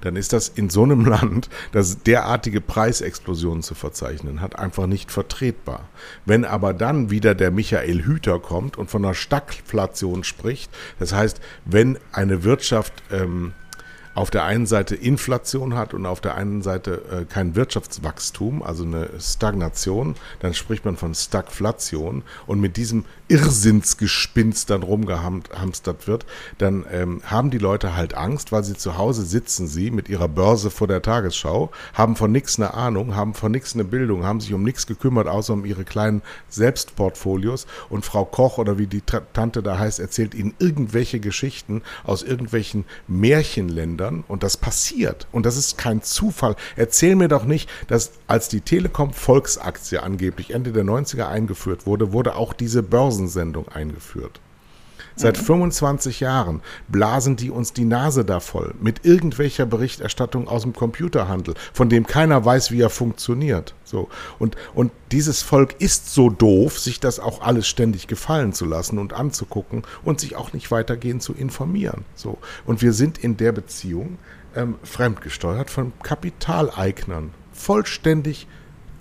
dann 0.00 0.16
ist 0.16 0.32
das 0.32 0.48
in 0.48 0.70
so 0.70 0.82
einem 0.82 1.04
Land, 1.06 1.48
das 1.72 2.02
derartige 2.02 2.60
Preisexplosionen 2.60 3.62
zu 3.62 3.74
verzeichnen 3.74 4.40
hat, 4.40 4.58
einfach 4.58 4.86
nicht 4.86 5.10
vertretbar. 5.10 5.88
Wenn 6.26 6.44
aber 6.44 6.74
dann 6.74 7.10
wieder 7.10 7.34
der 7.34 7.50
Michael 7.50 8.04
Hüter 8.04 8.38
kommt 8.38 8.76
und 8.76 8.90
von 8.90 9.04
einer 9.04 9.14
Stagflation 9.14 10.24
spricht, 10.24 10.70
das 10.98 11.12
heißt, 11.12 11.40
wenn 11.64 11.98
eine 12.12 12.44
Wirtschaft 12.44 12.92
ähm, 13.10 13.52
auf 14.14 14.30
der 14.30 14.44
einen 14.44 14.66
Seite 14.66 14.94
Inflation 14.94 15.74
hat 15.74 15.94
und 15.94 16.06
auf 16.06 16.20
der 16.20 16.36
einen 16.36 16.62
Seite 16.62 17.02
äh, 17.10 17.24
kein 17.24 17.56
Wirtschaftswachstum, 17.56 18.62
also 18.62 18.84
eine 18.84 19.10
Stagnation, 19.18 20.14
dann 20.40 20.54
spricht 20.54 20.84
man 20.84 20.96
von 20.96 21.14
Stagflation 21.14 22.22
und 22.46 22.60
mit 22.60 22.76
diesem 22.76 23.04
Irrsinnsgespinst 23.28 24.70
dann 24.70 24.82
rumgehamstert 24.82 26.06
wird, 26.06 26.26
dann 26.58 26.84
ähm, 26.92 27.22
haben 27.24 27.50
die 27.50 27.58
Leute 27.58 27.96
halt 27.96 28.14
Angst, 28.14 28.52
weil 28.52 28.62
sie 28.62 28.74
zu 28.74 28.98
Hause 28.98 29.24
sitzen 29.24 29.66
sie 29.66 29.90
mit 29.90 30.08
ihrer 30.08 30.28
Börse 30.28 30.70
vor 30.70 30.86
der 30.86 31.02
Tagesschau, 31.02 31.70
haben 31.94 32.16
von 32.16 32.30
nichts 32.30 32.58
eine 32.58 32.74
Ahnung, 32.74 33.16
haben 33.16 33.34
von 33.34 33.50
nichts 33.50 33.74
eine 33.74 33.84
Bildung, 33.84 34.24
haben 34.24 34.40
sich 34.40 34.52
um 34.52 34.62
nichts 34.62 34.86
gekümmert, 34.86 35.26
außer 35.26 35.54
um 35.54 35.64
ihre 35.64 35.84
kleinen 35.84 36.22
Selbstportfolios. 36.50 37.66
Und 37.88 38.04
Frau 38.04 38.24
Koch 38.24 38.58
oder 38.58 38.78
wie 38.78 38.86
die 38.86 39.00
Tante 39.00 39.62
da 39.62 39.78
heißt, 39.78 40.00
erzählt 40.00 40.34
ihnen 40.34 40.54
irgendwelche 40.58 41.18
Geschichten 41.18 41.82
aus 42.04 42.22
irgendwelchen 42.22 42.84
Märchenländern 43.08 44.03
und 44.28 44.42
das 44.42 44.56
passiert 44.56 45.26
und 45.32 45.46
das 45.46 45.56
ist 45.56 45.78
kein 45.78 46.02
Zufall. 46.02 46.56
Erzähl 46.76 47.16
mir 47.16 47.28
doch 47.28 47.44
nicht, 47.44 47.70
dass 47.88 48.12
als 48.26 48.48
die 48.48 48.60
Telekom 48.60 49.12
Volksaktie 49.12 50.02
angeblich 50.02 50.52
Ende 50.52 50.72
der 50.72 50.84
90er 50.84 51.26
eingeführt 51.26 51.86
wurde, 51.86 52.12
wurde 52.12 52.36
auch 52.36 52.52
diese 52.52 52.82
Börse 52.82 53.14
Börsensendung 53.14 53.68
eingeführt. 53.68 54.40
Seit 55.16 55.38
mhm. 55.38 55.44
25 55.44 56.20
Jahren 56.20 56.60
blasen 56.88 57.36
die 57.36 57.50
uns 57.50 57.72
die 57.72 57.84
Nase 57.84 58.24
da 58.24 58.40
voll 58.40 58.74
mit 58.80 59.04
irgendwelcher 59.04 59.64
Berichterstattung 59.64 60.48
aus 60.48 60.62
dem 60.62 60.72
Computerhandel, 60.72 61.54
von 61.72 61.88
dem 61.88 62.06
keiner 62.06 62.44
weiß, 62.44 62.70
wie 62.72 62.80
er 62.80 62.90
funktioniert. 62.90 63.74
So. 63.84 64.08
Und, 64.38 64.56
und 64.74 64.90
dieses 65.12 65.42
Volk 65.42 65.76
ist 65.80 66.12
so 66.12 66.30
doof, 66.30 66.78
sich 66.78 67.00
das 67.00 67.20
auch 67.20 67.42
alles 67.42 67.68
ständig 67.68 68.08
gefallen 68.08 68.52
zu 68.52 68.64
lassen 68.64 68.98
und 68.98 69.12
anzugucken 69.12 69.82
und 70.02 70.20
sich 70.20 70.36
auch 70.36 70.52
nicht 70.52 70.70
weitergehend 70.70 71.22
zu 71.22 71.32
informieren. 71.32 72.04
So. 72.14 72.38
Und 72.66 72.82
wir 72.82 72.92
sind 72.92 73.18
in 73.18 73.36
der 73.36 73.52
Beziehung 73.52 74.18
ähm, 74.56 74.76
fremdgesteuert 74.82 75.70
von 75.70 75.92
Kapitaleignern. 76.02 77.30
Vollständig 77.52 78.48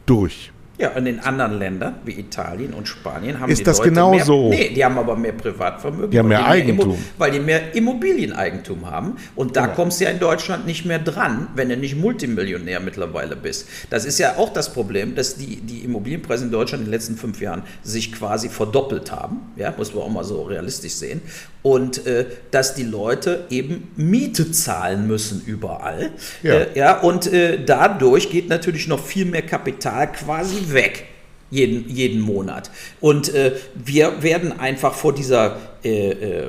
durch. 0.06 0.53
Ja, 0.80 0.90
und 0.96 1.06
in 1.06 1.20
anderen 1.20 1.60
Ländern 1.60 1.96
wie 2.04 2.14
Italien 2.20 2.74
und 2.74 2.88
Spanien 2.88 3.40
haben 3.40 3.52
ist 3.52 3.60
die 3.60 3.64
das 3.64 3.78
Leute 3.78 3.92
genau 3.92 4.12
mehr, 4.16 4.26
so? 4.26 4.50
Nee, 4.50 4.72
die 4.76 4.84
haben 4.84 4.98
aber 4.98 5.16
mehr 5.16 5.34
Privatvermögen. 5.34 6.10
Die 6.10 6.18
haben 6.18 6.28
mehr 6.28 6.40
die 6.40 6.46
Eigentum. 6.46 6.90
Mehr 6.90 6.98
weil 7.20 7.32
die 7.32 7.40
mehr 7.40 7.76
Immobilieneigentum 7.76 8.90
haben. 8.90 9.18
Und 9.36 9.56
da 9.56 9.66
genau. 9.66 9.76
kommst 9.76 10.00
du 10.00 10.06
ja 10.06 10.10
in 10.10 10.18
Deutschland 10.18 10.66
nicht 10.66 10.84
mehr 10.86 10.98
dran, 10.98 11.50
wenn 11.54 11.70
du 11.70 11.78
nicht 11.78 11.96
Multimillionär 11.96 12.80
mittlerweile 12.80 13.36
bist. 13.36 13.68
Das 13.92 14.04
ist 14.04 14.18
ja 14.18 14.38
auch 14.38 14.52
das 14.52 14.74
Problem, 14.74 15.14
dass 15.14 15.36
die, 15.36 15.58
die 15.58 15.84
Immobilienpreise 15.84 16.46
in 16.46 16.52
Deutschland 16.52 16.82
in 16.82 16.88
den 16.88 16.94
letzten 16.94 17.18
fünf 17.18 17.40
Jahren 17.40 17.62
sich 17.84 18.12
quasi 18.12 18.50
verdoppelt 18.50 19.12
haben. 19.12 19.42
Ja, 19.56 19.76
muss 19.78 19.94
man 19.94 20.04
auch 20.04 20.10
mal 20.10 20.24
so 20.24 20.42
realistisch 20.42 20.94
sehen. 20.94 21.22
Und 21.62 22.06
äh, 22.08 22.26
dass 22.50 22.74
die 22.74 22.84
Leute 22.84 23.46
eben 23.52 23.92
Miete 23.96 24.52
zahlen 24.52 25.08
müssen 25.08 25.44
überall. 25.46 26.12
Ja, 26.42 26.54
äh, 26.54 26.68
ja 26.74 27.00
und 27.00 27.32
äh, 27.32 27.64
dadurch 27.64 28.32
geht 28.32 28.50
natürlich 28.50 28.88
noch 28.88 29.00
viel 29.00 29.26
mehr 29.26 29.44
Kapital 29.44 30.12
quasi 30.12 30.63
weg. 30.72 31.08
Jeden, 31.50 31.90
jeden 31.90 32.22
Monat. 32.22 32.72
Und 33.00 33.34
äh, 33.34 33.56
wir 33.76 34.24
werden 34.24 34.60
einfach 34.60 34.94
vor 34.94 35.14
dieser 35.14 35.58
äh, 35.84 36.10
äh, 36.10 36.48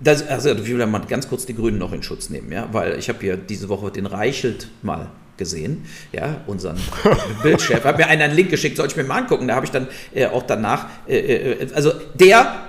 das, 0.00 0.26
also 0.26 0.50
ich 0.50 0.66
will 0.66 0.84
mal 0.86 1.00
ganz 1.00 1.28
kurz 1.28 1.46
die 1.46 1.54
Grünen 1.54 1.78
noch 1.78 1.92
in 1.92 2.02
Schutz 2.02 2.30
nehmen, 2.30 2.50
ja, 2.50 2.68
weil 2.72 2.98
ich 2.98 3.08
habe 3.08 3.20
hier 3.20 3.36
diese 3.36 3.68
Woche 3.68 3.90
den 3.90 4.06
Reichelt 4.06 4.68
mal 4.82 5.10
gesehen, 5.36 5.84
ja, 6.12 6.40
unseren 6.46 6.78
Bildchef, 7.42 7.84
hat 7.84 7.98
mir 7.98 8.06
einen, 8.06 8.22
einen 8.22 8.34
Link 8.34 8.50
geschickt, 8.50 8.76
soll 8.76 8.86
ich 8.86 8.96
mir 8.96 9.04
mal 9.04 9.18
angucken, 9.18 9.46
da 9.48 9.54
habe 9.54 9.66
ich 9.66 9.72
dann 9.72 9.88
äh, 10.14 10.26
auch 10.26 10.42
danach, 10.42 10.86
äh, 11.06 11.18
äh, 11.18 11.72
also 11.74 11.92
der 12.14 12.62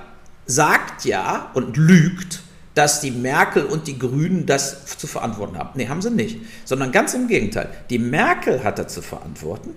sagt 0.46 1.06
ja 1.06 1.52
und 1.54 1.78
lügt, 1.78 2.42
dass 2.74 3.02
die 3.02 3.12
Merkel 3.12 3.66
und 3.66 3.88
die 3.88 4.00
Grünen 4.00 4.46
das 4.46 4.86
zu 4.98 5.08
verantworten 5.08 5.58
haben. 5.58 5.72
Nee, 5.76 5.88
haben 5.88 6.02
sie 6.02 6.10
nicht, 6.10 6.40
sondern 6.64 6.92
ganz 6.92 7.14
im 7.14 7.28
Gegenteil. 7.28 7.70
Die 7.90 8.00
Merkel 8.00 8.64
hat 8.64 8.80
das 8.80 8.94
zu 8.94 9.02
verantworten 9.02 9.76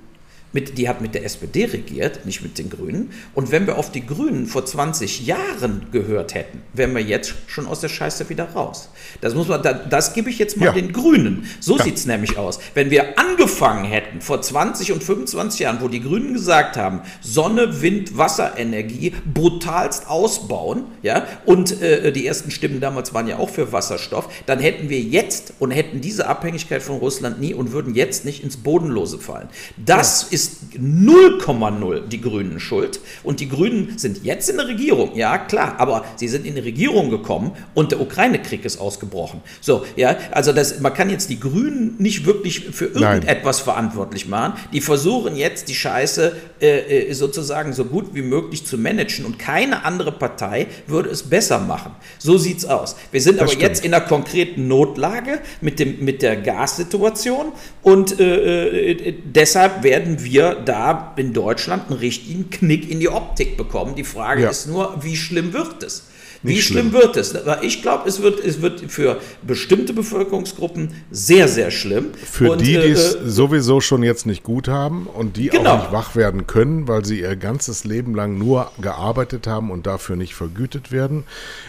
mit, 0.55 0.79
die 0.79 0.89
hat 0.89 1.01
mit 1.01 1.15
der 1.15 1.25
SPD 1.25 1.67
regiert, 1.67 2.25
nicht 2.25 2.43
mit 2.43 2.59
den 2.59 2.71
Grünen. 2.71 3.11
Und 3.35 3.51
wenn 3.51 3.67
wir 3.67 3.77
auf 3.77 3.91
die 3.91 4.07
Grünen 4.07 4.47
vor 4.47 4.65
20 4.65 5.27
Jahren 5.27 5.89
gehört 5.91 6.35
hätten, 6.35 6.63
wären 6.73 6.95
wir 6.95 7.03
jetzt 7.03 7.35
schon 7.49 7.67
aus 7.67 7.81
der 7.81 7.89
Scheiße 7.89 8.29
wieder 8.29 8.45
raus. 8.51 8.89
Das 9.21 9.35
muss 9.35 9.49
man, 9.49 9.63
das, 9.63 9.77
das 9.91 10.15
gebe 10.15 10.31
ich 10.31 10.39
jetzt 10.39 10.57
mal 10.57 10.67
ja. 10.67 10.73
den 10.73 10.93
Grünen. 10.93 11.47
So 11.61 11.77
ja. 11.77 11.85
sieht 11.85 11.97
es 11.97 12.07
nämlich 12.07 12.39
aus. 12.39 12.61
Wenn 12.73 12.91
wir 12.91 13.19
angefangen 13.19 13.85
hätten 13.85 14.21
vor 14.21 14.41
20 14.41 14.93
und 14.93 15.03
25 15.03 15.61
Jahren, 15.61 15.81
wo 15.81 15.89
die 15.89 16.01
Grünen 16.01 16.33
gesagt 16.33 16.77
haben, 16.77 17.01
Sonne, 17.21 17.83
Wind, 17.83 18.17
Wasserenergie 18.17 19.13
brutalst 19.33 20.09
ausbauen, 20.09 20.85
ja, 21.03 21.27
und 21.45 21.83
äh, 21.83 22.13
die 22.13 22.27
ersten 22.27 22.51
Stimmen 22.53 22.81
damals 22.81 23.13
waren 23.13 23.27
ja 23.27 23.39
auch 23.39 23.51
für 23.51 23.73
Wasserstoff, 23.73 24.29
dann 24.47 24.61
hätten 24.61 24.89
wir 24.89 25.01
jetzt 25.01 25.55
und 25.59 25.73
hätten 25.73 26.01
diese 26.01 26.29
Abhängigkeit 26.29 26.83
von 26.83 26.99
Russland 26.99 27.41
nie 27.41 27.55
und 27.55 27.73
würden 27.73 27.95
jetzt 27.95 28.25
nicht 28.25 28.45
ins 28.45 28.57
Bodenlose 28.57 29.19
fallen. 29.19 29.49
Das 29.77 30.23
ja. 30.23 30.29
ist 30.35 30.44
ist 30.45 30.57
0,0 30.79 32.09
die 32.09 32.21
Grünen 32.21 32.61
schuld. 32.61 33.01
Und 33.23 33.41
die 33.41 33.49
Grünen 33.49 33.99
sind 33.99 34.25
jetzt 34.25 34.51
in 34.51 34.57
der 34.57 34.69
Regierung, 34.69 35.17
ja 35.17 35.39
klar, 35.39 35.77
aber 35.79 36.05
sie 36.17 36.29
sind 36.29 36.47
in 36.47 36.55
die 36.55 36.61
Regierung 36.61 37.11
gekommen 37.11 37.53
und 37.75 37.93
der 37.93 38.01
Ukraine-Krieg 38.01 38.65
ist 38.65 38.79
ausgebrochen. 38.79 39.41
So, 39.61 39.85
ja, 39.97 40.17
also 40.33 40.53
das, 40.53 40.81
man 40.81 40.93
kann 40.93 41.11
jetzt 41.11 41.31
die 41.31 41.41
Grünen 41.41 41.97
nicht 41.99 42.27
wirklich 42.27 42.61
für 42.61 42.87
irgendetwas 42.87 43.59
Nein. 43.59 43.65
verantwortlich 43.65 44.29
machen. 44.29 44.55
Die 44.73 44.81
versuchen 44.81 45.37
jetzt 45.37 45.69
die 45.69 45.75
Scheiße 45.75 46.33
äh, 46.61 47.09
äh, 47.09 47.13
sozusagen 47.13 47.73
so 47.73 47.85
gut 47.85 48.15
wie 48.15 48.23
möglich 48.23 48.67
zu 48.67 48.77
managen 48.77 49.25
und 49.25 49.39
keine 49.39 49.85
andere 49.85 50.13
Partei 50.13 50.67
würde 50.87 51.11
es 51.11 51.23
besser 51.23 51.59
machen. 51.59 51.93
So 52.19 52.39
sieht 52.39 52.59
es 52.59 52.65
aus. 52.65 52.97
Wir 53.13 53.21
sind 53.21 53.37
das 53.37 53.43
aber 53.43 53.49
stimmt. 53.53 53.63
jetzt 53.63 53.85
in 53.85 53.95
einer 53.95 54.05
konkreten 54.05 54.69
Notlage 54.69 55.41
mit, 55.61 55.79
dem, 55.79 56.05
mit 56.05 56.23
der 56.23 56.37
Gassituation 56.37 57.53
und 57.83 58.19
äh, 58.21 58.91
äh 58.93 59.15
deshalb 59.25 59.83
werden 59.83 60.23
wir 60.25 60.34
wir 60.35 60.57
da 60.57 61.13
in 61.17 61.33
Deutschland 61.33 61.89
einen 61.89 61.99
richtigen 62.01 62.51
Knick 62.51 62.91
in 62.91 62.99
die 62.99 63.09
Optik 63.09 63.57
bekommen. 63.57 63.95
Die 63.95 64.05
Frage 64.05 64.43
ja. 64.43 64.51
ist 64.51 64.67
nur, 64.67 65.03
wie 65.03 65.17
schlimm 65.17 65.53
wird 65.53 65.83
es? 65.83 66.09
Wie 66.45 66.61
schlimm. 66.61 66.91
schlimm. 66.91 67.03
wird 67.03 67.17
es? 67.17 67.35
Ich 67.63 67.81
glaube, 67.81 68.07
es 68.07 68.21
wird, 68.21 68.39
es 68.39 68.61
wird 68.61 68.81
für 68.93 69.19
bestimmte 69.43 69.95
Bevölkerungsgruppen 69.95 70.95
sehr, 71.11 71.49
sehr 71.49 71.71
schlimm. 71.71 72.09
Für 72.15 72.53
und, 72.53 72.61
die, 72.61 72.75
die 72.75 72.91
es 72.91 73.15
äh, 73.15 73.19
sowieso 73.25 73.81
schon 73.81 74.03
jetzt 74.03 74.27
nicht 74.27 74.43
gut 74.43 74.69
haben 74.69 75.07
und 75.07 75.39
die 75.39 75.49
genau. 75.49 75.71
auch 75.71 75.79
nicht 75.81 75.93
wach 75.93 76.17
werden 76.17 76.47
können, 76.47 76.87
weil 76.87 77.05
sie 77.05 77.21
ihr 77.21 77.35
ganzes 77.37 77.85
Leben 77.85 78.15
lang 78.15 78.37
nur 78.37 78.71
gearbeitet 78.79 79.47
haben 79.47 79.71
und 79.71 79.87
dafür 79.87 80.17
nicht 80.17 80.35
vergütet 80.35 80.93
werden. 80.93 81.25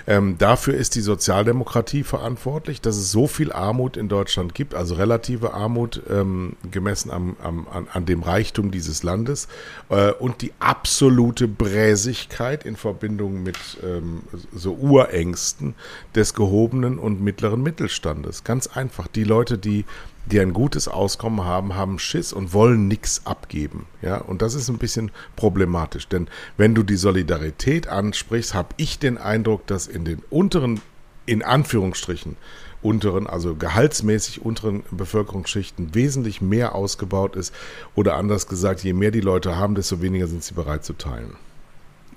Ähm, 0.08 0.36
dafür 0.38 0.74
ist 0.74 0.96
die 0.96 1.02
Sozialdemokratie 1.02 2.04
verantwortlich, 2.04 2.82
dass 2.82 2.98
es 2.98 3.12
so 3.12 3.28
viel 3.28 3.54
Armut 3.54 3.96
in 3.96 4.10
Deutschland 4.10 4.54
gibt, 4.54 4.76
also 4.76 4.96
relative 4.96 5.54
Armut 5.54 6.02
ähm, 6.10 6.58
gemessen 6.70 7.12
am, 7.12 7.38
am, 7.42 7.66
an, 7.72 7.88
an, 7.94 8.06
dem 8.06 8.24
Reichtum 8.24 8.72
dieses 8.72 9.04
Landes 9.04 9.48
äh, 9.88 10.12
und 10.12 10.42
die 10.42 10.52
absolute 10.60 11.48
Bräsigkeit 11.48 12.66
in 12.66 12.76
Verbindung 12.76 13.42
mit 13.42 13.58
ähm, 13.84 14.22
so 14.66 14.74
Urängsten 14.74 15.76
des 16.16 16.34
gehobenen 16.34 17.00
und 17.00 17.22
mittleren 17.22 17.62
Mittelstandes. 17.62 18.44
Ganz 18.44 18.68
einfach. 18.68 19.08
Die 19.08 19.24
Leute, 19.24 19.58
die, 19.58 19.86
die 20.26 20.40
ein 20.40 20.54
gutes 20.54 20.88
Auskommen 20.88 21.46
haben, 21.46 21.76
haben 21.76 22.00
Schiss 22.00 22.34
und 22.34 22.52
wollen 22.52 22.88
nichts 22.88 23.22
abgeben. 23.26 23.86
Ja, 24.02 24.18
und 24.18 24.42
das 24.42 24.56
ist 24.56 24.68
ein 24.70 24.80
bisschen 24.80 25.12
problematisch. 25.36 26.08
Denn 26.08 26.28
wenn 26.58 26.74
du 26.74 26.84
die 26.84 26.96
Solidarität 26.96 27.88
ansprichst, 27.88 28.54
habe 28.56 28.70
ich 28.78 28.98
den 28.98 29.18
Eindruck, 29.18 29.68
dass 29.68 29.88
in 29.88 30.04
den 30.04 30.24
unteren, 30.30 30.82
in 31.28 31.44
Anführungsstrichen, 31.44 32.36
unteren, 32.82 33.28
also 33.28 33.56
gehaltsmäßig 33.56 34.42
unteren 34.44 34.84
Bevölkerungsschichten 34.92 35.94
wesentlich 35.94 36.42
mehr 36.42 36.74
ausgebaut 36.74 37.36
ist. 37.36 37.54
Oder 37.94 38.16
anders 38.16 38.48
gesagt, 38.48 38.84
je 38.84 38.94
mehr 38.94 39.12
die 39.12 39.22
Leute 39.22 39.56
haben, 39.58 39.76
desto 39.76 40.02
weniger 40.02 40.28
sind 40.28 40.44
sie 40.44 40.56
bereit 40.56 40.84
zu 40.84 40.94
teilen. 40.94 41.36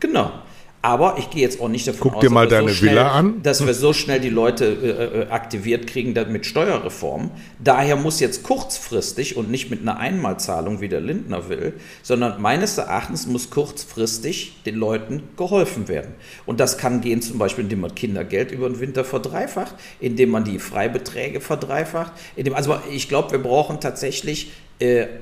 Genau. 0.00 0.32
Aber 0.80 1.16
ich 1.18 1.28
gehe 1.30 1.42
jetzt 1.42 1.60
auch 1.60 1.68
nicht 1.68 1.88
davon 1.88 2.02
Guck 2.02 2.14
aus, 2.16 2.20
dir 2.20 2.30
mal 2.30 2.46
deine 2.46 2.68
so 2.68 2.74
schnell, 2.74 2.92
Villa 2.92 3.10
an. 3.10 3.42
dass 3.42 3.66
wir 3.66 3.74
so 3.74 3.92
schnell 3.92 4.20
die 4.20 4.30
Leute 4.30 4.64
äh, 4.64 5.22
äh 5.22 5.30
aktiviert 5.30 5.88
kriegen 5.88 6.14
mit 6.30 6.46
Steuerreform. 6.46 7.30
Daher 7.58 7.96
muss 7.96 8.20
jetzt 8.20 8.44
kurzfristig 8.44 9.36
und 9.36 9.50
nicht 9.50 9.70
mit 9.70 9.80
einer 9.82 9.98
Einmalzahlung, 9.98 10.80
wie 10.80 10.88
der 10.88 11.00
Lindner 11.00 11.48
will, 11.48 11.72
sondern 12.02 12.40
meines 12.40 12.78
Erachtens 12.78 13.26
muss 13.26 13.50
kurzfristig 13.50 14.62
den 14.66 14.76
Leuten 14.76 15.24
geholfen 15.36 15.88
werden. 15.88 16.14
Und 16.46 16.60
das 16.60 16.78
kann 16.78 17.00
gehen 17.00 17.22
zum 17.22 17.38
Beispiel, 17.38 17.64
indem 17.64 17.80
man 17.80 17.96
Kindergeld 17.96 18.52
über 18.52 18.68
den 18.68 18.78
Winter 18.78 19.04
verdreifacht, 19.04 19.74
indem 19.98 20.30
man 20.30 20.44
die 20.44 20.60
Freibeträge 20.60 21.40
verdreifacht. 21.40 22.12
Indem, 22.36 22.54
also 22.54 22.78
ich 22.92 23.08
glaube, 23.08 23.32
wir 23.32 23.42
brauchen 23.42 23.80
tatsächlich 23.80 24.52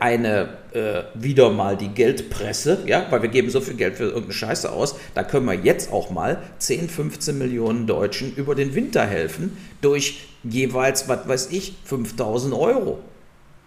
eine 0.01 0.49
äh, 0.73 1.05
wieder 1.15 1.51
mal 1.51 1.77
die 1.77 1.89
Geldpresse, 1.89 2.83
ja, 2.87 3.07
weil 3.11 3.23
wir 3.23 3.31
geben 3.31 3.49
so 3.49 3.61
viel 3.61 3.75
Geld 3.75 3.97
für 3.97 4.05
irgendeine 4.05 4.35
Scheiße 4.35 4.71
aus, 4.71 4.97
da 5.15 5.25
können 5.25 5.47
wir 5.47 5.55
jetzt 5.55 5.91
auch 5.93 6.11
mal 6.11 6.43
10, 6.59 6.91
15 6.91 7.39
Millionen 7.39 7.87
Deutschen 7.87 8.35
über 8.35 8.55
den 8.55 8.75
Winter 8.75 9.07
helfen 9.07 9.57
durch 9.81 10.27
jeweils, 10.43 11.09
was 11.09 11.27
weiß 11.27 11.53
ich, 11.53 11.75
5000 11.85 12.55
Euro. 12.55 12.99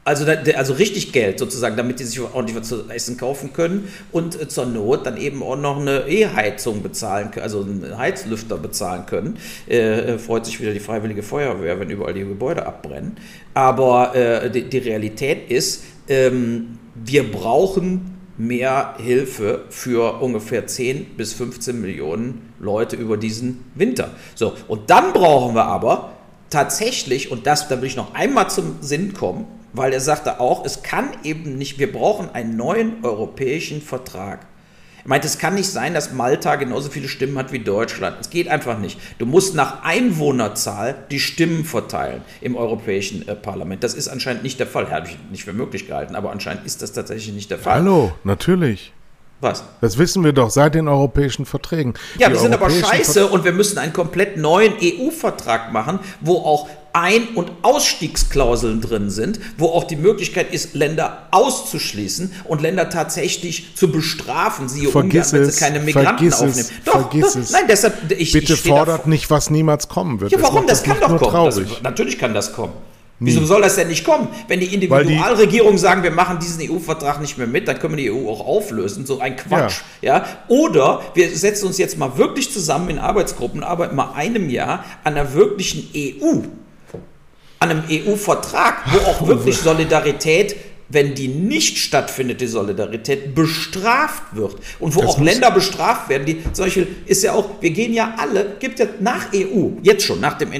Also, 0.06 0.26
also 0.56 0.74
richtig 0.74 1.12
Geld 1.12 1.38
sozusagen, 1.40 1.76
damit 1.78 2.00
die 2.00 2.06
sich 2.06 2.20
ordentlich 2.22 2.58
was 2.58 2.68
zu 2.68 2.90
essen 2.90 3.18
kaufen 3.18 3.54
können 3.54 3.90
und 4.12 4.42
äh, 4.42 4.48
zur 4.48 4.66
Not 4.66 5.06
dann 5.06 5.18
eben 5.18 5.44
auch 5.44 5.58
noch 5.58 5.80
eine 5.80 6.08
E-Heizung 6.08 6.82
bezahlen 6.82 7.32
können, 7.32 7.44
also 7.44 7.62
einen 7.62 7.98
Heizlüfter 7.98 8.58
bezahlen 8.58 9.06
können. 9.06 9.38
Äh, 9.68 10.18
freut 10.18 10.46
sich 10.46 10.60
wieder 10.60 10.74
die 10.74 10.80
Freiwillige 10.80 11.22
Feuerwehr, 11.22 11.80
wenn 11.80 11.90
überall 11.90 12.14
die 12.14 12.22
Gebäude 12.22 12.66
abbrennen. 12.66 13.18
Aber 13.54 14.16
äh, 14.16 14.50
die, 14.50 14.64
die, 14.64 14.78
Realität 14.80 15.52
ist, 15.52 15.84
ähm, 16.08 16.80
wir 16.96 17.30
brauchen 17.30 18.18
mehr 18.38 18.96
Hilfe 18.98 19.66
für 19.70 20.22
ungefähr 20.22 20.66
10 20.66 21.18
bis 21.18 21.34
15 21.34 21.80
Millionen 21.80 22.54
Leute 22.60 22.96
über 22.96 23.18
diesen 23.18 23.66
Winter. 23.76 24.12
So, 24.34 24.54
und 24.68 24.90
dann 24.90 25.12
brauchen 25.12 25.56
wir 25.56 25.66
aber 25.66 26.14
tatsächlich, 26.50 27.32
und 27.32 27.46
das, 27.46 27.68
da 27.68 27.82
will 27.82 27.88
ich 27.88 27.98
noch 27.98 28.16
einmal 28.16 28.50
zum 28.50 28.78
Sinn 28.82 29.14
kommen, 29.14 29.46
weil 29.74 29.94
er 29.94 30.02
sagte 30.02 30.40
auch, 30.40 30.66
es 30.66 30.84
kann 30.84 31.10
eben 31.24 31.58
nicht, 31.58 31.80
wir 31.80 31.92
brauchen 31.92 32.30
einen 32.34 32.56
neuen 32.56 33.04
europäischen 33.04 33.82
Vertrag. 33.82 34.46
Er 35.04 35.10
meint, 35.10 35.24
es 35.24 35.38
kann 35.38 35.56
nicht 35.56 35.70
sein, 35.70 35.94
dass 35.94 36.12
Malta 36.12 36.56
genauso 36.56 36.90
viele 36.90 37.08
Stimmen 37.08 37.38
hat 37.38 37.52
wie 37.52 37.60
Deutschland. 37.60 38.18
Es 38.20 38.30
geht 38.30 38.50
einfach 38.50 38.78
nicht. 38.78 39.00
Du 39.18 39.26
musst 39.26 39.56
nach 39.56 39.84
Einwohnerzahl 39.84 40.96
die 41.10 41.20
Stimmen 41.20 41.64
verteilen 41.64 42.22
im 42.42 42.56
Europäischen 42.56 43.28
äh, 43.28 43.36
Parlament. 43.36 43.84
Das 43.84 43.94
ist 43.94 44.10
anscheinend 44.10 44.44
nicht 44.44 44.60
der 44.60 44.68
Fall. 44.68 44.92
Habe 44.92 45.08
ich 45.08 45.18
nicht 45.32 45.46
für 45.46 45.54
möglich 45.54 45.88
gehalten, 45.88 46.16
aber 46.16 46.32
anscheinend 46.32 46.66
ist 46.66 46.82
das 46.82 46.92
tatsächlich 46.92 47.34
nicht 47.34 47.50
der 47.50 47.60
Fall. 47.60 47.76
Hallo, 47.76 48.12
natürlich. 48.24 48.92
Was? 49.42 49.64
Das 49.80 49.98
wissen 49.98 50.24
wir 50.26 50.34
doch 50.34 50.50
seit 50.50 50.76
den 50.76 50.90
europäischen 50.90 51.46
Verträgen. 51.46 51.94
Ja, 52.18 52.28
die 52.28 52.34
wir 52.34 52.42
sind 52.42 52.54
aber 52.54 52.70
scheiße 52.70 53.22
Ver 53.22 53.32
und 53.32 53.46
wir 53.46 53.54
müssen 53.54 53.78
einen 53.78 53.94
komplett 53.94 54.36
neuen 54.36 54.74
EU-Vertrag 54.82 55.72
machen, 55.72 56.00
wo 56.20 56.40
auch 56.40 56.68
ein- 56.94 57.30
und 57.36 57.52
Ausstiegsklauseln 57.62 58.82
drin 58.82 59.10
sind, 59.10 59.40
wo 59.58 59.68
auch 59.68 59.84
die 59.84 59.96
Möglichkeit 59.96 60.54
ist, 60.54 60.76
Länder 60.76 61.28
auszuschließen 61.32 62.32
und 62.46 62.62
Länder 62.62 62.90
tatsächlich 62.90 63.76
zu 63.76 63.92
bestrafen, 63.92 64.70
siehe 64.70 64.90
vergiss 64.90 65.28
Ungarn, 65.28 65.46
wenn 65.46 65.52
sie 65.52 65.60
keine 65.60 65.80
Migranten 65.80 66.34
aufnehmen. 66.34 66.70
Doch, 66.86 66.94
vergiss 66.94 67.34
doch, 67.34 67.42
es. 67.42 67.52
Nein, 67.52 67.64
deshalb, 67.68 68.12
ich, 68.12 68.32
Bitte 68.32 68.54
ich 68.54 68.62
fordert 68.62 69.08
nicht, 69.08 69.30
was 69.30 69.50
niemals 69.50 69.88
kommen 69.88 70.20
wird. 70.20 70.32
Ja, 70.32 70.42
warum? 70.42 70.68
Das, 70.68 70.84
das 70.84 71.00
kann 71.00 71.00
doch 71.00 71.32
kommen. 71.32 71.46
Das, 71.46 71.82
natürlich 71.84 72.18
kann 72.18 72.34
das 72.34 72.54
kommen. 72.54 72.74
Nie. 73.22 73.32
Wieso 73.32 73.46
soll 73.46 73.62
das 73.62 73.76
denn 73.76 73.90
nicht 73.90 74.06
kommen? 74.06 74.30
Wenn 74.48 74.62
die 74.62 74.74
Individualregierungen 74.74 75.78
sagen, 75.78 76.04
wir 76.04 76.12
machen 76.12 76.40
diesen 76.40 76.72
EU-Vertrag 76.72 77.20
nicht 77.20 77.38
mehr 77.38 77.48
mit, 77.48 77.68
dann 77.68 77.78
können 77.78 77.98
wir 77.98 78.04
die 78.04 78.12
EU 78.12 78.30
auch 78.30 78.46
auflösen. 78.46 79.06
So 79.06 79.20
ein 79.20 79.36
Quatsch. 79.36 79.82
Ja. 80.02 80.20
ja. 80.20 80.26
Oder 80.48 81.02
wir 81.16 81.30
setzen 81.36 81.68
uns 81.68 81.78
jetzt 81.78 81.98
mal 81.98 82.18
wirklich 82.18 82.50
zusammen 82.52 82.90
in 82.90 82.98
Arbeitsgruppen, 82.98 83.62
arbeiten 83.62 83.98
mal 83.98 84.14
einem 84.16 84.50
Jahr 84.50 84.86
an 85.04 85.16
einer 85.16 85.34
wirklichen 85.34 85.90
EU 85.94 86.44
an 87.60 87.70
einem 87.70 87.84
EU-Vertrag, 87.90 88.84
wo 88.92 88.98
auch 89.10 89.28
wirklich 89.28 89.58
Solidarität 89.58 90.56
wenn 90.90 91.14
die 91.14 91.28
nicht 91.28 91.78
stattfindet, 91.78 92.42
die 92.42 92.48
Solidarität, 92.48 93.36
bestraft 93.36 94.24
wird. 94.36 94.56
Und 94.80 94.96
wo 94.96 95.02
das 95.02 95.12
auch 95.12 95.22
Länder 95.22 95.52
bestraft 95.52 96.10
werden, 96.10 96.26
die 96.26 96.42
zum 96.52 96.66
Beispiel 96.66 96.88
ist 97.06 97.24
ja 97.24 97.34
auch, 97.34 97.62
wir 97.62 97.70
gehen 97.70 97.94
ja 97.94 98.16
alle, 98.18 98.58
gibt 98.60 98.80
ja 98.80 98.88
nach 99.00 99.32
EU, 99.34 99.70
jetzt 99.84 100.04
schon, 100.04 100.20
nach 100.20 100.38
dem 100.38 100.52
äh, 100.52 100.58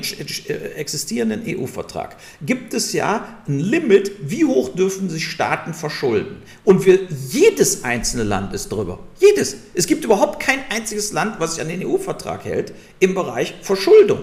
existierenden 0.76 1.44
EU-Vertrag, 1.48 2.16
gibt 2.44 2.74
es 2.74 2.94
ja 2.94 3.42
ein 3.48 3.60
Limit, 3.60 4.12
wie 4.22 4.46
hoch 4.46 4.70
dürfen 4.70 5.10
sich 5.10 5.28
Staaten 5.28 5.74
verschulden. 5.74 6.44
Und 6.64 6.86
wir, 6.86 7.00
jedes 7.30 7.84
einzelne 7.84 8.24
Land 8.24 8.54
ist 8.54 8.72
drüber. 8.72 9.00
Jedes. 9.20 9.58
Es 9.74 9.88
gibt 9.88 10.06
überhaupt 10.06 10.40
kein 10.40 10.60
einziges 10.70 11.12
Land, 11.12 11.40
was 11.40 11.56
sich 11.56 11.62
an 11.62 11.70
den 11.70 11.86
EU-Vertrag 11.86 12.46
hält 12.46 12.74
im 13.00 13.16
Bereich 13.16 13.56
Verschuldung. 13.62 14.20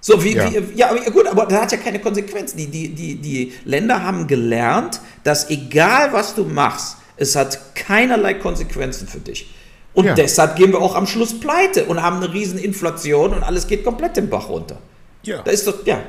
So 0.00 0.22
wie, 0.22 0.36
ja. 0.36 0.50
wie, 0.52 0.78
ja, 0.78 0.92
gut, 1.10 1.26
aber 1.26 1.46
das 1.46 1.62
hat 1.62 1.72
ja 1.72 1.78
keine 1.78 1.98
Konsequenzen. 1.98 2.56
Die, 2.56 2.66
die, 2.66 2.94
die, 2.94 3.16
die 3.16 3.52
Länder 3.64 4.02
haben 4.02 4.26
gelernt, 4.26 5.00
dass 5.24 5.50
egal 5.50 6.12
was 6.12 6.34
du 6.34 6.44
machst, 6.44 6.98
es 7.16 7.34
hat 7.34 7.74
keinerlei 7.74 8.34
Konsequenzen 8.34 9.08
für 9.08 9.18
dich. 9.18 9.52
Und 9.94 10.04
ja. 10.04 10.14
deshalb 10.14 10.54
gehen 10.54 10.72
wir 10.72 10.80
auch 10.80 10.94
am 10.94 11.06
Schluss 11.06 11.40
pleite 11.40 11.86
und 11.86 12.00
haben 12.00 12.18
eine 12.18 12.32
riesen 12.32 12.58
Inflation 12.58 13.32
und 13.32 13.42
alles 13.42 13.66
geht 13.66 13.82
komplett 13.82 14.16
den 14.16 14.30
Bach 14.30 14.48
runter. 14.48 14.78
Ja. 15.22 15.42
Da 15.42 15.50
ist 15.50 15.66
doch, 15.66 15.84
ja. 15.84 16.00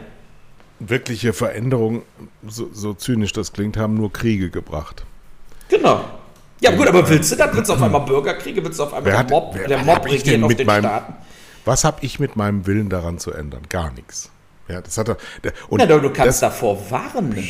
Wirkliche 0.79 1.33
Veränderungen, 1.33 2.03
so, 2.47 2.69
so 2.71 2.93
zynisch 2.93 3.33
das 3.33 3.51
klingt, 3.51 3.77
haben 3.77 3.95
nur 3.95 4.13
Kriege 4.13 4.51
gebracht. 4.51 5.03
Genau. 5.69 6.03
Ja, 6.61 6.71
gut, 6.71 6.87
aber 6.87 7.09
willst 7.09 7.31
du 7.31 7.35
dann? 7.35 7.55
Willst 7.55 7.69
du 7.69 7.73
auf 7.73 7.81
einmal 7.83 8.01
Bürgerkriege? 8.01 8.63
Willst 8.63 8.79
du 8.79 8.83
auf 8.83 8.93
einmal 8.93 9.11
wer 9.11 9.23
der 9.23 9.29
Mob, 9.29 9.55
wer, 9.55 9.67
der 9.67 9.77
Mob 9.83 10.05
regieren 10.05 10.43
auf 10.43 10.53
den 10.53 10.67
meinem, 10.67 10.83
Staaten? 10.83 11.13
Was 11.69 11.83
habe 11.83 12.03
ich 12.03 12.19
mit 12.19 12.35
meinem 12.35 12.65
Willen 12.65 12.89
daran 12.89 13.19
zu 13.19 13.31
ändern? 13.31 13.61
Gar 13.69 13.91
nichts. 13.91 14.31
Ja, 14.67 14.81
das 14.81 14.97
hat 14.97 15.07
er. 15.07 15.17
Der, 15.43 15.53
und 15.67 15.77
Na, 15.77 15.85
du 15.85 16.09
kannst 16.09 16.41
das, 16.41 16.51
davor 16.51 16.79
warnen. 16.89 17.47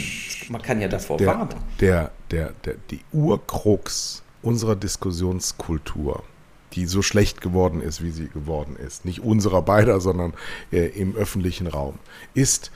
Man 0.49 0.61
kann 0.61 0.81
ja 0.81 0.89
davor 0.89 1.15
der, 1.15 1.27
warnen. 1.27 1.55
Der, 1.79 2.11
der, 2.29 2.51
der, 2.65 2.75
die 2.91 2.99
Urkrux 3.13 4.21
unserer 4.41 4.75
Diskussionskultur, 4.75 6.23
die 6.73 6.85
so 6.85 7.01
schlecht 7.01 7.39
geworden 7.39 7.81
ist, 7.81 8.03
wie 8.03 8.11
sie 8.11 8.27
geworden 8.27 8.75
ist, 8.75 9.05
nicht 9.05 9.21
unserer 9.21 9.61
beider, 9.61 10.01
sondern 10.01 10.33
äh, 10.73 10.87
im 10.87 11.15
öffentlichen 11.15 11.67
Raum, 11.67 11.97
ist, 12.33 12.71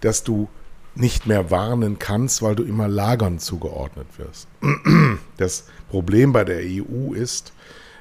dass 0.00 0.24
du 0.24 0.48
nicht 0.94 1.26
mehr 1.26 1.50
warnen 1.50 1.98
kannst, 1.98 2.40
weil 2.40 2.54
du 2.54 2.62
immer 2.62 2.88
Lagern 2.88 3.38
zugeordnet 3.38 4.06
wirst. 4.16 4.48
Das 5.36 5.64
Problem 5.90 6.32
bei 6.32 6.44
der 6.44 6.60
EU 6.60 7.12
ist, 7.12 7.52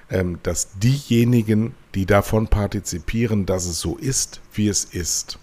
ähm, 0.10 0.40
dass 0.44 0.70
diejenigen, 0.80 1.76
die 1.96 2.06
davon 2.06 2.48
partizipieren, 2.48 3.46
dass 3.46 3.66
es 3.66 3.80
so 3.80 3.98
ist, 3.98 4.42
wie 4.54 4.68
es 4.68 4.84
ist, 4.84 5.40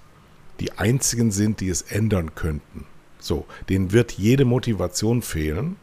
die 0.60 0.72
einzigen 0.72 1.32
sind, 1.32 1.60
die 1.60 1.70
es 1.70 1.82
ändern 1.82 2.34
könnten. 2.34 2.86
So, 3.18 3.46
denen 3.68 3.92
wird 3.92 4.12
jede 4.12 4.44
Motivation 4.44 5.22
fehlen, 5.22 5.76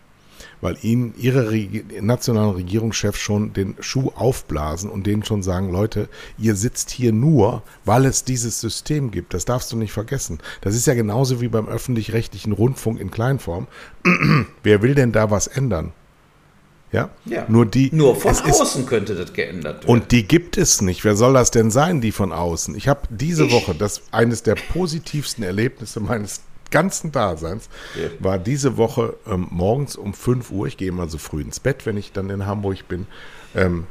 weil 0.62 0.78
ihnen 0.82 1.14
ihre 1.18 1.54
nationalen 2.02 2.52
Regierungschefs 2.52 3.20
schon 3.20 3.54
den 3.54 3.76
Schuh 3.80 4.12
aufblasen 4.14 4.90
und 4.90 5.08
denen 5.08 5.24
schon 5.24 5.42
sagen, 5.42 5.72
Leute, 5.72 6.10
ihr 6.38 6.56
sitzt 6.56 6.92
hier 6.92 7.14
nur, 7.14 7.64
weil 7.86 8.06
es 8.06 8.24
dieses 8.24 8.60
System 8.60 9.12
gibt. 9.12 9.34
Das 9.34 9.46
darfst 9.46 9.72
du 9.72 9.78
nicht 9.78 9.94
vergessen. 9.94 10.40
Das 10.62 10.76
ist 10.76 10.86
ja 10.86 10.94
genauso 10.94 11.42
wie 11.42 11.48
beim 11.48 11.68
öffentlich-rechtlichen 11.68 12.52
Rundfunk 12.52 13.00
in 13.00 13.12
Kleinform. 13.12 13.68
Wer 14.64 14.82
will 14.82 14.96
denn 14.96 15.12
da 15.12 15.32
was 15.32 15.48
ändern? 15.48 15.94
Ja? 16.92 17.10
ja. 17.26 17.46
Nur 17.48 17.66
die. 17.66 17.90
Nur 17.94 18.16
von 18.16 18.32
außen 18.32 18.82
ist, 18.82 18.88
könnte 18.88 19.16
das 19.16 19.34
geändert 19.34 19.84
werden. 19.84 19.90
Und 19.90 20.12
die 20.12 20.28
gibt 20.28 20.58
es 20.58 20.82
nicht. 20.82 21.04
Wer 21.04 21.16
soll 21.16 21.34
das 21.34 21.52
denn 21.52 21.72
sein, 21.72 22.02
die 22.02 22.12
von 22.12 22.32
außen? 22.32 22.76
Ich 22.76 22.88
habe 22.88 23.02
diese 23.10 23.46
ich. 23.46 23.54
Woche 23.54 23.76
das 23.76 24.02
eines 24.12 24.44
der 24.44 24.56
positivsten 24.56 25.44
Erlebnisse 25.44 26.00
meines 26.00 26.42
ganzen 26.72 27.12
Daseins 27.12 27.70
ja. 27.96 28.10
war 28.20 28.38
diese 28.38 28.78
Woche 28.78 29.16
ähm, 29.28 29.48
morgens 29.50 29.96
um 29.96 30.14
5 30.14 30.52
Uhr, 30.52 30.68
ich 30.68 30.78
gehe 30.78 30.90
immer 30.90 31.08
so 31.08 31.18
früh 31.18 31.42
ins 31.42 31.60
Bett, 31.60 31.86
wenn 31.86 31.98
ich 31.98 32.12
dann 32.12 32.30
in 32.30 32.46
Hamburg 32.46 32.88
bin, 32.88 33.08
ähm, 33.56 33.88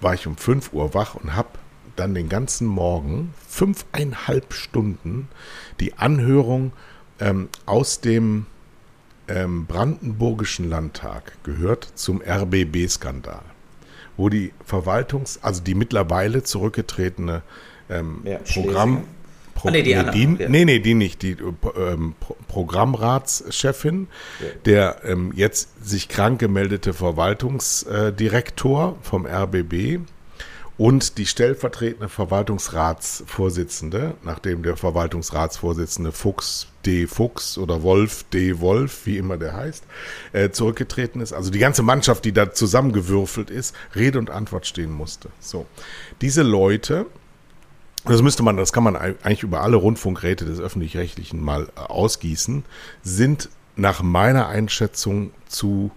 war 0.00 0.14
ich 0.14 0.26
um 0.26 0.36
5 0.36 0.72
Uhr 0.72 0.94
wach 0.94 1.14
und 1.14 1.36
habe 1.36 1.50
dann 1.96 2.14
den 2.14 2.28
ganzen 2.28 2.66
Morgen 2.66 3.34
fünfeinhalb 3.48 4.52
Stunden 4.52 5.28
die 5.78 5.94
Anhörung 5.94 6.72
ähm, 7.20 7.48
aus 7.66 8.00
dem 8.00 8.46
ähm, 9.28 9.66
Brandenburgischen 9.66 10.68
Landtag 10.68 11.38
gehört 11.44 11.88
zum 11.94 12.22
RBB-Skandal, 12.22 13.42
wo 14.16 14.28
die 14.28 14.52
Verwaltungs-, 14.68 15.38
also 15.42 15.62
die 15.62 15.74
mittlerweile 15.74 16.42
zurückgetretene 16.42 17.42
ähm, 17.88 18.22
ja, 18.24 18.38
Programm, 18.38 19.04
Pro, 19.54 19.68
ah, 19.68 19.70
nee, 19.70 19.82
die, 19.82 19.94
nee, 19.94 20.10
die, 20.10 20.42
ja. 20.42 20.48
nee, 20.48 20.64
nee, 20.64 20.78
die 20.78 20.94
nicht. 20.94 21.22
Die 21.22 21.36
ähm, 21.76 22.14
Pro 22.18 22.36
Programmratschefin, 22.48 24.08
ja. 24.40 24.46
der 24.64 25.04
ähm, 25.04 25.32
jetzt 25.34 25.86
sich 25.86 26.08
krank 26.08 26.40
gemeldete 26.40 26.94
Verwaltungsdirektor 26.94 28.96
vom 29.02 29.26
RBB 29.26 30.00
und 30.78 31.18
die 31.18 31.26
stellvertretende 31.26 32.08
Verwaltungsratsvorsitzende, 32.08 34.14
nachdem 34.22 34.62
der 34.62 34.76
Verwaltungsratsvorsitzende 34.76 36.12
Fuchs 36.12 36.68
D. 36.86 37.06
Fuchs 37.06 37.58
oder 37.58 37.82
Wolf 37.82 38.24
D. 38.32 38.60
Wolf, 38.60 39.06
wie 39.06 39.18
immer 39.18 39.36
der 39.36 39.54
heißt, 39.54 39.84
äh, 40.32 40.50
zurückgetreten 40.50 41.20
ist. 41.20 41.32
Also 41.32 41.50
die 41.50 41.58
ganze 41.58 41.82
Mannschaft, 41.82 42.24
die 42.24 42.32
da 42.32 42.52
zusammengewürfelt 42.52 43.50
ist, 43.50 43.74
Rede 43.94 44.18
und 44.18 44.30
Antwort 44.30 44.66
stehen 44.66 44.92
musste. 44.92 45.28
So, 45.40 45.66
diese 46.20 46.42
Leute 46.42 47.06
das 48.04 48.20
müsste 48.20 48.42
man, 48.42 48.56
das 48.56 48.72
kann 48.72 48.82
man 48.82 48.96
eigentlich 48.96 49.44
über 49.44 49.60
alle 49.60 49.76
Rundfunkräte 49.76 50.44
des 50.44 50.58
öffentlich-rechtlichen 50.58 51.40
mal 51.40 51.68
äh, 51.76 51.80
ausgießen, 51.80 52.64
sind 53.02 53.48
nach 53.76 54.02
meiner 54.02 54.48
Einschätzung 54.48 55.30
zu 55.46 55.92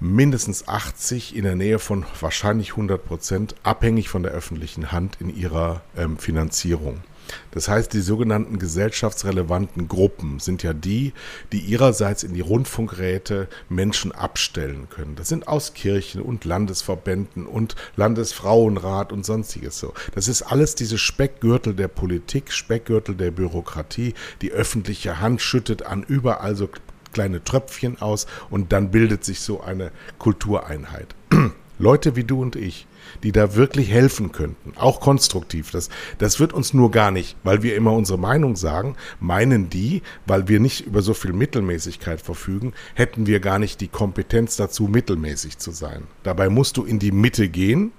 mindestens 0.00 0.68
80 0.68 1.34
in 1.36 1.44
der 1.44 1.56
Nähe 1.56 1.78
von 1.78 2.04
wahrscheinlich 2.20 2.70
100 2.70 3.04
Prozent 3.04 3.54
abhängig 3.62 4.08
von 4.08 4.22
der 4.22 4.32
öffentlichen 4.32 4.92
Hand 4.92 5.18
in 5.20 5.34
ihrer 5.34 5.82
ähm, 5.96 6.18
Finanzierung. 6.18 7.02
Das 7.50 7.68
heißt, 7.68 7.92
die 7.92 8.00
sogenannten 8.00 8.58
gesellschaftsrelevanten 8.58 9.88
Gruppen 9.88 10.38
sind 10.38 10.62
ja 10.62 10.72
die, 10.72 11.12
die 11.52 11.60
ihrerseits 11.60 12.22
in 12.22 12.34
die 12.34 12.40
Rundfunkräte 12.40 13.48
Menschen 13.68 14.12
abstellen 14.12 14.88
können. 14.90 15.16
Das 15.16 15.28
sind 15.28 15.48
aus 15.48 15.74
Kirchen 15.74 16.22
und 16.22 16.44
Landesverbänden 16.44 17.46
und 17.46 17.76
Landesfrauenrat 17.96 19.12
und 19.12 19.26
sonstiges 19.26 19.78
so. 19.78 19.94
Das 20.14 20.28
ist 20.28 20.42
alles 20.42 20.74
diese 20.74 20.98
Speckgürtel 20.98 21.74
der 21.74 21.88
Politik, 21.88 22.52
Speckgürtel 22.52 23.14
der 23.14 23.30
Bürokratie. 23.30 24.14
Die 24.42 24.52
öffentliche 24.52 25.20
Hand 25.20 25.40
schüttet 25.40 25.82
an 25.82 26.02
überall 26.02 26.56
so 26.56 26.68
kleine 27.12 27.42
Tröpfchen 27.42 28.00
aus 28.00 28.26
und 28.50 28.72
dann 28.72 28.90
bildet 28.90 29.24
sich 29.24 29.40
so 29.40 29.60
eine 29.60 29.90
Kultureinheit. 30.18 31.14
Leute 31.78 32.16
wie 32.16 32.24
du 32.24 32.42
und 32.42 32.56
ich, 32.56 32.86
die 33.22 33.32
da 33.32 33.54
wirklich 33.54 33.90
helfen 33.90 34.32
könnten, 34.32 34.72
auch 34.76 35.00
konstruktiv. 35.00 35.70
Das, 35.70 35.90
das 36.18 36.40
wird 36.40 36.52
uns 36.52 36.74
nur 36.74 36.90
gar 36.90 37.10
nicht, 37.10 37.36
weil 37.44 37.62
wir 37.62 37.76
immer 37.76 37.92
unsere 37.92 38.18
Meinung 38.18 38.56
sagen, 38.56 38.96
meinen 39.20 39.70
die, 39.70 40.02
weil 40.26 40.48
wir 40.48 40.60
nicht 40.60 40.86
über 40.86 41.02
so 41.02 41.14
viel 41.14 41.32
Mittelmäßigkeit 41.32 42.20
verfügen, 42.20 42.72
hätten 42.94 43.26
wir 43.26 43.40
gar 43.40 43.58
nicht 43.58 43.80
die 43.80 43.88
Kompetenz 43.88 44.56
dazu, 44.56 44.84
mittelmäßig 44.84 45.58
zu 45.58 45.70
sein. 45.70 46.02
Dabei 46.24 46.48
musst 46.48 46.76
du 46.76 46.84
in 46.84 46.98
die 46.98 47.12
Mitte 47.12 47.48
gehen, 47.48 47.92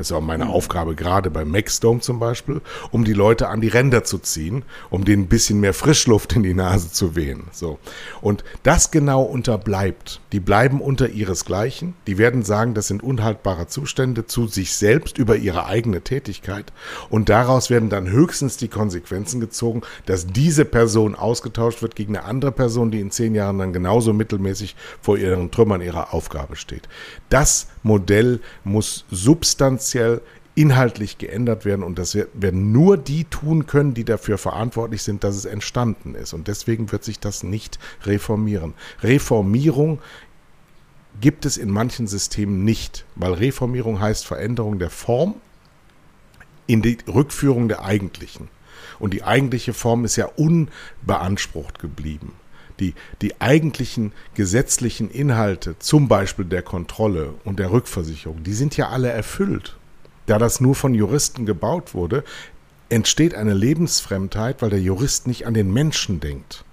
das 0.00 0.10
ist 0.10 0.16
auch 0.16 0.22
meine. 0.22 0.48
Aufgabe, 0.48 0.94
gerade 0.94 1.28
beim 1.28 1.50
Maxdome 1.50 2.00
zum 2.00 2.18
Beispiel, 2.18 2.62
um 2.90 3.04
die 3.04 3.12
Leute 3.12 3.48
an 3.48 3.60
die 3.60 3.68
Ränder 3.68 4.02
zu 4.02 4.18
ziehen, 4.18 4.62
um 4.88 5.04
denen 5.04 5.24
ein 5.24 5.28
bisschen 5.28 5.60
mehr 5.60 5.74
Frischluft 5.74 6.32
in 6.32 6.42
die 6.42 6.54
Nase 6.54 6.90
zu 6.90 7.16
wehen. 7.16 7.44
So. 7.52 7.78
Und 8.22 8.42
das 8.62 8.90
genau 8.90 9.22
unterbleibt. 9.22 10.22
Die 10.32 10.40
bleiben 10.40 10.80
unter 10.80 11.10
ihresgleichen. 11.10 11.92
Die 12.06 12.16
werden 12.16 12.42
sagen, 12.42 12.72
das 12.72 12.86
sind 12.86 13.02
unhaltbare 13.02 13.66
Zustände 13.66 14.26
zu 14.26 14.46
sich 14.46 14.74
selbst 14.74 15.18
über 15.18 15.36
ihre 15.36 15.66
eigene 15.66 16.00
Tätigkeit. 16.00 16.72
Und 17.10 17.28
daraus 17.28 17.68
werden 17.68 17.90
dann 17.90 18.10
höchstens 18.10 18.56
die 18.56 18.68
Konsequenzen 18.68 19.38
gezogen, 19.38 19.82
dass 20.06 20.26
diese 20.26 20.64
Person 20.64 21.14
ausgetauscht 21.14 21.82
wird 21.82 21.94
gegen 21.94 22.16
eine 22.16 22.24
andere 22.24 22.52
Person, 22.52 22.90
die 22.90 23.00
in 23.00 23.10
zehn 23.10 23.34
Jahren 23.34 23.58
dann 23.58 23.74
genauso 23.74 24.14
mittelmäßig 24.14 24.76
vor 25.02 25.18
ihren 25.18 25.50
Trümmern 25.50 25.82
ihrer 25.82 26.14
Aufgabe 26.14 26.56
steht. 26.56 26.88
Das 27.28 27.68
Modell 27.82 28.40
muss 28.64 29.04
substanziell 29.10 29.89
inhaltlich 30.54 31.18
geändert 31.18 31.64
werden 31.64 31.82
und 31.82 31.98
das 31.98 32.16
werden 32.34 32.72
nur 32.72 32.96
die 32.96 33.24
tun 33.24 33.66
können, 33.66 33.94
die 33.94 34.04
dafür 34.04 34.36
verantwortlich 34.36 35.02
sind, 35.02 35.24
dass 35.24 35.36
es 35.36 35.44
entstanden 35.44 36.14
ist. 36.14 36.32
Und 36.32 36.48
deswegen 36.48 36.90
wird 36.92 37.04
sich 37.04 37.20
das 37.20 37.42
nicht 37.42 37.78
reformieren. 38.04 38.74
Reformierung 39.02 40.00
gibt 41.20 41.46
es 41.46 41.56
in 41.56 41.70
manchen 41.70 42.06
Systemen 42.06 42.64
nicht, 42.64 43.04
weil 43.14 43.32
Reformierung 43.34 44.00
heißt 44.00 44.26
Veränderung 44.26 44.78
der 44.78 44.90
Form 44.90 45.34
in 46.66 46.82
die 46.82 46.98
Rückführung 47.06 47.68
der 47.68 47.84
eigentlichen. 47.84 48.48
Und 48.98 49.14
die 49.14 49.22
eigentliche 49.22 49.72
Form 49.72 50.04
ist 50.04 50.16
ja 50.16 50.26
unbeansprucht 50.26 51.78
geblieben 51.78 52.32
die, 52.80 52.94
die 53.20 53.40
eigentlichen 53.40 54.12
gesetzlichen 54.34 55.10
Inhalte, 55.10 55.78
zum 55.78 56.08
Beispiel 56.08 56.46
der 56.46 56.62
Kontrolle 56.62 57.34
und 57.44 57.58
der 57.58 57.70
Rückversicherung, 57.70 58.42
die 58.42 58.54
sind 58.54 58.76
ja 58.76 58.88
alle 58.88 59.10
erfüllt. 59.10 59.76
Da 60.30 60.38
das 60.38 60.60
nur 60.60 60.76
von 60.76 60.94
Juristen 60.94 61.44
gebaut 61.44 61.92
wurde, 61.92 62.22
entsteht 62.88 63.34
eine 63.34 63.52
Lebensfremdheit, 63.52 64.62
weil 64.62 64.70
der 64.70 64.80
Jurist 64.80 65.26
nicht 65.26 65.44
an 65.44 65.54
den 65.54 65.72
Menschen 65.72 66.20
denkt. 66.20 66.64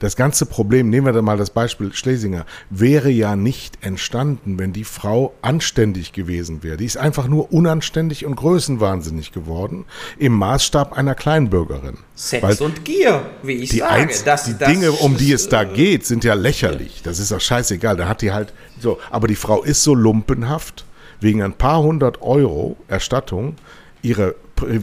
Das 0.00 0.16
ganze 0.16 0.44
Problem, 0.44 0.90
nehmen 0.90 1.06
wir 1.06 1.14
da 1.14 1.22
mal 1.22 1.38
das 1.38 1.48
Beispiel 1.48 1.94
Schlesinger, 1.94 2.44
wäre 2.68 3.08
ja 3.08 3.36
nicht 3.36 3.78
entstanden, 3.82 4.58
wenn 4.58 4.74
die 4.74 4.84
Frau 4.84 5.32
anständig 5.40 6.12
gewesen 6.12 6.62
wäre. 6.62 6.76
Die 6.76 6.84
ist 6.84 6.98
einfach 6.98 7.26
nur 7.26 7.50
unanständig 7.54 8.26
und 8.26 8.36
größenwahnsinnig 8.36 9.32
geworden 9.32 9.86
im 10.18 10.34
Maßstab 10.34 10.92
einer 10.92 11.14
Kleinbürgerin. 11.14 11.96
Sex 12.14 12.42
Weil 12.42 12.66
und 12.66 12.84
Gier, 12.84 13.30
wie 13.42 13.54
ich 13.54 13.70
die 13.70 13.78
sage. 13.78 13.92
Einz 13.92 14.24
das, 14.24 14.44
die 14.44 14.58
das, 14.58 14.68
Dinge, 14.68 14.92
um 14.92 15.16
die 15.16 15.32
es 15.32 15.48
da 15.48 15.62
äh, 15.62 15.74
geht, 15.74 16.04
sind 16.04 16.22
ja 16.22 16.34
lächerlich. 16.34 17.00
Das 17.02 17.18
ist 17.18 17.32
doch 17.32 17.40
scheißegal. 17.40 17.96
Da 17.96 18.08
hat 18.08 18.20
die 18.20 18.32
halt 18.32 18.52
so. 18.78 18.98
Aber 19.10 19.26
die 19.26 19.36
Frau 19.36 19.62
ist 19.62 19.82
so 19.82 19.94
lumpenhaft 19.94 20.84
wegen 21.20 21.42
ein 21.42 21.54
paar 21.54 21.82
hundert 21.82 22.22
Euro 22.22 22.76
Erstattung 22.88 23.56
ihre 24.02 24.34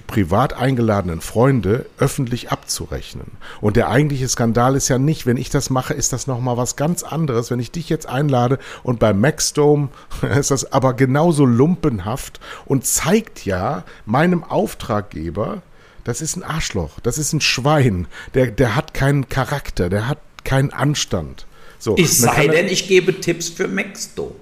privat 0.07 0.53
eingeladenen 0.53 1.21
Freunde 1.21 1.85
öffentlich 1.99 2.51
abzurechnen. 2.51 3.31
Und 3.61 3.75
der 3.75 3.89
eigentliche 3.89 4.27
Skandal 4.27 4.75
ist 4.75 4.87
ja 4.87 4.97
nicht, 4.97 5.25
wenn 5.25 5.37
ich 5.37 5.49
das 5.49 5.69
mache, 5.69 5.93
ist 5.93 6.13
das 6.13 6.27
nochmal 6.27 6.57
was 6.57 6.75
ganz 6.75 7.03
anderes. 7.03 7.51
Wenn 7.51 7.59
ich 7.59 7.71
dich 7.71 7.89
jetzt 7.89 8.07
einlade 8.07 8.59
und 8.83 8.99
bei 8.99 9.13
Maxdome 9.13 9.89
ist 10.37 10.51
das 10.51 10.71
aber 10.71 10.93
genauso 10.93 11.45
lumpenhaft 11.45 12.39
und 12.65 12.85
zeigt 12.85 13.45
ja 13.45 13.83
meinem 14.05 14.43
Auftraggeber, 14.43 15.61
das 16.03 16.21
ist 16.21 16.37
ein 16.37 16.43
Arschloch, 16.43 16.99
das 17.01 17.17
ist 17.17 17.33
ein 17.33 17.41
Schwein, 17.41 18.07
der, 18.33 18.47
der 18.47 18.75
hat 18.75 18.93
keinen 18.93 19.29
Charakter, 19.29 19.89
der 19.89 20.07
hat 20.07 20.19
keinen 20.43 20.71
Anstand. 20.71 21.45
So, 21.79 21.95
es 21.97 22.17
sei 22.17 22.47
denn, 22.47 22.67
ich 22.67 22.87
gebe 22.87 23.19
Tipps 23.19 23.49
für 23.49 23.67
Maxdome. 23.67 24.33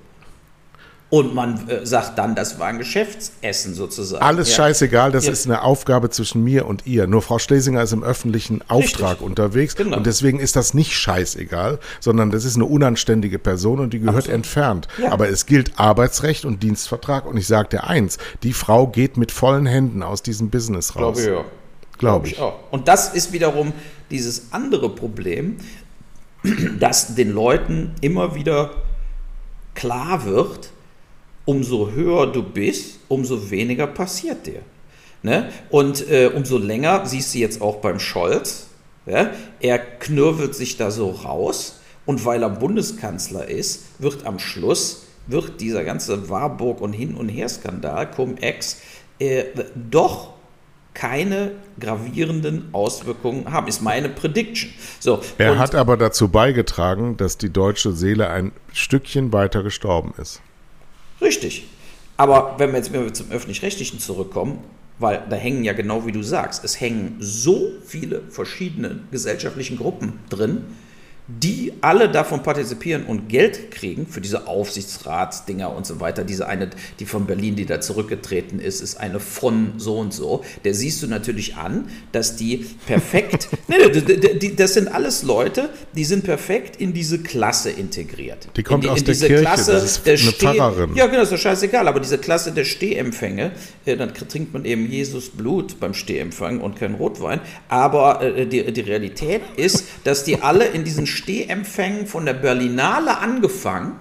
Und 1.15 1.33
man 1.33 1.69
äh, 1.69 1.85
sagt 1.85 2.17
dann, 2.17 2.35
das 2.35 2.59
war 2.59 2.67
ein 2.67 2.77
Geschäftsessen 2.77 3.73
sozusagen. 3.73 4.21
Alles 4.21 4.49
ja. 4.49 4.55
scheißegal, 4.57 5.13
das 5.13 5.27
ja. 5.27 5.31
ist 5.31 5.45
eine 5.45 5.61
Aufgabe 5.61 6.09
zwischen 6.09 6.43
mir 6.43 6.65
und 6.65 6.85
ihr. 6.85 7.07
Nur 7.07 7.21
Frau 7.21 7.39
Schlesinger 7.39 7.83
ist 7.83 7.93
im 7.93 8.03
öffentlichen 8.03 8.61
Auftrag 8.67 9.11
Richtig. 9.11 9.25
unterwegs 9.25 9.77
genau. 9.77 9.95
und 9.95 10.05
deswegen 10.05 10.41
ist 10.41 10.57
das 10.57 10.73
nicht 10.73 10.91
scheißegal, 10.91 11.79
sondern 12.01 12.31
das 12.31 12.43
ist 12.43 12.57
eine 12.57 12.65
unanständige 12.65 13.39
Person 13.39 13.79
und 13.79 13.93
die 13.93 13.99
gehört 13.99 14.17
Absolut. 14.17 14.35
entfernt. 14.35 14.87
Ja. 15.01 15.13
Aber 15.13 15.29
es 15.29 15.45
gilt 15.45 15.79
Arbeitsrecht 15.79 16.43
und 16.43 16.61
Dienstvertrag 16.61 17.25
und 17.25 17.37
ich 17.37 17.47
sage 17.47 17.69
dir 17.69 17.85
eins, 17.85 18.17
die 18.43 18.51
Frau 18.51 18.87
geht 18.87 19.15
mit 19.15 19.31
vollen 19.31 19.67
Händen 19.67 20.03
aus 20.03 20.21
diesem 20.21 20.49
Business 20.49 20.97
raus. 20.97 21.15
Glaube 21.15 21.21
ich, 21.21 21.27
ja. 21.27 21.45
Glaube 21.97 22.27
ich. 22.27 22.39
auch. 22.41 22.59
Und 22.71 22.89
das 22.89 23.13
ist 23.13 23.31
wiederum 23.31 23.71
dieses 24.11 24.51
andere 24.51 24.89
Problem, 24.89 25.55
dass 26.81 27.15
den 27.15 27.31
Leuten 27.31 27.91
immer 28.01 28.35
wieder 28.35 28.71
klar 29.75 30.25
wird, 30.25 30.71
umso 31.45 31.91
höher 31.91 32.27
du 32.27 32.43
bist, 32.43 32.99
umso 33.07 33.49
weniger 33.49 33.87
passiert 33.87 34.45
dir. 34.45 34.61
Ne? 35.23 35.49
Und 35.69 36.09
äh, 36.09 36.31
umso 36.33 36.57
länger 36.57 37.05
siehst 37.05 37.33
du 37.33 37.39
jetzt 37.39 37.61
auch 37.61 37.77
beim 37.77 37.99
Scholz, 37.99 38.67
ja? 39.05 39.31
er 39.59 39.79
knürvelt 39.79 40.55
sich 40.55 40.77
da 40.77 40.91
so 40.91 41.09
raus 41.11 41.79
Und 42.05 42.23
weil 42.25 42.43
er 42.43 42.49
Bundeskanzler 42.49 43.47
ist, 43.47 43.99
wird 43.99 44.25
am 44.25 44.39
Schluss, 44.39 45.07
wird 45.27 45.59
dieser 45.59 45.83
ganze 45.83 46.29
Warburg- 46.29 46.81
und 46.81 46.93
Hin- 46.93 47.15
und 47.15 47.29
Her-Skandal, 47.29 48.11
Cum-Ex, 48.11 48.81
äh, 49.19 49.45
doch 49.75 50.33
keine 50.93 51.51
gravierenden 51.79 52.69
Auswirkungen 52.71 53.51
haben, 53.51 53.67
ist 53.67 53.81
meine 53.81 54.07
Prediction. 54.07 54.71
So, 54.99 55.21
er 55.37 55.57
hat 55.57 55.75
aber 55.75 55.97
dazu 55.97 56.29
beigetragen, 56.29 57.17
dass 57.17 57.37
die 57.37 57.51
deutsche 57.51 57.91
Seele 57.91 58.29
ein 58.29 58.53
Stückchen 58.71 59.33
weiter 59.33 59.61
gestorben 59.61 60.13
ist. 60.17 60.41
Richtig. 61.25 61.65
Aber 62.17 62.55
wenn 62.59 62.71
wir 62.71 62.77
jetzt 62.77 62.93
wenn 62.93 63.03
wir 63.03 63.13
zum 63.13 63.31
öffentlich-rechtlichen 63.31 63.99
zurückkommen, 63.99 64.63
weil 64.99 65.23
da 65.29 65.35
hängen 65.35 65.63
ja 65.65 65.73
genau 65.73 66.05
wie 66.05 66.11
du 66.11 66.23
sagst, 66.23 66.63
es 66.63 66.79
hängen 66.79 67.17
so 67.19 67.71
viele 67.85 68.21
verschiedene 68.29 68.99
gesellschaftlichen 69.11 69.77
Gruppen 69.77 70.19
drin, 70.29 70.63
die 71.27 71.73
alle 71.81 72.09
davon 72.09 72.43
partizipieren 72.43 73.05
und 73.05 73.29
Geld 73.29 73.71
kriegen 73.71 74.05
für 74.05 74.21
diese 74.21 74.47
Aufsichtsratsdinger 74.47 75.75
und 75.75 75.85
so 75.85 75.99
weiter. 75.99 76.23
Diese 76.23 76.47
eine, 76.47 76.69
die 76.99 77.05
von 77.05 77.25
Berlin, 77.25 77.55
die 77.55 77.65
da 77.65 77.81
zurückgetreten 77.81 78.59
ist, 78.59 78.81
ist 78.81 78.97
eine 78.97 79.19
von 79.19 79.73
so 79.77 79.97
und 79.97 80.13
so. 80.13 80.43
Der 80.63 80.75
siehst 80.75 81.01
du 81.01 81.07
natürlich 81.07 81.55
an, 81.55 81.89
dass 82.11 82.35
die 82.35 82.65
perfekt, 82.85 83.49
nee, 83.67 84.51
das 84.55 84.75
sind 84.75 84.87
alles 84.87 85.23
Leute, 85.23 85.69
die 85.95 86.05
sind 86.05 86.23
perfekt 86.23 86.79
in 86.79 86.93
diese 86.93 87.19
Klasse 87.19 87.71
integriert. 87.71 88.47
Die 88.55 88.61
kommt 88.61 88.83
in, 88.83 88.91
aus 88.91 88.99
in 88.99 89.05
der 89.05 89.13
diese 89.15 89.27
Kirche, 89.27 89.43
Klasse 89.43 89.71
das 89.73 89.83
ist 89.83 90.05
der 90.05 90.13
eine 90.13 90.31
Steh, 90.31 90.45
Pfarrerin. 90.45 90.95
Ja, 90.95 91.07
genau, 91.07 91.23
ist 91.23 91.31
doch 91.31 91.39
scheißegal, 91.39 91.87
aber 91.87 91.99
diese 91.99 92.19
Klasse 92.19 92.51
der 92.51 92.65
Stehempfänge, 92.65 93.51
äh, 93.85 93.97
dann 93.97 94.13
trinkt 94.13 94.53
man 94.53 94.63
eben 94.63 94.89
Jesus 94.89 95.29
Blut 95.29 95.79
beim 95.79 95.95
Stehempfang 95.95 96.61
und 96.61 96.75
kein 96.75 96.93
Rotwein. 96.93 97.39
Aber 97.67 98.21
äh, 98.21 98.45
die, 98.45 98.71
die 98.71 98.81
Realität 98.81 99.41
ist, 99.57 99.85
dass 100.03 100.23
die 100.23 100.41
alle 100.43 100.65
in 100.65 100.83
diesen 100.83 101.07
Stehempfängen 101.15 102.07
von 102.07 102.25
der 102.25 102.33
Berlinale 102.33 103.17
angefangen 103.17 103.99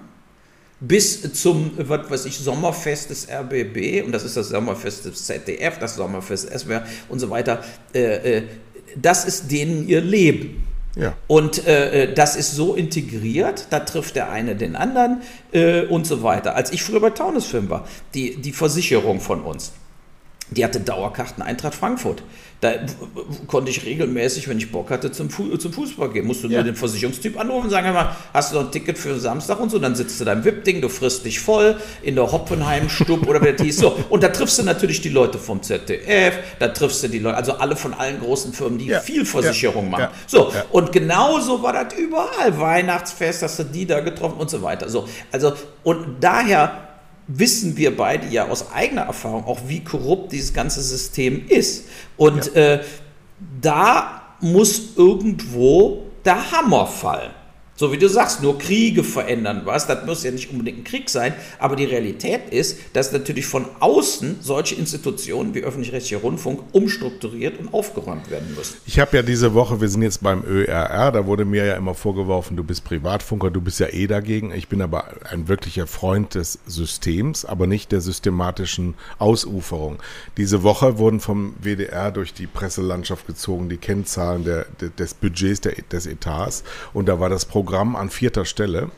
bis 0.79 1.33
zum, 1.33 1.71
was 1.77 2.09
weiß 2.09 2.25
ich, 2.25 2.37
Sommerfest 2.37 3.09
des 3.09 3.27
RBB, 3.29 4.03
und 4.05 4.11
das 4.11 4.23
ist 4.23 4.37
das 4.37 4.49
Sommerfest 4.49 5.05
des 5.05 5.25
ZDF, 5.25 5.79
das 5.79 5.95
Sommerfest 5.95 6.51
des 6.51 6.61
SWR 6.61 6.85
und 7.09 7.19
so 7.19 7.29
weiter, 7.29 7.63
äh, 7.93 8.37
äh, 8.37 8.43
das 8.95 9.25
ist 9.25 9.51
denen 9.51 9.87
ihr 9.87 10.01
Leben. 10.01 10.63
Ja. 10.95 11.13
Und 11.27 11.65
äh, 11.67 12.13
das 12.13 12.37
ist 12.37 12.55
so 12.55 12.75
integriert, 12.75 13.67
da 13.69 13.81
trifft 13.81 14.15
der 14.15 14.31
eine 14.31 14.55
den 14.55 14.77
anderen 14.77 15.21
äh, 15.51 15.81
und 15.81 16.07
so 16.07 16.23
weiter. 16.23 16.55
Als 16.55 16.71
ich 16.71 16.83
früher 16.83 17.01
bei 17.01 17.09
Taunusfilm 17.09 17.69
war, 17.69 17.85
die, 18.13 18.37
die 18.37 18.53
Versicherung 18.53 19.19
von 19.19 19.41
uns, 19.41 19.73
die 20.51 20.63
hatte 20.63 20.79
Dauerkarten 20.79 21.41
Eintracht 21.41 21.75
Frankfurt. 21.75 22.23
Da 22.61 22.71
konnte 23.47 23.69
ich 23.69 23.83
regelmäßig, 23.85 24.47
wenn 24.47 24.57
ich 24.57 24.71
Bock 24.71 24.89
hatte, 24.89 25.11
zum, 25.11 25.29
Fu 25.29 25.55
zum 25.57 25.73
Fußball 25.73 26.09
gehen. 26.09 26.25
Musst 26.25 26.43
du 26.43 26.47
Ja. 26.47 26.55
nur 26.59 26.63
den 26.63 26.75
Versicherungstyp 26.75 27.37
anrufen 27.39 27.65
und 27.65 27.69
sagen, 27.69 27.91
mal, 27.93 28.15
hast 28.33 28.51
du 28.51 28.55
noch 28.57 28.65
ein 28.65 28.71
Ticket 28.71 28.97
für 28.97 29.19
Samstag 29.19 29.59
und 29.59 29.69
so? 29.69 29.77
Dann 29.77 29.93
sitzt 29.95 30.19
du 30.21 30.25
da 30.25 30.33
im 30.33 30.45
VIP-Ding, 30.45 30.81
du 30.81 30.87
frisst 30.89 31.25
dich 31.25 31.39
voll 31.39 31.75
in 32.01 32.15
der 32.15 32.31
Hoppenheim-Stub 32.31 33.27
oder 33.27 33.41
wer 33.41 33.53
das. 33.53 33.75
So. 33.75 33.97
Und 34.09 34.23
da 34.23 34.29
triffst 34.29 34.57
du 34.57 34.63
natürlich 34.63 35.01
die 35.01 35.09
Leute 35.09 35.37
vom 35.37 35.61
ZDF, 35.61 36.35
da 36.59 36.69
triffst 36.69 37.03
du 37.03 37.07
die 37.09 37.19
Leute, 37.19 37.37
also 37.37 37.53
alle 37.53 37.75
von 37.75 37.93
allen 37.93 38.19
großen 38.21 38.53
Firmen, 38.53 38.77
die 38.79 38.85
Ja. 38.87 38.99
viel 39.01 39.25
Versicherung 39.25 39.85
Ja. 39.85 39.89
machen. 39.91 40.07
So, 40.27 40.51
und 40.71 40.91
genauso 40.91 41.61
war 41.61 41.73
das 41.73 41.93
überall. 41.99 42.57
Weihnachtsfest, 42.57 43.43
hast 43.43 43.59
du 43.59 43.63
die 43.65 43.85
da 43.85 43.99
getroffen 43.99 44.37
und 44.39 44.49
so 44.49 44.61
weiter. 44.61 44.89
So, 44.89 45.07
also, 45.31 45.53
und 45.83 46.17
daher 46.21 46.84
wissen 47.27 47.77
wir 47.77 47.95
beide 47.95 48.27
ja 48.27 48.47
aus 48.47 48.71
eigener 48.71 49.03
Erfahrung 49.03 49.45
auch, 49.45 49.59
wie 49.67 49.83
korrupt 49.83 50.31
dieses 50.31 50.53
ganze 50.53 50.81
System 50.81 51.47
ist. 51.47 51.85
Und 52.17 52.55
äh, 52.55 52.83
da 53.61 54.35
muss 54.41 54.95
irgendwo 54.95 56.03
der 56.23 56.51
Hammer 56.51 56.85
fallen. 56.87 57.31
So 57.77 57.91
wie 57.91 57.97
du 57.97 58.07
sagst, 58.07 58.41
nur 58.41 58.57
Kriege 58.57 59.03
verändern 59.03 59.63
was. 59.65 59.85
Das 59.85 60.05
muss 60.05 60.23
ja 60.23 60.31
nicht 60.31 60.49
unbedingt 60.49 60.77
ein 60.79 60.83
Krieg 60.85 61.09
sein. 61.09 61.33
Aber 61.59 61.75
die 61.75 61.83
Realität 61.83 62.49
ist, 62.51 62.77
dass 62.93 63.11
natürlich 63.11 63.45
von 63.45 63.65
außen 63.81 64.37
solche 64.39 64.75
Institutionen 64.75 65.53
wie 65.53 65.59
öffentlich-rechtlicher 65.61 66.21
Rundfunk 66.21 66.61
umstrukturiert 66.71 67.59
und 67.59 67.73
aufgeräumt 67.73 68.31
werden 68.31 68.55
müssen. 68.55 68.77
Ich 68.85 68.97
habe 68.97 69.17
ja 69.17 69.23
diese 69.23 69.53
Woche, 69.53 69.81
wir 69.81 69.89
sind 69.89 70.03
jetzt 70.03 70.23
beim 70.23 70.45
ÖRR, 70.45 71.11
da 71.11 71.25
wurde 71.25 71.43
mir 71.43 71.65
ja 71.65 71.75
immer 71.75 71.95
vorgeworfen, 71.95 72.55
du 72.55 72.63
bist 72.63 72.85
Privatfunker, 72.85 73.51
du 73.51 73.59
bist 73.59 73.81
ja 73.81 73.87
eh 73.87 74.07
dagegen. 74.07 74.53
Ich 74.53 74.69
bin 74.69 74.81
aber 74.81 75.09
ein 75.29 75.49
wirklicher 75.49 75.85
Freund 75.85 76.33
des 76.35 76.59
Systems, 76.67 77.43
aber 77.43 77.67
nicht 77.67 77.91
der 77.91 77.99
systematischen 77.99 78.93
Ausuferung. 79.19 79.97
Diese 80.37 80.63
Woche 80.63 80.97
wurden 80.97 81.19
vom 81.19 81.55
WDR 81.61 82.11
durch 82.11 82.33
die 82.33 82.47
Presselandschaft 82.47 83.27
gezogen 83.27 83.67
die 83.67 83.75
Kennzahlen 83.77 84.45
der, 84.45 84.65
de- 84.79 84.91
des 84.97 85.13
Budgets 85.13 85.59
der, 85.59 85.73
des 85.91 86.05
Etats 86.07 86.63
und 86.93 87.09
da 87.09 87.19
war 87.19 87.27
das 87.27 87.43
Programm 87.43 87.64
an 87.73 88.09
vierter 88.09 88.45
Stelle. 88.45 88.89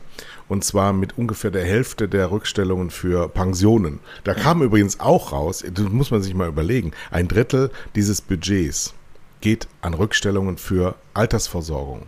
Und 0.48 0.64
zwar 0.64 0.92
mit 0.94 1.18
ungefähr 1.18 1.50
der 1.50 1.64
Hälfte 1.64 2.08
der 2.08 2.30
Rückstellungen 2.30 2.90
für 2.90 3.28
Pensionen. 3.28 4.00
Da 4.24 4.32
kam 4.32 4.62
übrigens 4.62 4.98
auch 4.98 5.32
raus, 5.32 5.62
das 5.70 5.88
muss 5.90 6.10
man 6.10 6.22
sich 6.22 6.32
mal 6.34 6.48
überlegen, 6.48 6.92
ein 7.10 7.28
Drittel 7.28 7.70
dieses 7.94 8.22
Budgets 8.22 8.94
geht 9.42 9.68
an 9.82 9.92
Rückstellungen 9.94 10.56
für 10.56 10.94
Altersversorgung. 11.12 12.06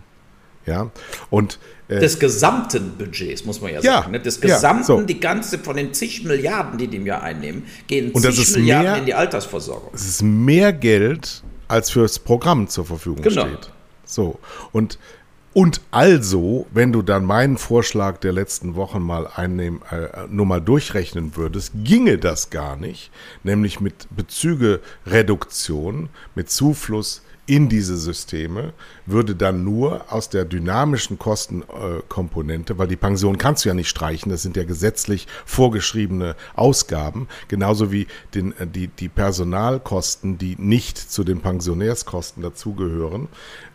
Ja, 0.67 0.91
und 1.31 1.59
äh, 1.89 2.01
Des 2.01 2.19
gesamten 2.19 2.93
Budgets, 2.97 3.45
muss 3.45 3.61
man 3.61 3.73
ja 3.73 3.81
Ja, 3.81 3.93
sagen. 4.01 4.13
Ne? 4.13 4.21
Des 4.21 4.41
ja, 4.41 4.55
gesamten, 4.55 4.85
so. 4.85 5.01
die 5.03 5.19
ganze 5.21 5.59
von 5.59 5.77
den 5.77 5.93
zig 5.95 6.25
Milliarden, 6.25 6.79
die 6.79 6.87
die 6.89 6.97
im 6.99 7.07
Jahr 7.07 7.23
einnehmen, 7.23 7.65
gehen 7.89 8.11
Und 8.13 8.23
zig 8.23 8.57
Milliarden 8.57 8.85
mehr- 8.91 8.99
in 8.99 9.07
die 9.07 9.15
Altersversorgung. 9.15 9.91
es 9.95 10.07
ist 10.07 10.23
mehr 10.23 10.73
Geld, 10.73 11.43
als 11.69 11.91
fürs 11.91 12.19
Programm 12.19 12.69
zur 12.69 12.85
Verfügung 12.87 13.23
Genau. 13.23 13.47
steht. 13.47 13.71
So, 14.05 14.39
und, 14.73 14.99
und 15.53 15.81
also, 15.91 16.67
wenn 16.73 16.93
du 16.93 17.03
dann 17.03 17.25
meinen 17.25 17.59
Vorschlag 17.59 18.19
der 18.19 18.33
letzten 18.33 18.77
Wochen 18.77 19.03
mal 19.03 19.27
einnehmen, 19.27 19.83
äh, 19.91 20.27
nur 20.29 20.47
mal 20.47 20.61
durchrechnen 20.61 21.35
würdest, 21.35 21.73
ginge 21.83 22.19
das 22.19 22.51
gar 22.51 22.77
nicht, 22.77 23.11
nämlich 23.43 23.81
mit 23.81 24.07
Bezüge-Reduktion, 24.15 26.09
mit 26.37 26.51
Zufluss 26.51 27.23
in 27.47 27.69
diese 27.69 27.97
Systeme, 27.97 28.75
würde 29.07 29.35
dann 29.35 29.65
nur 29.65 30.05
aus 30.13 30.29
der 30.29 30.45
dynamischen 30.45 31.19
Kostenkomponente, 31.19 32.79
weil 32.79 32.87
die 32.87 32.95
Pension 32.95 33.37
kannst 33.37 33.65
du 33.65 33.71
ja 33.71 33.75
nicht 33.75 33.89
streichen, 33.89 34.31
das 34.31 34.43
sind 34.43 34.57
ja 34.57 34.63
gesetzlich 34.63 35.27
vorgeschriebene 35.47 36.37
Ausgaben, 36.55 37.27
genauso 37.49 37.91
wie 37.91 38.07
den, 38.35 38.57
äh, 38.57 38.69
die, 38.69 38.87
die 38.87 39.09
Personalkosten, 39.09 40.39
die 40.39 40.55
nicht 40.61 40.97
zu 40.97 41.25
den 41.25 41.41
Pensionärskosten 41.41 42.41
dazugehören, 42.41 43.27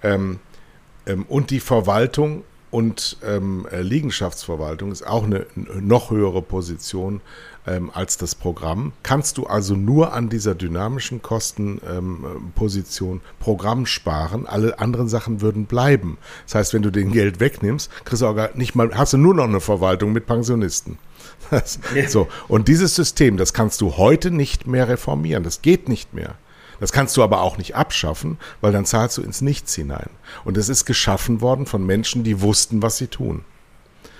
ähm, 0.03 0.39
ähm, 1.05 1.25
und 1.27 1.49
die 1.49 1.59
Verwaltung 1.59 2.43
und 2.71 3.17
ähm, 3.25 3.65
äh, 3.71 3.81
Liegenschaftsverwaltung 3.81 4.91
ist 4.91 5.07
auch 5.07 5.23
eine 5.23 5.45
noch 5.79 6.11
höhere 6.11 6.41
Position 6.41 7.21
ähm, 7.65 7.89
als 7.93 8.17
das 8.17 8.35
Programm. 8.35 8.91
Kannst 9.01 9.37
du 9.37 9.45
also 9.45 9.75
nur 9.75 10.11
an 10.13 10.27
dieser 10.27 10.55
dynamischen 10.55 11.21
Kostenposition 11.21 13.15
ähm, 13.17 13.21
Programm 13.39 13.85
sparen, 13.85 14.45
alle 14.45 14.77
anderen 14.79 15.07
Sachen 15.07 15.39
würden 15.39 15.67
bleiben. 15.67 16.17
Das 16.45 16.55
heißt, 16.55 16.73
wenn 16.73 16.81
du 16.81 16.91
den 16.91 17.13
Geld 17.13 17.39
wegnimmst, 17.39 17.89
kriegst 18.03 18.21
du 18.21 18.27
auch 18.27 18.35
gar 18.35 18.49
nicht 18.55 18.75
mal, 18.75 18.91
hast 18.93 19.13
du 19.13 19.17
nur 19.17 19.33
noch 19.33 19.45
eine 19.45 19.61
Verwaltung 19.61 20.11
mit 20.11 20.25
Pensionisten. 20.25 20.97
Das. 21.51 21.79
So, 22.07 22.27
und 22.47 22.67
dieses 22.67 22.95
System, 22.95 23.37
das 23.37 23.53
kannst 23.53 23.79
du 23.79 23.97
heute 23.97 24.31
nicht 24.31 24.65
mehr 24.65 24.89
reformieren. 24.89 25.43
Das 25.43 25.61
geht 25.61 25.87
nicht 25.87 26.13
mehr. 26.15 26.33
Das 26.79 26.91
kannst 26.91 27.15
du 27.17 27.23
aber 27.23 27.41
auch 27.41 27.57
nicht 27.57 27.75
abschaffen, 27.75 28.37
weil 28.61 28.71
dann 28.71 28.85
zahlst 28.85 29.17
du 29.17 29.21
ins 29.21 29.41
Nichts 29.41 29.75
hinein. 29.75 30.09
Und 30.43 30.57
es 30.57 30.69
ist 30.69 30.85
geschaffen 30.85 31.41
worden 31.41 31.65
von 31.65 31.85
Menschen, 31.85 32.23
die 32.23 32.41
wussten, 32.41 32.81
was 32.81 32.97
sie 32.97 33.07
tun. 33.07 33.43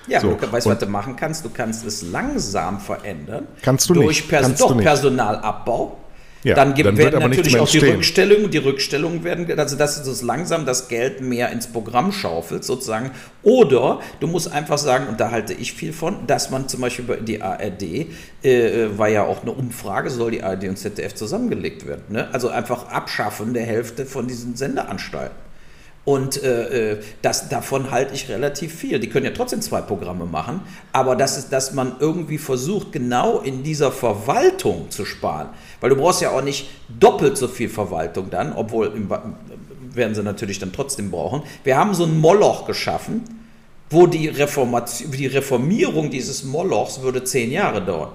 Ja, 0.08 0.20
So, 0.20 0.34
du 0.34 0.52
weißt, 0.52 0.68
was 0.68 0.80
du 0.80 0.86
machen 0.86 1.16
kannst. 1.16 1.44
Du 1.46 1.50
kannst 1.50 1.86
es 1.86 2.02
langsam 2.04 2.80
verändern. 2.80 3.48
Kannst 3.62 3.90
du 3.90 3.96
durch 3.96 4.08
nicht, 4.08 4.30
Pers 4.30 4.44
kannst 4.44 4.62
du 4.62 4.68
doch 4.68 4.76
nicht. 4.76 4.86
Personalabbau. 4.86 5.98
Ja, 6.46 6.54
dann, 6.54 6.76
gibt, 6.76 6.88
dann 6.88 6.98
werden 6.98 7.20
natürlich 7.20 7.58
auch 7.60 7.68
die. 7.68 7.80
Rückstellungen, 7.80 8.52
die 8.52 8.60
Rückstellungen 8.60 9.24
werden, 9.24 9.48
also 9.58 9.76
dass 9.76 10.00
du 10.00 10.08
das 10.08 10.22
langsam 10.22 10.68
das 10.68 10.88
Geld 10.88 11.20
mehr 11.20 11.52
ins 11.52 11.66
Programm 11.66 12.12
schaufelt 12.12 12.64
sozusagen. 12.64 13.10
Oder 13.42 14.00
du 14.20 14.28
musst 14.28 14.52
einfach 14.52 14.78
sagen, 14.78 15.08
und 15.08 15.20
da 15.20 15.32
halte 15.32 15.54
ich 15.54 15.74
viel 15.74 15.92
von, 15.92 16.28
dass 16.28 16.52
man 16.52 16.68
zum 16.68 16.82
Beispiel 16.82 17.06
bei 17.06 17.16
die 17.16 17.42
ARD, 17.42 18.08
äh, 18.44 18.96
war 18.96 19.10
ja 19.10 19.24
auch 19.24 19.42
eine 19.42 19.54
Umfrage, 19.54 20.12
soll 20.12 20.32
die 20.32 20.44
ARD 20.44 20.66
und 20.66 20.78
ZDF 20.78 21.16
zusammengelegt 21.16 21.88
werden. 21.88 22.04
Ne? 22.10 22.30
Also 22.32 22.50
einfach 22.50 22.90
abschaffen 22.90 23.56
der 23.56 23.66
Hälfte 23.66 24.06
von 24.06 24.28
diesen 24.28 24.56
Sendeanstalten. 24.56 25.45
Und 26.06 26.42
äh, 26.44 26.92
äh, 26.92 26.98
das, 27.24 27.50
davon 27.50 27.90
halte 27.90 28.14
ich 28.14 28.30
relativ 28.30 28.74
viel. 28.76 29.00
Die 29.00 29.10
können 29.10 29.26
ja 29.26 29.32
trotzdem 29.32 29.62
zwei 29.62 29.82
Programme 29.82 30.26
machen, 30.26 30.62
aber 30.92 31.16
das 31.16 31.38
ist, 31.38 31.52
dass 31.52 31.74
man 31.74 31.96
irgendwie 32.00 32.38
versucht, 32.38 32.92
genau 32.92 33.40
in 33.40 33.64
dieser 33.64 33.92
Verwaltung 33.92 34.92
zu 34.92 35.04
sparen. 35.04 35.50
Weil 35.82 35.90
du 35.90 35.96
brauchst 35.96 36.22
ja 36.22 36.30
auch 36.30 36.44
nicht 36.44 36.70
doppelt 36.88 37.38
so 37.38 37.48
viel 37.48 37.70
Verwaltung 37.70 38.30
dann, 38.30 38.54
obwohl 38.54 38.94
im, 38.96 39.10
werden 39.96 40.14
sie 40.14 40.22
natürlich 40.22 40.60
dann 40.60 40.72
trotzdem 40.72 41.10
brauchen. 41.10 41.42
Wir 41.64 41.76
haben 41.76 41.96
so 41.96 42.04
ein 42.04 42.20
Moloch 42.20 42.68
geschaffen, 42.68 43.24
wo 43.90 44.06
die, 44.06 44.28
Reformation, 44.28 45.12
die 45.12 45.28
Reformierung 45.28 46.12
dieses 46.12 46.44
Molochs 46.44 47.02
würde 47.02 47.24
zehn 47.24 47.52
Jahre 47.52 47.82
dauern. 47.82 48.12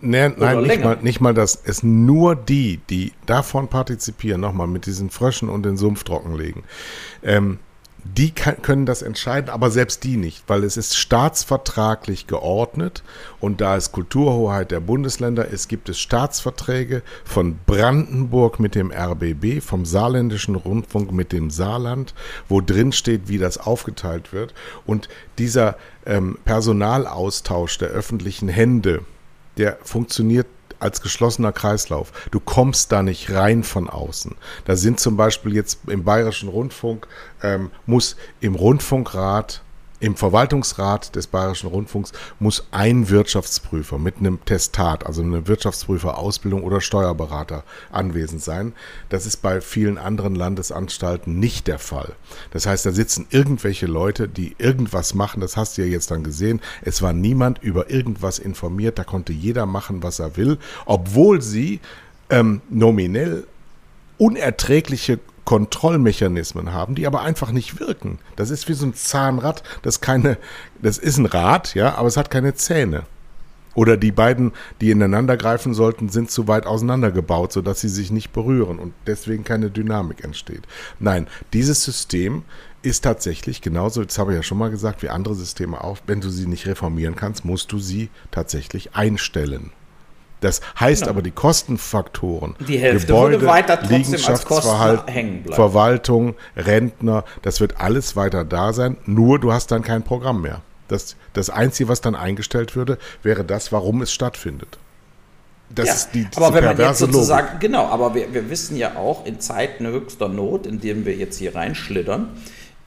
Nee, 0.00 0.28
nein, 0.36 0.62
nicht 0.62 0.82
mal, 0.82 0.98
nicht 1.00 1.20
mal 1.20 1.34
das. 1.34 1.60
Es 1.64 1.82
nur 1.82 2.34
die, 2.34 2.80
die 2.90 3.12
davon 3.26 3.68
partizipieren, 3.68 4.40
nochmal 4.40 4.66
mit 4.66 4.86
diesen 4.86 5.10
Fröschen 5.10 5.48
und 5.48 5.62
den 5.64 5.76
Sumpf 5.76 6.04
trockenlegen. 6.04 6.64
Ähm, 7.22 7.58
die 8.04 8.30
kann, 8.30 8.62
können 8.62 8.86
das 8.86 9.02
entscheiden, 9.02 9.50
aber 9.50 9.70
selbst 9.70 10.04
die 10.04 10.16
nicht, 10.16 10.44
weil 10.46 10.64
es 10.64 10.76
ist 10.76 10.96
staatsvertraglich 10.96 12.26
geordnet 12.26 13.02
und 13.40 13.60
da 13.60 13.76
es 13.76 13.92
Kulturhoheit 13.92 14.70
der 14.70 14.80
Bundesländer 14.80 15.46
ist, 15.46 15.68
gibt 15.68 15.88
es 15.88 15.98
Staatsverträge 15.98 17.02
von 17.24 17.58
Brandenburg 17.66 18.60
mit 18.60 18.74
dem 18.74 18.92
RBB, 18.92 19.60
vom 19.60 19.84
saarländischen 19.84 20.54
Rundfunk 20.54 21.12
mit 21.12 21.32
dem 21.32 21.50
Saarland, 21.50 22.14
wo 22.48 22.60
drin 22.60 22.92
steht, 22.92 23.28
wie 23.28 23.38
das 23.38 23.58
aufgeteilt 23.58 24.32
wird. 24.32 24.54
Und 24.86 25.08
dieser 25.38 25.76
ähm, 26.06 26.38
Personalaustausch 26.44 27.78
der 27.78 27.88
öffentlichen 27.88 28.48
Hände, 28.48 29.02
der 29.58 29.78
funktioniert 29.82 30.46
als 30.80 31.00
geschlossener 31.02 31.52
Kreislauf. 31.52 32.12
Du 32.30 32.40
kommst 32.40 32.92
da 32.92 33.02
nicht 33.02 33.30
rein 33.30 33.64
von 33.64 33.90
außen. 33.90 34.36
Da 34.64 34.76
sind 34.76 35.00
zum 35.00 35.16
Beispiel 35.16 35.54
jetzt 35.54 35.80
im 35.88 36.04
Bayerischen 36.04 36.48
Rundfunk, 36.48 37.08
ähm, 37.42 37.70
muss 37.86 38.16
im 38.40 38.54
Rundfunkrat 38.54 39.62
im 40.00 40.14
Verwaltungsrat 40.14 41.16
des 41.16 41.26
Bayerischen 41.26 41.68
Rundfunks 41.68 42.12
muss 42.38 42.68
ein 42.70 43.08
Wirtschaftsprüfer 43.08 43.98
mit 43.98 44.18
einem 44.18 44.44
Testat, 44.44 45.04
also 45.04 45.22
eine 45.22 45.48
Wirtschaftsprüferausbildung 45.48 46.62
oder 46.62 46.80
Steuerberater 46.80 47.64
anwesend 47.90 48.42
sein. 48.42 48.74
Das 49.08 49.26
ist 49.26 49.38
bei 49.38 49.60
vielen 49.60 49.98
anderen 49.98 50.36
Landesanstalten 50.36 51.40
nicht 51.40 51.66
der 51.66 51.80
Fall. 51.80 52.12
Das 52.52 52.66
heißt, 52.66 52.86
da 52.86 52.92
sitzen 52.92 53.26
irgendwelche 53.30 53.86
Leute, 53.86 54.28
die 54.28 54.54
irgendwas 54.58 55.14
machen. 55.14 55.40
Das 55.40 55.56
hast 55.56 55.76
du 55.76 55.82
ja 55.82 55.88
jetzt 55.88 56.12
dann 56.12 56.22
gesehen. 56.22 56.60
Es 56.82 57.02
war 57.02 57.12
niemand 57.12 57.58
über 57.62 57.90
irgendwas 57.90 58.38
informiert. 58.38 58.98
Da 58.98 59.04
konnte 59.04 59.32
jeder 59.32 59.66
machen, 59.66 60.02
was 60.02 60.20
er 60.20 60.36
will, 60.36 60.58
obwohl 60.86 61.42
sie 61.42 61.80
ähm, 62.30 62.60
nominell 62.70 63.46
unerträgliche 64.16 65.18
Kontrollmechanismen 65.48 66.74
haben, 66.74 66.94
die 66.94 67.06
aber 67.06 67.22
einfach 67.22 67.52
nicht 67.52 67.80
wirken. 67.80 68.18
Das 68.36 68.50
ist 68.50 68.68
wie 68.68 68.74
so 68.74 68.84
ein 68.84 68.92
Zahnrad, 68.92 69.62
das 69.80 70.02
keine, 70.02 70.36
das 70.82 70.98
ist 70.98 71.16
ein 71.16 71.24
Rad, 71.24 71.74
ja, 71.74 71.94
aber 71.94 72.06
es 72.06 72.18
hat 72.18 72.30
keine 72.30 72.52
Zähne. 72.54 73.04
Oder 73.74 73.96
die 73.96 74.12
beiden, 74.12 74.52
die 74.82 74.90
ineinander 74.90 75.38
greifen 75.38 75.72
sollten, 75.72 76.10
sind 76.10 76.30
zu 76.30 76.48
weit 76.48 76.66
auseinandergebaut, 76.66 77.50
sodass 77.50 77.80
sie 77.80 77.88
sich 77.88 78.10
nicht 78.10 78.34
berühren 78.34 78.78
und 78.78 78.92
deswegen 79.06 79.42
keine 79.42 79.70
Dynamik 79.70 80.22
entsteht. 80.22 80.64
Nein, 81.00 81.28
dieses 81.54 81.82
System 81.82 82.42
ist 82.82 83.04
tatsächlich 83.04 83.62
genauso, 83.62 84.04
das 84.04 84.18
habe 84.18 84.32
ich 84.32 84.36
ja 84.36 84.42
schon 84.42 84.58
mal 84.58 84.68
gesagt, 84.68 85.02
wie 85.02 85.08
andere 85.08 85.34
Systeme 85.34 85.82
auch, 85.82 85.96
wenn 86.06 86.20
du 86.20 86.28
sie 86.28 86.46
nicht 86.46 86.66
reformieren 86.66 87.16
kannst, 87.16 87.46
musst 87.46 87.72
du 87.72 87.78
sie 87.78 88.10
tatsächlich 88.30 88.94
einstellen. 88.94 89.72
Das 90.40 90.60
heißt 90.78 91.02
genau. 91.02 91.10
aber, 91.10 91.22
die 91.22 91.30
Kostenfaktoren, 91.30 92.54
die 92.60 92.78
Hälfte 92.78 93.08
Gebäude, 93.08 93.44
weiter 93.44 93.80
Liegenschaftsverhalt, 93.82 95.02
hängen 95.06 95.42
bleiben. 95.42 95.54
Verwaltung, 95.54 96.34
Rentner, 96.56 97.24
das 97.42 97.60
wird 97.60 97.80
alles 97.80 98.14
weiter 98.14 98.44
da 98.44 98.72
sein, 98.72 98.96
nur 99.04 99.38
du 99.40 99.52
hast 99.52 99.70
dann 99.70 99.82
kein 99.82 100.02
Programm 100.02 100.42
mehr. 100.42 100.62
Das, 100.86 101.16
das 101.32 101.50
Einzige, 101.50 101.88
was 101.88 102.00
dann 102.00 102.14
eingestellt 102.14 102.76
würde, 102.76 102.98
wäre 103.22 103.44
das, 103.44 103.72
warum 103.72 104.00
es 104.00 104.12
stattfindet. 104.12 104.78
Das 105.70 105.86
ja, 105.86 105.94
ist 105.94 106.10
die, 106.14 106.26
aber 106.34 106.54
wenn 106.54 106.64
man 106.64 106.78
jetzt 106.78 106.98
sozusagen, 106.98 107.46
Logik. 107.48 107.60
genau, 107.60 107.86
aber 107.88 108.14
wir, 108.14 108.32
wir 108.32 108.48
wissen 108.48 108.76
ja 108.76 108.96
auch, 108.96 109.26
in 109.26 109.38
Zeiten 109.38 109.86
höchster 109.86 110.28
Not, 110.28 110.66
in 110.66 110.80
denen 110.80 111.04
wir 111.04 111.14
jetzt 111.14 111.36
hier 111.38 111.54
reinschlittern, 111.54 112.28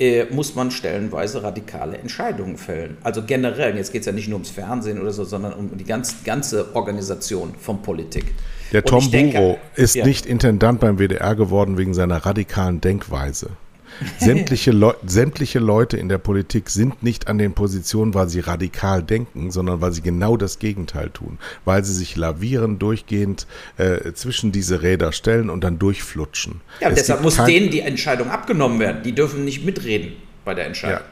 äh, 0.01 0.25
muss 0.31 0.55
man 0.55 0.71
stellenweise 0.71 1.43
radikale 1.43 1.95
Entscheidungen 1.97 2.57
fällen. 2.57 2.97
Also 3.03 3.21
generell, 3.23 3.77
jetzt 3.77 3.93
geht 3.93 4.01
es 4.01 4.07
ja 4.07 4.11
nicht 4.11 4.27
nur 4.27 4.37
ums 4.37 4.49
Fernsehen 4.49 4.99
oder 4.99 5.11
so, 5.11 5.23
sondern 5.23 5.53
um 5.53 5.77
die 5.77 5.83
ganz, 5.83 6.23
ganze 6.23 6.75
Organisation 6.75 7.53
von 7.59 7.83
Politik. 7.83 8.33
Der 8.71 8.83
Tom 8.83 9.11
Buro 9.11 9.59
ist 9.75 9.93
ja. 9.93 10.03
nicht 10.03 10.25
Intendant 10.25 10.79
beim 10.79 10.97
WDR 10.97 11.35
geworden 11.35 11.77
wegen 11.77 11.93
seiner 11.93 12.25
radikalen 12.25 12.81
Denkweise. 12.81 13.51
Sämtliche, 14.19 14.71
Le 14.71 14.95
sämtliche 15.05 15.59
Leute 15.59 15.97
in 15.97 16.09
der 16.09 16.17
Politik 16.17 16.69
sind 16.69 17.03
nicht 17.03 17.27
an 17.27 17.37
den 17.37 17.53
Positionen, 17.53 18.13
weil 18.13 18.29
sie 18.29 18.39
radikal 18.39 19.03
denken, 19.03 19.51
sondern 19.51 19.81
weil 19.81 19.91
sie 19.91 20.01
genau 20.01 20.37
das 20.37 20.59
Gegenteil 20.59 21.09
tun. 21.09 21.37
Weil 21.65 21.83
sie 21.83 21.93
sich 21.93 22.15
lavieren, 22.15 22.79
durchgehend 22.79 23.47
äh, 23.77 24.13
zwischen 24.13 24.51
diese 24.51 24.81
Räder 24.81 25.11
stellen 25.11 25.49
und 25.49 25.63
dann 25.63 25.79
durchflutschen. 25.79 26.61
Ja, 26.79 26.89
deshalb 26.89 27.21
muss 27.21 27.37
denen 27.43 27.69
die 27.69 27.81
Entscheidung 27.81 28.29
abgenommen 28.29 28.79
werden. 28.79 29.03
Die 29.03 29.13
dürfen 29.13 29.45
nicht 29.45 29.65
mitreden 29.65 30.13
bei 30.45 30.53
der 30.53 30.65
Entscheidung. 30.65 30.99
Ja. 30.99 31.10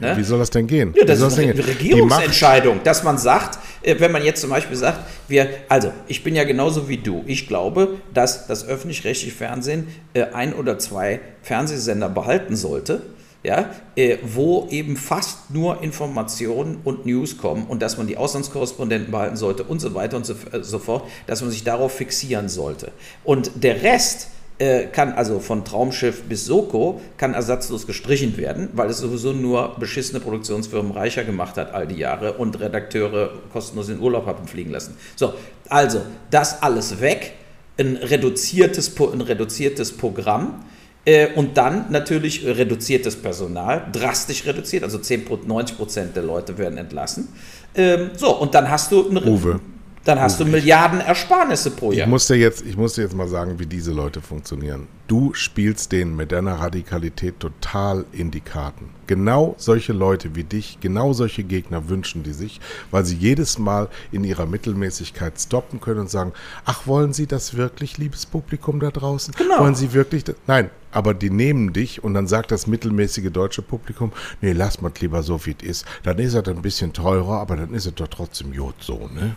Ne? 0.00 0.16
Wie 0.16 0.22
soll 0.22 0.38
das 0.38 0.50
denn 0.50 0.66
gehen? 0.66 0.94
Ja, 0.96 1.04
das 1.04 1.20
ist 1.20 1.38
eine 1.38 1.66
Regierungsentscheidung, 1.66 2.80
dass 2.84 3.02
man 3.02 3.18
sagt, 3.18 3.58
äh, 3.82 3.96
wenn 3.98 4.12
man 4.12 4.24
jetzt 4.24 4.40
zum 4.40 4.50
Beispiel 4.50 4.76
sagt, 4.76 5.00
wir, 5.26 5.48
also 5.68 5.92
ich 6.06 6.22
bin 6.22 6.36
ja 6.36 6.44
genauso 6.44 6.88
wie 6.88 6.98
du. 6.98 7.24
Ich 7.26 7.48
glaube, 7.48 7.96
dass 8.14 8.46
das 8.46 8.66
öffentlich-rechtliche 8.66 9.34
Fernsehen 9.34 9.88
äh, 10.14 10.24
ein 10.32 10.54
oder 10.54 10.78
zwei 10.78 11.20
Fernsehsender 11.42 12.08
behalten 12.08 12.54
sollte, 12.54 13.02
ja, 13.42 13.70
äh, 13.96 14.18
wo 14.22 14.68
eben 14.70 14.96
fast 14.96 15.50
nur 15.50 15.82
Informationen 15.82 16.78
und 16.84 17.06
News 17.06 17.38
kommen 17.38 17.66
und 17.66 17.82
dass 17.82 17.96
man 17.96 18.06
die 18.06 18.16
Auslandskorrespondenten 18.16 19.10
behalten 19.10 19.36
sollte 19.36 19.64
und 19.64 19.80
so 19.80 19.94
weiter 19.94 20.16
und 20.16 20.26
so, 20.26 20.34
so 20.60 20.78
fort, 20.78 21.08
dass 21.26 21.40
man 21.40 21.50
sich 21.50 21.64
darauf 21.64 21.92
fixieren 21.92 22.48
sollte. 22.48 22.92
Und 23.24 23.50
der 23.56 23.82
Rest, 23.82 24.28
äh, 24.58 24.86
kann 24.86 25.12
also 25.12 25.38
von 25.38 25.64
Traumschiff 25.64 26.22
bis 26.24 26.44
Soko 26.44 27.00
kann 27.16 27.34
ersatzlos 27.34 27.86
gestrichen 27.86 28.36
werden, 28.36 28.68
weil 28.72 28.90
es 28.90 28.98
sowieso 28.98 29.32
nur 29.32 29.76
beschissene 29.78 30.20
Produktionsfirmen 30.20 30.92
reicher 30.92 31.24
gemacht 31.24 31.56
hat 31.56 31.72
all 31.72 31.86
die 31.86 31.96
Jahre 31.96 32.34
und 32.34 32.58
Redakteure 32.58 33.30
kostenlos 33.52 33.88
in 33.88 34.00
Urlaub 34.00 34.26
haben 34.26 34.48
fliegen 34.48 34.70
lassen. 34.70 34.96
So, 35.16 35.34
also 35.68 36.02
das 36.30 36.62
alles 36.62 37.00
weg, 37.00 37.34
ein 37.78 37.96
reduziertes, 37.96 38.92
ein 38.98 39.20
reduziertes 39.20 39.96
Programm 39.96 40.64
äh, 41.04 41.28
und 41.34 41.56
dann 41.56 41.90
natürlich 41.90 42.44
reduziertes 42.44 43.16
Personal, 43.16 43.86
drastisch 43.92 44.44
reduziert, 44.44 44.82
also 44.82 44.98
10, 44.98 45.26
90 45.46 45.76
Prozent 45.76 46.16
der 46.16 46.24
Leute 46.24 46.58
werden 46.58 46.78
entlassen. 46.78 47.28
Ähm, 47.74 48.10
so, 48.16 48.36
und 48.36 48.54
dann 48.54 48.68
hast 48.68 48.90
du... 48.90 49.08
Eine, 49.08 49.22
Uwe, 49.22 49.60
dann 50.08 50.20
hast 50.20 50.40
du 50.40 50.46
Milliarden 50.46 51.00
Ersparnisse 51.00 51.70
pro 51.70 51.92
Jahr. 51.92 52.06
Ich 52.06 52.10
muss, 52.10 52.26
dir 52.26 52.36
jetzt, 52.36 52.64
ich 52.64 52.78
muss 52.78 52.94
dir 52.94 53.02
jetzt 53.02 53.14
mal 53.14 53.28
sagen, 53.28 53.58
wie 53.58 53.66
diese 53.66 53.92
Leute 53.92 54.22
funktionieren. 54.22 54.86
Du 55.06 55.34
spielst 55.34 55.92
denen 55.92 56.16
mit 56.16 56.32
deiner 56.32 56.54
Radikalität 56.54 57.40
total 57.40 58.06
in 58.12 58.30
die 58.30 58.40
Karten. 58.40 58.88
Genau 59.06 59.54
solche 59.58 59.92
Leute 59.92 60.34
wie 60.34 60.44
dich, 60.44 60.78
genau 60.80 61.12
solche 61.12 61.44
Gegner 61.44 61.88
wünschen 61.90 62.22
die 62.22 62.32
sich, 62.32 62.58
weil 62.90 63.04
sie 63.04 63.16
jedes 63.16 63.58
Mal 63.58 63.88
in 64.10 64.24
ihrer 64.24 64.46
Mittelmäßigkeit 64.46 65.38
stoppen 65.38 65.80
können 65.80 66.00
und 66.00 66.10
sagen, 66.10 66.32
ach, 66.64 66.86
wollen 66.86 67.12
Sie 67.12 67.26
das 67.26 67.56
wirklich, 67.56 67.98
liebes 67.98 68.24
Publikum 68.24 68.80
da 68.80 68.90
draußen? 68.90 69.34
Genau. 69.36 69.60
Wollen 69.60 69.74
Sie 69.74 69.92
wirklich 69.92 70.24
das? 70.24 70.36
Nein, 70.46 70.70
aber 70.90 71.12
die 71.12 71.30
nehmen 71.30 71.74
dich 71.74 72.02
und 72.02 72.14
dann 72.14 72.26
sagt 72.26 72.50
das 72.50 72.66
mittelmäßige 72.66 73.30
deutsche 73.30 73.62
Publikum, 73.62 74.12
nee, 74.40 74.52
lass 74.52 74.80
mal 74.80 74.92
lieber 75.00 75.22
so, 75.22 75.44
wie 75.44 75.54
es 75.60 75.68
ist. 75.68 75.86
Dann 76.02 76.18
ist 76.18 76.34
er 76.34 76.46
ein 76.48 76.62
bisschen 76.62 76.94
teurer, 76.94 77.40
aber 77.40 77.56
dann 77.56 77.74
ist 77.74 77.86
er 77.86 77.92
doch 77.92 78.08
trotzdem 78.08 78.54
Jod 78.54 78.74
so, 78.80 79.10
ne? 79.14 79.36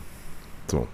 So. 0.72 0.88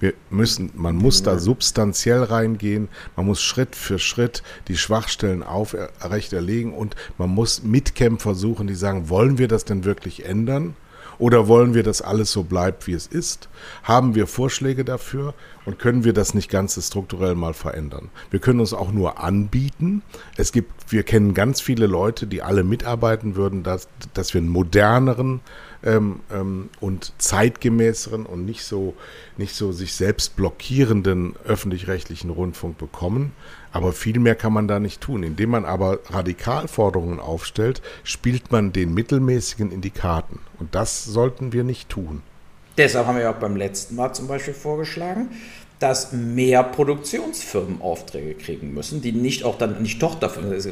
Wir 0.00 0.14
müssen, 0.30 0.70
man 0.74 0.96
muss 0.96 1.22
da 1.22 1.38
substanziell 1.38 2.24
reingehen, 2.24 2.88
man 3.16 3.26
muss 3.26 3.40
Schritt 3.40 3.76
für 3.76 3.98
Schritt 3.98 4.42
die 4.66 4.76
Schwachstellen 4.76 5.42
aufrechterlegen 5.42 6.74
und 6.74 6.96
man 7.16 7.30
muss 7.30 7.62
Mitkämpfer 7.62 8.34
suchen, 8.34 8.66
die 8.66 8.74
sagen, 8.74 9.08
wollen 9.08 9.38
wir 9.38 9.46
das 9.46 9.64
denn 9.64 9.84
wirklich 9.84 10.24
ändern? 10.24 10.74
Oder 11.18 11.48
wollen 11.48 11.74
wir, 11.74 11.82
dass 11.82 12.00
alles 12.00 12.32
so 12.32 12.44
bleibt, 12.44 12.86
wie 12.86 12.94
es 12.94 13.06
ist? 13.06 13.50
Haben 13.82 14.14
wir 14.14 14.26
Vorschläge 14.26 14.86
dafür 14.86 15.34
und 15.66 15.78
können 15.78 16.02
wir 16.02 16.14
das 16.14 16.32
nicht 16.32 16.50
ganz 16.50 16.82
strukturell 16.84 17.34
mal 17.34 17.52
verändern? 17.52 18.08
Wir 18.30 18.40
können 18.40 18.58
uns 18.58 18.72
auch 18.72 18.90
nur 18.90 19.20
anbieten. 19.20 20.02
Es 20.38 20.50
gibt, 20.50 20.90
wir 20.90 21.02
kennen 21.02 21.34
ganz 21.34 21.60
viele 21.60 21.86
Leute, 21.86 22.26
die 22.26 22.40
alle 22.40 22.64
mitarbeiten 22.64 23.36
würden, 23.36 23.62
dass, 23.62 23.86
dass 24.14 24.32
wir 24.32 24.40
einen 24.40 24.48
moderneren 24.48 25.40
ähm, 25.82 26.20
ähm, 26.32 26.70
und 26.80 27.12
zeitgemäßeren 27.18 28.26
und 28.26 28.44
nicht 28.44 28.64
so, 28.64 28.94
nicht 29.36 29.54
so 29.54 29.72
sich 29.72 29.94
selbst 29.94 30.36
blockierenden 30.36 31.34
öffentlich-rechtlichen 31.44 32.30
Rundfunk 32.30 32.78
bekommen. 32.78 33.32
Aber 33.72 33.92
viel 33.92 34.18
mehr 34.18 34.34
kann 34.34 34.52
man 34.52 34.68
da 34.68 34.80
nicht 34.80 35.00
tun. 35.00 35.22
Indem 35.22 35.50
man 35.50 35.64
aber 35.64 36.00
Radikalforderungen 36.10 37.20
aufstellt, 37.20 37.82
spielt 38.04 38.50
man 38.50 38.72
den 38.72 38.92
mittelmäßigen 38.94 39.70
in 39.70 39.80
die 39.80 39.90
Karten. 39.90 40.40
Und 40.58 40.74
das 40.74 41.04
sollten 41.04 41.52
wir 41.52 41.64
nicht 41.64 41.88
tun. 41.88 42.22
Deshalb 42.76 43.06
haben 43.06 43.18
wir 43.18 43.30
auch 43.30 43.36
beim 43.36 43.56
letzten 43.56 43.96
Mal 43.96 44.12
zum 44.12 44.26
Beispiel 44.26 44.54
vorgeschlagen, 44.54 45.28
dass 45.80 46.12
mehr 46.12 46.62
Produktionsfirmen 46.62 47.80
Aufträge 47.80 48.34
kriegen 48.34 48.72
müssen, 48.74 49.00
die 49.00 49.12
nicht 49.12 49.44
auch 49.44 49.56
dann 49.56 49.80
nicht 49.82 49.98
Tochterfirmen, 49.98 50.52
also 50.52 50.70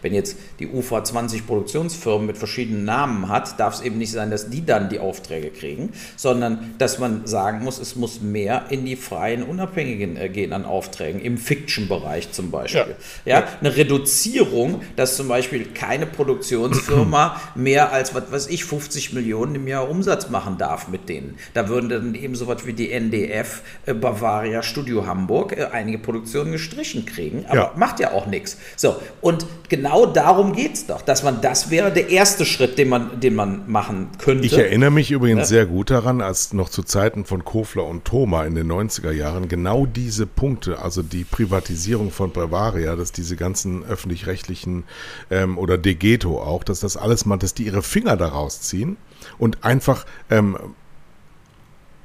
wenn 0.00 0.14
jetzt 0.14 0.38
die 0.58 0.66
UFA 0.66 1.04
20 1.04 1.46
Produktionsfirmen 1.46 2.26
mit 2.26 2.38
verschiedenen 2.38 2.84
Namen 2.84 3.28
hat, 3.28 3.60
darf 3.60 3.74
es 3.74 3.80
eben 3.82 3.98
nicht 3.98 4.10
sein, 4.10 4.30
dass 4.30 4.48
die 4.48 4.64
dann 4.64 4.88
die 4.88 4.98
Aufträge 4.98 5.50
kriegen, 5.50 5.92
sondern 6.16 6.74
dass 6.78 6.98
man 6.98 7.26
sagen 7.26 7.62
muss, 7.62 7.78
es 7.78 7.96
muss 7.96 8.22
mehr 8.22 8.64
in 8.70 8.86
die 8.86 8.96
freien 8.96 9.42
Unabhängigen 9.42 10.16
äh, 10.16 10.30
gehen 10.30 10.54
an 10.54 10.64
Aufträgen, 10.64 11.20
im 11.20 11.36
Fiction-Bereich 11.36 12.32
zum 12.32 12.50
Beispiel. 12.50 12.96
Ja. 13.26 13.40
ja. 13.40 13.48
eine 13.60 13.76
Reduzierung, 13.76 14.80
dass 14.96 15.16
zum 15.16 15.28
Beispiel 15.28 15.66
keine 15.66 16.06
Produktionsfirma 16.06 17.40
mehr 17.54 17.92
als, 17.92 18.14
was 18.14 18.32
weiß 18.32 18.46
ich, 18.48 18.64
50 18.64 19.12
Millionen 19.12 19.54
im 19.54 19.68
Jahr 19.68 19.88
Umsatz 19.88 20.30
machen 20.30 20.56
darf 20.56 20.88
mit 20.88 21.10
denen. 21.10 21.38
Da 21.52 21.68
würden 21.68 21.90
dann 21.90 22.14
eben 22.14 22.34
so 22.34 22.46
was 22.46 22.64
wie 22.64 22.72
die 22.72 22.90
NDF, 22.90 23.62
äh, 23.84 23.92
Bavaria, 23.92 24.45
Bavaria 24.46 24.62
Studio 24.62 25.06
Hamburg 25.06 25.56
äh, 25.56 25.66
einige 25.72 25.98
Produktionen 25.98 26.52
gestrichen 26.52 27.04
kriegen, 27.04 27.46
aber 27.48 27.56
ja. 27.56 27.72
macht 27.76 27.98
ja 27.98 28.12
auch 28.12 28.26
nichts. 28.26 28.56
So, 28.76 28.96
und 29.20 29.44
genau 29.68 30.06
darum 30.06 30.52
geht 30.52 30.74
es 30.74 30.86
doch, 30.86 31.02
dass 31.02 31.24
man, 31.24 31.40
das 31.40 31.70
wäre 31.70 31.92
der 31.92 32.10
erste 32.10 32.44
Schritt, 32.44 32.78
den 32.78 32.88
man, 32.88 33.18
den 33.20 33.34
man 33.34 33.64
machen 33.66 34.08
könnte. 34.18 34.46
Ich 34.46 34.56
erinnere 34.56 34.92
mich 34.92 35.10
übrigens 35.10 35.40
ja. 35.40 35.46
sehr 35.46 35.66
gut 35.66 35.90
daran, 35.90 36.20
als 36.20 36.52
noch 36.52 36.68
zu 36.68 36.84
Zeiten 36.84 37.24
von 37.24 37.44
Kofler 37.44 37.84
und 37.84 38.04
Thoma 38.04 38.44
in 38.44 38.54
den 38.54 38.70
90er 38.70 39.10
Jahren 39.10 39.48
genau 39.48 39.84
diese 39.84 40.26
Punkte, 40.26 40.78
also 40.78 41.02
die 41.02 41.24
Privatisierung 41.24 42.12
von 42.12 42.30
Bavaria, 42.30 42.94
dass 42.94 43.10
diese 43.10 43.34
ganzen 43.34 43.84
öffentlich-rechtlichen 43.84 44.84
ähm, 45.30 45.58
oder 45.58 45.76
Degeto 45.76 46.40
auch, 46.40 46.62
dass 46.62 46.80
das 46.80 46.96
alles 46.96 47.26
mal, 47.26 47.36
dass 47.36 47.54
die 47.54 47.64
ihre 47.64 47.82
Finger 47.82 48.16
daraus 48.16 48.60
ziehen 48.60 48.96
und 49.38 49.64
einfach 49.64 50.06
ähm, 50.30 50.56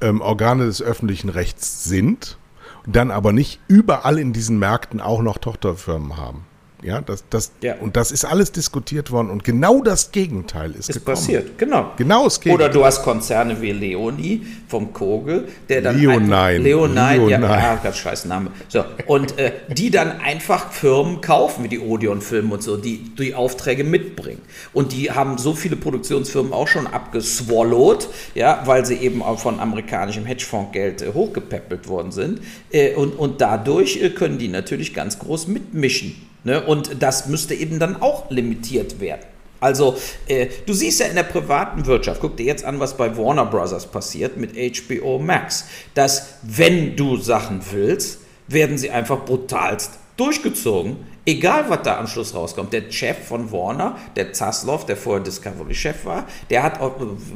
ähm, 0.01 0.21
Organe 0.21 0.65
des 0.65 0.81
öffentlichen 0.81 1.29
Rechts 1.29 1.83
sind, 1.83 2.37
dann 2.85 3.11
aber 3.11 3.31
nicht 3.31 3.59
überall 3.67 4.17
in 4.17 4.33
diesen 4.33 4.59
Märkten 4.59 5.01
auch 5.01 5.21
noch 5.21 5.37
Tochterfirmen 5.37 6.17
haben. 6.17 6.45
Ja, 6.83 7.01
das, 7.01 7.23
das, 7.29 7.51
ja. 7.61 7.75
Und 7.75 7.95
das 7.95 8.11
ist 8.11 8.25
alles 8.25 8.51
diskutiert 8.51 9.11
worden 9.11 9.29
und 9.29 9.43
genau 9.43 9.81
das 9.81 10.11
Gegenteil 10.11 10.71
ist, 10.71 10.89
ist 10.89 11.05
passiert. 11.05 11.57
Genau. 11.57 11.91
genau 11.95 12.23
das 12.23 12.39
Gegenteil. 12.39 12.67
Oder 12.67 12.73
du 12.73 12.83
hast 12.83 13.03
Konzerne 13.03 13.61
wie 13.61 13.71
Leoni 13.71 14.41
vom 14.67 14.91
Kogel, 14.91 15.47
der 15.69 15.81
dann. 15.81 15.99
Leonine. 15.99 16.57
Leonine, 16.57 17.29
ja, 17.29 17.39
ja, 17.39 17.75
ganz 17.75 17.97
scheiß 17.97 18.25
Name. 18.25 18.51
So, 18.67 18.83
und 19.05 19.37
äh, 19.37 19.51
die 19.69 19.91
dann 19.91 20.19
einfach 20.21 20.71
Firmen 20.71 21.21
kaufen, 21.21 21.63
wie 21.63 21.67
die 21.67 21.79
Odeon-Filme 21.79 22.53
und 22.53 22.63
so, 22.63 22.77
die 22.77 23.15
die 23.15 23.35
Aufträge 23.35 23.83
mitbringen. 23.83 24.41
Und 24.73 24.91
die 24.91 25.11
haben 25.11 25.37
so 25.37 25.53
viele 25.53 25.75
Produktionsfirmen 25.75 26.53
auch 26.53 26.67
schon 26.67 26.87
abgeswallowed, 26.87 28.07
ja, 28.33 28.63
weil 28.65 28.85
sie 28.85 28.95
eben 28.95 29.21
auch 29.21 29.39
von 29.39 29.59
amerikanischem 29.59 30.25
Hedgefondsgeld 30.25 31.01
äh, 31.03 31.13
hochgepäppelt 31.13 31.87
worden 31.87 32.11
sind. 32.11 32.41
Äh, 32.71 32.95
und, 32.95 33.11
und 33.11 33.41
dadurch 33.41 34.01
äh, 34.01 34.09
können 34.09 34.39
die 34.39 34.47
natürlich 34.47 34.93
ganz 34.93 35.19
groß 35.19 35.47
mitmischen. 35.47 36.30
Ne? 36.43 36.61
Und 36.63 37.01
das 37.01 37.27
müsste 37.27 37.53
eben 37.53 37.79
dann 37.79 38.01
auch 38.01 38.29
limitiert 38.29 38.99
werden. 38.99 39.25
Also, 39.59 39.95
äh, 40.27 40.47
du 40.65 40.73
siehst 40.73 40.99
ja 40.99 41.05
in 41.05 41.15
der 41.15 41.23
privaten 41.23 41.85
Wirtschaft, 41.85 42.19
guck 42.19 42.35
dir 42.35 42.47
jetzt 42.47 42.65
an, 42.65 42.79
was 42.79 42.97
bei 42.97 43.15
Warner 43.15 43.45
Brothers 43.45 43.85
passiert 43.85 44.35
mit 44.35 44.53
HBO 44.55 45.19
Max, 45.19 45.65
dass 45.93 46.33
wenn 46.41 46.95
du 46.95 47.17
Sachen 47.17 47.61
willst, 47.71 48.19
werden 48.47 48.79
sie 48.79 48.89
einfach 48.89 49.23
brutalst 49.23 49.99
durchgezogen, 50.17 50.97
egal 51.27 51.65
was 51.69 51.83
da 51.83 51.99
am 51.99 52.07
Schluss 52.07 52.33
rauskommt. 52.33 52.73
Der 52.73 52.91
Chef 52.91 53.17
von 53.27 53.51
Warner, 53.51 53.97
der 54.15 54.33
Zaslow, 54.33 54.79
der 54.87 54.97
vorher 54.97 55.23
Discovery-Chef 55.23 56.05
war, 56.05 56.25
der 56.49 56.63
hat, 56.63 56.79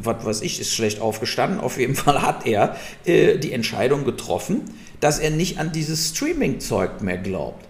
was 0.02 0.26
weiß 0.26 0.42
ich, 0.42 0.60
ist 0.60 0.74
schlecht 0.74 1.02
aufgestanden, 1.02 1.60
auf 1.60 1.78
jeden 1.78 1.96
Fall 1.96 2.24
hat 2.24 2.48
er 2.48 2.76
äh, 3.06 3.38
die 3.38 3.54
Entscheidung 3.54 4.04
getroffen, 4.04 4.64
dass 5.00 5.20
er 5.20 5.30
nicht 5.30 5.60
an 5.60 5.72
dieses 5.72 6.10
Streaming-Zeug 6.10 7.02
mehr 7.02 7.20
glaubt 7.20 7.65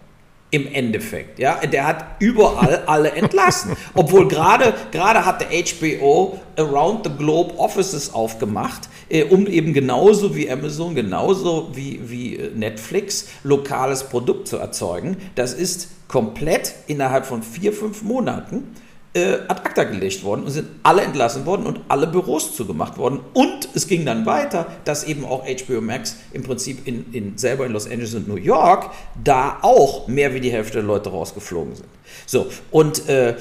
im 0.56 0.74
Endeffekt. 0.74 1.38
Ja, 1.38 1.60
der 1.66 1.86
hat 1.86 2.06
überall 2.20 2.84
alle 2.86 3.12
entlassen. 3.12 3.76
Obwohl 3.93 4.30
gerade 4.30 4.74
gerade 4.91 5.26
hatte 5.26 5.45
HBO 5.47 6.39
Around 6.56 7.06
the 7.06 7.12
Globe 7.18 7.58
Offices 7.60 8.14
aufgemacht, 8.14 8.88
äh, 9.10 9.26
um 9.26 9.47
eben 9.47 9.74
genauso 9.74 10.34
wie 10.34 10.49
Amazon, 10.49 10.95
genauso 10.95 11.72
wie, 11.74 11.99
wie 12.06 12.38
äh, 12.38 12.51
Netflix 12.56 13.28
lokales 13.43 14.06
Produkt 14.06 14.47
zu 14.47 14.58
erzeugen. 14.58 15.18
Das 15.36 15.53
ist 15.53 15.89
komplett 16.08 16.74
innerhalb 16.88 17.26
von 17.26 17.43
vier, 17.43 17.74
fünf 17.74 18.01
Monaten 18.01 18.76
äh, 19.16 19.39
ad 19.47 19.61
acta 19.63 19.86
gelegt 19.86 20.24
worden 20.24 20.43
und 20.43 20.51
sind 20.51 20.68
alle 20.84 21.01
entlassen 21.01 21.45
worden 21.45 21.66
und 21.66 21.80
alle 21.88 22.05
Büros 22.05 22.53
zugemacht 22.53 22.97
worden. 22.97 23.22
Und 23.34 23.70
es 23.74 23.88
ging 23.88 24.05
dann 24.05 24.26
weiter, 24.26 24.68
dass 24.84 25.05
eben 25.05 25.24
auch 25.24 25.45
HBO 25.45 25.80
Max 25.80 26.18
im 26.34 26.43
Prinzip 26.43 26.86
in, 26.86 27.05
in, 27.13 27.38
selber 27.38 27.66
in 27.66 27.72
Los 27.72 27.86
Angeles 27.86 28.13
und 28.13 28.28
New 28.28 28.36
York 28.36 28.91
da 29.24 29.59
auch 29.61 30.07
mehr 30.09 30.34
wie 30.34 30.41
die 30.41 30.51
Hälfte 30.51 30.74
der 30.74 30.84
Leute 30.84 31.09
rausgeflogen 31.09 31.76
sind. 31.76 31.88
So, 32.26 32.47
und, 32.72 33.07
äh, 33.07 33.36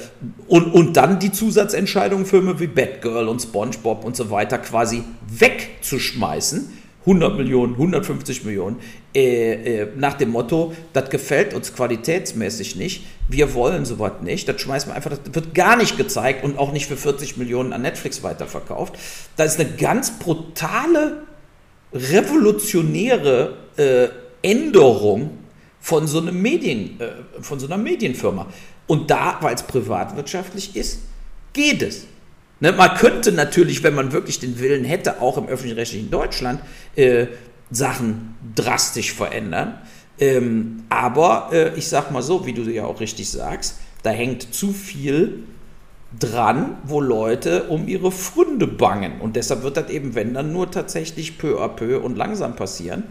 und, 0.47 0.73
und 0.73 0.95
dann 0.95 1.19
die 1.19 1.31
Zusatzentscheidung, 1.31 2.25
Filme 2.25 2.59
wie 2.59 2.67
Batgirl 2.67 3.27
und 3.27 3.41
SpongeBob 3.41 4.05
und 4.05 4.15
so 4.15 4.31
weiter 4.31 4.57
quasi 4.57 5.03
wegzuschmeißen 5.27 6.69
100 7.01 7.37
Millionen, 7.37 7.73
150 7.73 8.45
Millionen, 8.45 8.77
äh, 9.15 9.83
äh, 9.83 9.87
nach 9.95 10.15
dem 10.15 10.31
Motto, 10.31 10.73
das 10.91 11.09
gefällt 11.09 11.53
uns 11.53 11.73
qualitätsmäßig 11.73 12.75
nicht, 12.75 13.05
wir 13.29 13.53
wollen 13.53 13.85
sowas 13.85 14.11
nicht, 14.21 14.49
das 14.49 14.59
schmeißen 14.59 14.91
wir 14.91 14.95
einfach, 14.95 15.11
das 15.11 15.33
wird 15.33 15.55
gar 15.55 15.77
nicht 15.77 15.95
gezeigt 15.95 16.43
und 16.43 16.59
auch 16.59 16.73
nicht 16.73 16.85
für 16.85 16.97
40 16.97 17.37
Millionen 17.37 17.71
an 17.71 17.81
Netflix 17.81 18.23
weiterverkauft. 18.23 18.95
Das 19.37 19.53
ist 19.53 19.59
eine 19.61 19.69
ganz 19.69 20.19
brutale, 20.19 21.23
revolutionäre 21.93 23.55
äh, 23.77 24.09
Änderung 24.41 25.29
von 25.79 26.07
so, 26.07 26.19
einem 26.19 26.41
Medien, 26.41 26.99
äh, 26.99 27.41
von 27.41 27.57
so 27.57 27.67
einer 27.67 27.77
Medienfirma. 27.77 28.47
Und 28.85 29.09
da, 29.09 29.37
weil 29.39 29.55
es 29.55 29.63
privatwirtschaftlich 29.63 30.75
ist, 30.75 30.99
geht 31.53 31.81
es. 31.81 32.05
Ne, 32.59 32.73
man 32.73 32.95
könnte 32.95 33.31
natürlich, 33.31 33.81
wenn 33.83 33.95
man 33.95 34.11
wirklich 34.11 34.39
den 34.39 34.59
Willen 34.59 34.83
hätte, 34.83 35.21
auch 35.21 35.37
im 35.37 35.47
öffentlich-rechtlichen 35.47 36.11
Deutschland 36.11 36.59
äh, 36.95 37.27
Sachen 37.75 38.35
drastisch 38.55 39.13
verändern. 39.13 39.79
Ähm, 40.17 40.83
aber 40.89 41.49
äh, 41.51 41.75
ich 41.75 41.87
sag 41.87 42.11
mal 42.11 42.21
so, 42.21 42.45
wie 42.45 42.53
du 42.53 42.61
ja 42.63 42.85
auch 42.85 42.99
richtig 42.99 43.29
sagst, 43.29 43.79
da 44.03 44.11
hängt 44.11 44.53
zu 44.53 44.71
viel 44.71 45.43
dran, 46.17 46.77
wo 46.85 47.01
Leute 47.01 47.63
um 47.63 47.87
ihre 47.87 48.11
Fründe 48.11 48.67
bangen. 48.67 49.19
Und 49.19 49.35
deshalb 49.35 49.63
wird 49.63 49.77
das 49.77 49.89
eben, 49.89 50.15
wenn 50.15 50.33
dann 50.33 50.53
nur 50.53 50.71
tatsächlich 50.71 51.37
peu 51.37 51.61
à 51.61 51.67
peu 51.67 51.99
und 51.99 52.15
langsam 52.15 52.55
passieren. 52.55 53.03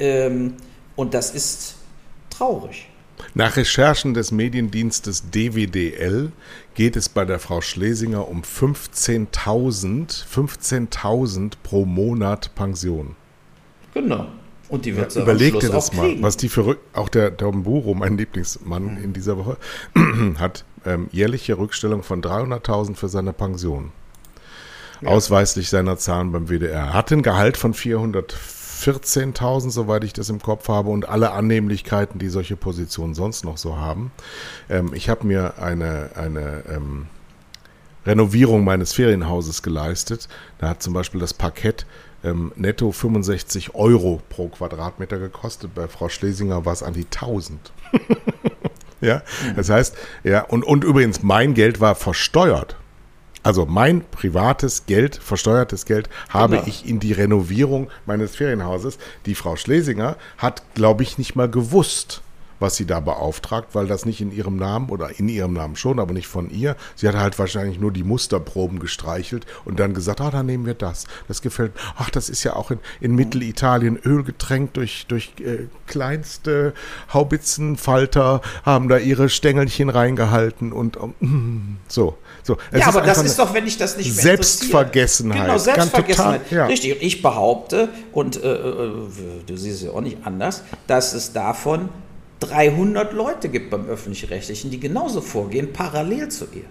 Ähm, 0.00 0.54
und 0.96 1.14
das 1.14 1.30
ist 1.30 1.76
traurig. 2.30 2.88
Nach 3.34 3.56
Recherchen 3.56 4.14
des 4.14 4.30
Mediendienstes 4.30 5.30
DWDL 5.30 6.32
geht 6.74 6.96
es 6.96 7.08
bei 7.08 7.24
der 7.24 7.38
Frau 7.38 7.60
Schlesinger 7.60 8.28
um 8.28 8.42
15.000 8.42 10.24
15.000 10.24 11.52
pro 11.62 11.84
Monat 11.84 12.54
Pension. 12.54 13.16
Genau. 13.94 14.26
Und 14.68 14.84
die 14.84 14.96
wird 14.96 15.14
ja, 15.14 15.22
Überleg 15.22 15.58
dir 15.60 15.70
das 15.70 15.94
mal, 15.94 16.20
was 16.20 16.36
die 16.36 16.48
für 16.48 16.76
auch 16.92 17.08
der 17.08 17.30
Domburo, 17.30 17.94
mein 17.94 18.18
Lieblingsmann 18.18 18.96
mhm. 18.96 19.04
in 19.04 19.12
dieser 19.12 19.38
Woche, 19.38 19.56
hat 20.38 20.64
ähm, 20.84 21.08
jährliche 21.10 21.56
Rückstellung 21.56 22.02
von 22.02 22.22
300.000 22.22 22.94
für 22.94 23.08
seine 23.08 23.32
Pension. 23.32 23.92
Ja. 25.00 25.08
Ausweislich 25.08 25.70
seiner 25.70 25.96
Zahlen 25.96 26.32
beim 26.32 26.48
WDR. 26.48 26.92
Hat 26.92 27.12
ein 27.12 27.22
Gehalt 27.22 27.56
von 27.56 27.72
400 27.72 28.36
14.000, 28.78 29.70
soweit 29.70 30.04
ich 30.04 30.12
das 30.12 30.30
im 30.30 30.40
Kopf 30.40 30.68
habe, 30.68 30.90
und 30.90 31.08
alle 31.08 31.32
Annehmlichkeiten, 31.32 32.18
die 32.18 32.28
solche 32.28 32.56
Positionen 32.56 33.14
sonst 33.14 33.44
noch 33.44 33.58
so 33.58 33.76
haben. 33.76 34.12
Ähm, 34.68 34.92
ich 34.94 35.08
habe 35.08 35.26
mir 35.26 35.58
eine, 35.58 36.10
eine 36.14 36.62
ähm, 36.68 37.06
Renovierung 38.06 38.64
meines 38.64 38.92
Ferienhauses 38.92 39.62
geleistet. 39.62 40.28
Da 40.58 40.68
hat 40.70 40.82
zum 40.82 40.94
Beispiel 40.94 41.20
das 41.20 41.34
Parkett 41.34 41.86
ähm, 42.24 42.52
netto 42.56 42.92
65 42.92 43.74
Euro 43.74 44.20
pro 44.28 44.48
Quadratmeter 44.48 45.18
gekostet. 45.18 45.74
Bei 45.74 45.88
Frau 45.88 46.08
Schlesinger 46.08 46.64
war 46.64 46.72
es 46.72 46.82
an 46.82 46.94
die 46.94 47.04
1000. 47.04 47.72
ja, 49.00 49.22
das 49.56 49.70
heißt, 49.70 49.96
ja, 50.24 50.42
und, 50.42 50.64
und 50.64 50.84
übrigens, 50.84 51.22
mein 51.22 51.54
Geld 51.54 51.80
war 51.80 51.94
versteuert. 51.94 52.76
Also 53.42 53.66
mein 53.66 54.04
privates 54.10 54.86
Geld, 54.86 55.16
versteuertes 55.16 55.86
Geld, 55.86 56.08
habe 56.28 56.56
genau. 56.56 56.68
ich 56.68 56.86
in 56.88 57.00
die 57.00 57.12
Renovierung 57.12 57.88
meines 58.04 58.36
Ferienhauses. 58.36 58.98
Die 59.26 59.34
Frau 59.34 59.56
Schlesinger 59.56 60.16
hat, 60.36 60.62
glaube 60.74 61.04
ich, 61.04 61.18
nicht 61.18 61.36
mal 61.36 61.48
gewusst, 61.48 62.20
was 62.60 62.76
sie 62.76 62.86
da 62.86 63.00
beauftragt, 63.00 63.74
weil 63.74 63.86
das 63.86 64.04
nicht 64.04 64.20
in 64.20 64.32
ihrem 64.32 64.56
Namen 64.56 64.90
oder 64.90 65.18
in 65.18 65.28
ihrem 65.28 65.52
Namen 65.52 65.76
schon, 65.76 65.98
aber 65.98 66.12
nicht 66.12 66.26
von 66.26 66.50
ihr. 66.50 66.76
Sie 66.96 67.08
hat 67.08 67.16
halt 67.16 67.38
wahrscheinlich 67.38 67.78
nur 67.78 67.92
die 67.92 68.04
Musterproben 68.04 68.78
gestreichelt 68.78 69.46
und 69.64 69.78
dann 69.80 69.94
gesagt, 69.94 70.20
ah, 70.20 70.30
dann 70.30 70.46
nehmen 70.46 70.66
wir 70.66 70.74
das. 70.74 71.06
Das 71.28 71.42
gefällt. 71.42 71.72
Ach, 71.96 72.10
das 72.10 72.28
ist 72.28 72.44
ja 72.44 72.54
auch 72.54 72.70
in, 72.70 72.78
in 73.00 73.14
Mittelitalien 73.14 73.96
Öl 73.96 74.24
getränkt 74.24 74.76
durch, 74.76 75.06
durch 75.08 75.32
äh, 75.40 75.66
kleinste 75.86 76.74
Haubitzenfalter, 77.12 78.40
haben 78.64 78.88
da 78.88 78.98
ihre 78.98 79.28
Stängelchen 79.28 79.90
reingehalten 79.90 80.72
und 80.72 80.96
um, 80.96 81.78
so. 81.88 82.18
So, 82.42 82.56
ja, 82.72 82.86
aber 82.86 83.02
das 83.02 83.22
ist 83.22 83.38
doch, 83.38 83.52
wenn 83.52 83.66
ich 83.66 83.76
das 83.76 83.98
nicht 83.98 84.14
mehr 84.14 84.22
Selbstvergessenheit. 84.22 85.42
Genau, 85.42 85.58
Selbstvergessenheit. 85.58 86.44
Total, 86.44 86.58
ja. 86.58 86.66
Richtig. 86.66 86.94
Und 86.94 87.02
ich 87.02 87.20
behaupte, 87.20 87.90
und 88.12 88.42
äh, 88.42 88.54
äh, 88.54 88.90
du 89.46 89.56
siehst 89.56 89.76
es 89.76 89.82
ja 89.82 89.90
auch 89.90 90.00
nicht 90.00 90.18
anders, 90.24 90.62
dass 90.86 91.12
es 91.12 91.34
davon 91.34 91.90
300 92.40 93.12
Leute 93.12 93.48
gibt 93.48 93.70
beim 93.70 93.86
Öffentlich-Rechtlichen, 93.88 94.70
die 94.70 94.80
genauso 94.80 95.20
vorgehen, 95.20 95.72
parallel 95.72 96.28
zu 96.28 96.46
ihr 96.52 96.64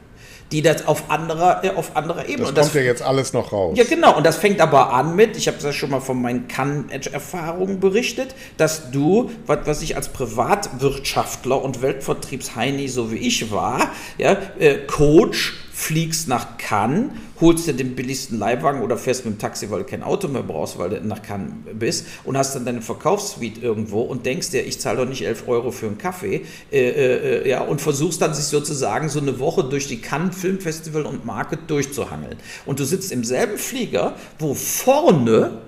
die 0.52 0.62
das 0.62 0.88
auf 0.88 1.10
anderer, 1.10 1.64
äh, 1.64 1.70
auf 1.72 1.96
anderer 1.96 2.28
Ebene. 2.28 2.46
Das, 2.46 2.54
das 2.54 2.66
kommt 2.68 2.76
ja 2.76 2.82
jetzt 2.84 3.02
alles 3.02 3.34
noch 3.34 3.52
raus. 3.52 3.78
Ja, 3.78 3.84
genau. 3.84 4.16
Und 4.16 4.26
das 4.26 4.38
fängt 4.38 4.62
aber 4.62 4.94
an 4.94 5.16
mit, 5.16 5.36
ich 5.36 5.48
habe 5.48 5.58
das 5.62 5.76
schon 5.76 5.90
mal 5.90 6.00
von 6.00 6.22
meinen 6.22 6.48
Kann-Erfahrungen 6.48 7.80
berichtet, 7.80 8.34
dass 8.56 8.92
du, 8.92 9.30
was, 9.46 9.60
was 9.66 9.82
ich 9.82 9.96
als 9.96 10.10
Privatwirtschaftler 10.10 11.62
und 11.62 11.82
Weltvertriebsheini, 11.82 12.88
so 12.88 13.12
wie 13.12 13.18
ich 13.18 13.52
war, 13.52 13.92
ja, 14.18 14.38
äh, 14.60 14.76
Coach 14.88 15.67
fliegst 15.78 16.28
nach 16.28 16.58
Cannes, 16.58 17.12
holst 17.40 17.68
dir 17.68 17.74
den 17.74 17.96
billigsten 17.96 18.40
Leihwagen 18.40 18.82
oder 18.82 18.98
fährst 18.98 19.26
mit 19.26 19.36
dem 19.36 19.40
Taxi, 19.40 19.70
weil 19.70 19.84
du 19.84 19.86
kein 19.86 20.02
Auto 20.02 20.28
mehr 20.28 20.42
brauchst, 20.42 20.80
weil 20.80 20.90
du 20.90 21.02
nach 21.02 21.22
Cannes 21.22 21.54
bist 21.74 22.08
und 22.24 22.36
hast 22.36 22.56
dann 22.56 22.66
deine 22.66 22.82
Verkaufssuite 22.82 23.62
irgendwo 23.62 24.02
und 24.02 24.26
denkst 24.26 24.50
dir, 24.50 24.66
ich 24.66 24.80
zahle 24.80 24.98
doch 24.98 25.08
nicht 25.08 25.22
11 25.22 25.48
Euro 25.48 25.70
für 25.70 25.86
einen 25.86 26.00
Kaffee 26.00 26.42
äh, 26.72 26.80
äh, 26.80 27.48
ja, 27.48 27.62
und 27.62 27.80
versuchst 27.80 28.24
dann 28.24 28.34
sich 28.34 28.46
sozusagen 28.46 29.08
so 29.08 29.20
eine 29.20 29.38
Woche 29.40 29.64
durch 29.64 29.88
die 29.88 30.02
Cannes 30.02 30.36
Filmfestival 30.36 31.06
und 31.06 31.26
Market 31.26 31.60
durchzuhangeln. 31.68 32.38
Und 32.66 32.80
du 32.80 32.84
sitzt 32.84 33.12
im 33.12 33.24
selben 33.24 33.60
Flieger, 33.60 34.16
wo 34.40 34.56
vorne 34.56 35.62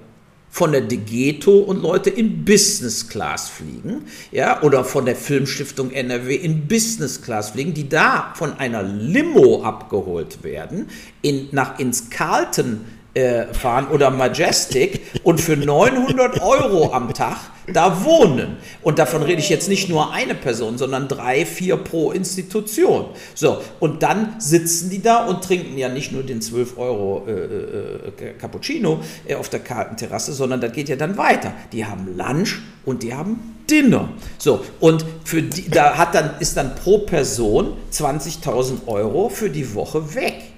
von 0.50 0.72
der 0.72 0.82
Degeto 0.82 1.60
und 1.60 1.82
Leute 1.82 2.10
in 2.10 2.44
Business 2.44 3.08
Class 3.08 3.50
fliegen, 3.50 4.06
ja, 4.32 4.62
oder 4.64 4.84
von 4.84 5.06
der 5.06 5.16
Filmstiftung 5.16 5.92
NRW 5.92 6.36
in 6.36 6.68
Business 6.68 7.22
Class 7.22 7.52
fliegen, 7.52 7.74
die 7.74 7.88
da 7.88 8.34
von 8.36 8.58
einer 8.58 8.84
Limo 8.84 9.64
abgeholt 9.64 10.44
werden, 10.44 10.90
in, 11.22 11.50
nach 11.52 11.78
ins 11.80 12.10
Carlton 12.10 12.82
äh, 13.20 13.54
fahren 13.54 13.88
oder 13.90 14.10
Majestic 14.10 15.02
und 15.24 15.42
für 15.42 15.58
900 15.58 16.42
Euro 16.42 16.94
am 16.94 17.14
Tag 17.14 17.38
da 17.74 18.04
wohnen. 18.04 18.58
Und 18.82 19.00
davon 19.00 19.22
rede 19.22 19.40
ich 19.40 19.50
jetzt 19.50 19.70
nicht 19.70 19.90
nur 19.90 20.12
eine 20.12 20.36
Person, 20.36 20.78
sondern 20.78 21.08
drei, 21.08 21.46
vier 21.46 21.78
pro 21.78 22.12
Institution. 22.12 23.06
So, 23.36 23.62
und 23.80 24.04
dann 24.04 24.36
sitzen 24.40 24.90
die 24.90 25.02
da 25.02 25.26
und 25.26 25.44
trinken 25.44 25.78
ja 25.78 25.90
nicht 25.90 26.12
nur 26.12 26.24
den 26.24 26.42
12 26.42 26.78
Euro 26.78 27.26
äh, 27.28 27.32
äh, 27.32 28.34
Cappuccino 28.40 29.02
äh, 29.28 29.36
auf 29.36 29.50
der 29.50 29.60
kalten 29.60 29.98
Terrasse, 29.98 30.34
sondern 30.34 30.62
das 30.62 30.72
geht 30.72 30.90
ja 30.90 30.96
dann 30.96 31.18
weiter. 31.18 31.54
Die 31.72 31.86
haben 31.86 32.16
Lunch 32.18 32.62
und 32.86 33.04
die 33.04 33.14
haben 33.14 33.56
Dinner. 33.70 34.10
So, 34.38 34.66
und 34.80 35.06
für 35.24 35.44
die, 35.44 35.70
da 35.70 35.98
hat 35.98 36.16
dann, 36.16 36.32
ist 36.40 36.58
dann 36.58 36.76
pro 36.76 37.00
Person 37.00 37.74
20.000 37.92 38.88
Euro 38.88 39.30
für 39.30 39.50
die 39.50 39.76
Woche 39.76 40.16
weg. 40.16 40.49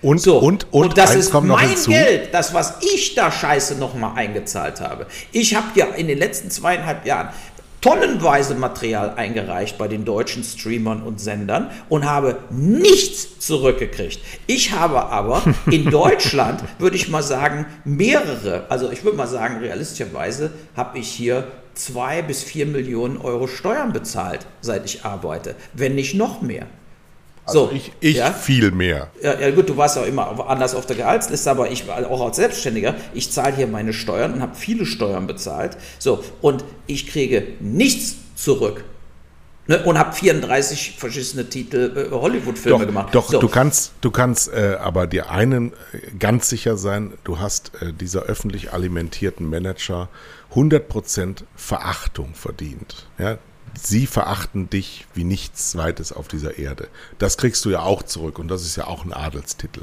Und, 0.00 0.20
so, 0.20 0.38
und, 0.38 0.72
und, 0.72 0.86
und 0.86 0.98
das 0.98 1.14
ist 1.14 1.32
mein 1.34 1.74
Geld, 1.86 2.32
das, 2.32 2.54
was 2.54 2.74
ich 2.94 3.14
da 3.14 3.32
scheiße 3.32 3.76
nochmal 3.76 4.12
eingezahlt 4.14 4.80
habe. 4.80 5.06
Ich 5.32 5.56
habe 5.56 5.66
ja 5.74 5.86
in 5.86 6.06
den 6.06 6.18
letzten 6.18 6.50
zweieinhalb 6.50 7.04
Jahren 7.04 7.30
tonnenweise 7.80 8.54
Material 8.54 9.14
eingereicht 9.16 9.78
bei 9.78 9.88
den 9.88 10.04
deutschen 10.04 10.42
Streamern 10.42 11.02
und 11.02 11.20
Sendern 11.20 11.70
und 11.88 12.04
habe 12.04 12.38
nichts 12.50 13.38
zurückgekriegt. 13.40 14.20
Ich 14.46 14.72
habe 14.72 15.06
aber 15.06 15.42
in 15.70 15.90
Deutschland, 15.90 16.62
würde 16.78 16.96
ich 16.96 17.08
mal 17.08 17.22
sagen, 17.22 17.66
mehrere, 17.84 18.66
also 18.68 18.90
ich 18.90 19.04
würde 19.04 19.16
mal 19.16 19.28
sagen, 19.28 19.58
realistischerweise 19.58 20.50
habe 20.76 20.98
ich 20.98 21.08
hier 21.08 21.48
zwei 21.74 22.22
bis 22.22 22.42
vier 22.42 22.66
Millionen 22.66 23.18
Euro 23.18 23.46
Steuern 23.46 23.92
bezahlt, 23.92 24.46
seit 24.60 24.84
ich 24.84 25.04
arbeite, 25.04 25.54
wenn 25.74 25.94
nicht 25.94 26.14
noch 26.14 26.42
mehr. 26.42 26.66
Also 27.48 27.66
so, 27.66 27.72
ich, 27.72 27.92
ich 28.00 28.16
ja? 28.16 28.30
viel 28.30 28.70
mehr. 28.70 29.10
Ja, 29.22 29.38
ja, 29.40 29.50
gut, 29.50 29.68
du 29.68 29.76
warst 29.76 29.96
ja 29.96 30.04
immer 30.04 30.48
anders 30.48 30.74
auf 30.74 30.84
der 30.84 30.96
Gehaltsliste, 30.96 31.50
aber 31.50 31.70
ich 31.70 31.90
auch 31.90 32.24
als 32.24 32.36
Selbstständiger, 32.36 32.94
ich 33.14 33.32
zahle 33.32 33.56
hier 33.56 33.66
meine 33.66 33.92
Steuern 33.92 34.34
und 34.34 34.42
habe 34.42 34.54
viele 34.54 34.84
Steuern 34.84 35.26
bezahlt. 35.26 35.78
So, 35.98 36.22
und 36.42 36.64
ich 36.86 37.06
kriege 37.06 37.46
nichts 37.60 38.16
zurück. 38.36 38.84
Ne, 39.66 39.84
und 39.84 39.98
habe 39.98 40.14
34 40.14 40.96
verschissene 40.98 41.50
Titel 41.50 42.08
äh, 42.10 42.10
Hollywood-Filme 42.10 42.86
gemacht. 42.86 43.14
Doch, 43.14 43.30
so. 43.30 43.38
du 43.38 43.48
kannst, 43.48 43.92
du 44.00 44.10
kannst 44.10 44.50
äh, 44.50 44.78
aber 44.80 45.06
dir 45.06 45.30
einen 45.30 45.72
äh, 45.92 45.98
ganz 46.18 46.48
sicher 46.48 46.78
sein, 46.78 47.12
du 47.24 47.38
hast 47.38 47.72
äh, 47.82 47.92
dieser 47.92 48.22
öffentlich 48.22 48.72
alimentierten 48.72 49.46
Manager 49.46 50.08
100% 50.54 51.42
Verachtung 51.54 52.34
verdient. 52.34 53.06
Ja, 53.18 53.36
sie 53.80 54.06
verachten 54.06 54.70
dich 54.70 55.06
wie 55.14 55.24
nichts 55.24 55.70
Zweites 55.70 56.12
auf 56.12 56.28
dieser 56.28 56.58
Erde. 56.58 56.88
Das 57.18 57.36
kriegst 57.36 57.64
du 57.64 57.70
ja 57.70 57.82
auch 57.82 58.02
zurück 58.02 58.38
und 58.38 58.48
das 58.48 58.62
ist 58.62 58.76
ja 58.76 58.86
auch 58.86 59.04
ein 59.04 59.12
Adelstitel. 59.12 59.82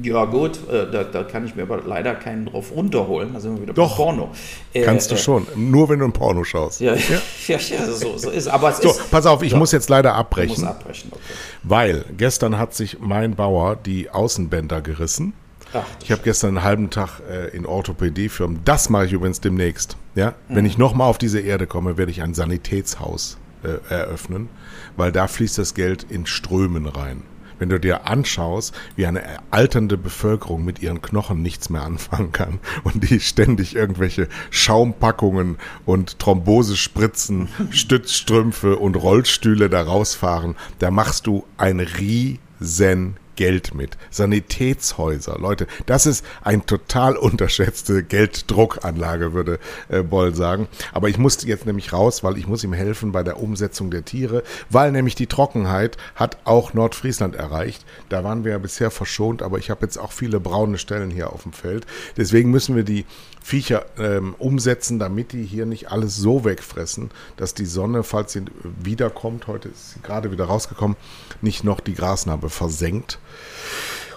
Ja 0.00 0.24
gut, 0.24 0.68
äh, 0.70 0.88
da, 0.88 1.02
da, 1.02 1.24
kann 1.24 1.44
ich 1.44 1.56
mir 1.56 1.62
aber 1.62 1.82
leider 1.84 2.14
keinen 2.14 2.46
drauf 2.46 2.70
runterholen. 2.72 3.32
Da 3.34 3.40
sind 3.40 3.56
wir 3.56 3.62
wieder 3.62 3.74
Doch, 3.74 3.96
Porno. 3.96 4.30
Äh, 4.72 4.82
kannst 4.82 5.10
du 5.10 5.16
äh, 5.16 5.18
schon, 5.18 5.48
nur 5.56 5.88
wenn 5.88 5.98
du 5.98 6.04
ein 6.04 6.12
Porno 6.12 6.44
schaust. 6.44 6.80
Ja, 6.80 6.94
ja. 6.94 7.00
ja, 7.48 7.56
ja 7.56 7.86
so, 7.86 8.16
so, 8.16 8.30
ist 8.30 8.46
Aber 8.46 8.70
es 8.70 8.78
so, 8.78 8.90
ist, 8.90 9.10
pass 9.10 9.26
auf, 9.26 9.42
ich 9.42 9.50
so, 9.50 9.56
muss 9.56 9.72
jetzt 9.72 9.90
leider 9.90 10.14
abbrechen. 10.14 10.64
abbrechen 10.64 11.10
okay. 11.12 11.20
Weil 11.64 12.04
gestern 12.16 12.56
hat 12.56 12.72
sich 12.72 13.00
mein 13.00 13.34
Bauer 13.34 13.74
die 13.74 14.10
Außenbänder 14.10 14.80
gerissen. 14.80 15.32
Ach, 15.72 15.84
ich 16.02 16.10
habe 16.10 16.22
gestern 16.22 16.56
einen 16.56 16.64
halben 16.64 16.90
Tag 16.90 17.20
äh, 17.30 17.48
in 17.56 17.66
Orthopädiefirmen. 17.66 18.60
Das 18.64 18.90
mache 18.90 19.06
ich 19.06 19.12
übrigens 19.12 19.40
demnächst. 19.40 19.96
Ja? 20.14 20.34
Mhm. 20.48 20.56
Wenn 20.56 20.64
ich 20.66 20.78
nochmal 20.78 21.08
auf 21.08 21.18
diese 21.18 21.40
Erde 21.40 21.66
komme, 21.66 21.96
werde 21.96 22.10
ich 22.10 22.22
ein 22.22 22.34
Sanitätshaus 22.34 23.38
äh, 23.62 23.92
eröffnen, 23.92 24.48
weil 24.96 25.12
da 25.12 25.28
fließt 25.28 25.58
das 25.58 25.74
Geld 25.74 26.06
in 26.08 26.26
Strömen 26.26 26.86
rein. 26.86 27.22
Wenn 27.60 27.68
du 27.68 27.78
dir 27.78 28.08
anschaust, 28.08 28.74
wie 28.96 29.06
eine 29.06 29.22
alternde 29.50 29.98
Bevölkerung 29.98 30.64
mit 30.64 30.80
ihren 30.80 31.02
Knochen 31.02 31.42
nichts 31.42 31.68
mehr 31.68 31.82
anfangen 31.82 32.32
kann 32.32 32.58
und 32.84 33.08
die 33.08 33.20
ständig 33.20 33.76
irgendwelche 33.76 34.28
Schaumpackungen 34.50 35.58
und 35.84 36.18
Thrombosespritzen, 36.18 37.48
Stützstrümpfe 37.70 38.76
und 38.76 38.96
Rollstühle 38.96 39.68
da 39.68 39.82
rausfahren, 39.82 40.56
da 40.78 40.90
machst 40.90 41.26
du 41.26 41.44
ein 41.58 41.80
riesen 41.80 43.18
Geld 43.40 43.74
mit. 43.74 43.96
Sanitätshäuser, 44.10 45.38
Leute, 45.38 45.66
das 45.86 46.04
ist 46.04 46.26
ein 46.42 46.66
total 46.66 47.16
unterschätzte 47.16 48.02
Gelddruckanlage, 48.02 49.32
würde 49.32 49.58
äh, 49.88 50.02
Boll 50.02 50.34
sagen. 50.34 50.68
Aber 50.92 51.08
ich 51.08 51.16
musste 51.16 51.46
jetzt 51.46 51.64
nämlich 51.64 51.94
raus, 51.94 52.22
weil 52.22 52.36
ich 52.36 52.46
muss 52.46 52.64
ihm 52.64 52.74
helfen 52.74 53.12
bei 53.12 53.22
der 53.22 53.42
Umsetzung 53.42 53.90
der 53.90 54.04
Tiere, 54.04 54.42
weil 54.68 54.92
nämlich 54.92 55.14
die 55.14 55.26
Trockenheit 55.26 55.96
hat 56.16 56.36
auch 56.44 56.74
Nordfriesland 56.74 57.34
erreicht. 57.34 57.86
Da 58.10 58.24
waren 58.24 58.44
wir 58.44 58.52
ja 58.52 58.58
bisher 58.58 58.90
verschont, 58.90 59.40
aber 59.40 59.56
ich 59.56 59.70
habe 59.70 59.86
jetzt 59.86 59.96
auch 59.96 60.12
viele 60.12 60.38
braune 60.38 60.76
Stellen 60.76 61.10
hier 61.10 61.32
auf 61.32 61.44
dem 61.44 61.54
Feld. 61.54 61.86
Deswegen 62.18 62.50
müssen 62.50 62.76
wir 62.76 62.84
die 62.84 63.06
Viecher 63.50 63.84
ähm, 63.98 64.36
umsetzen, 64.38 65.00
damit 65.00 65.32
die 65.32 65.42
hier 65.42 65.66
nicht 65.66 65.90
alles 65.90 66.14
so 66.14 66.44
wegfressen, 66.44 67.10
dass 67.36 67.52
die 67.52 67.64
Sonne, 67.66 68.04
falls 68.04 68.32
sie 68.32 68.44
wiederkommt, 68.62 69.48
heute 69.48 69.70
ist 69.70 69.94
sie 69.94 70.00
gerade 70.02 70.30
wieder 70.30 70.44
rausgekommen, 70.44 70.96
nicht 71.40 71.64
noch 71.64 71.80
die 71.80 71.94
Grasnarbe 71.94 72.48
versenkt. 72.48 73.18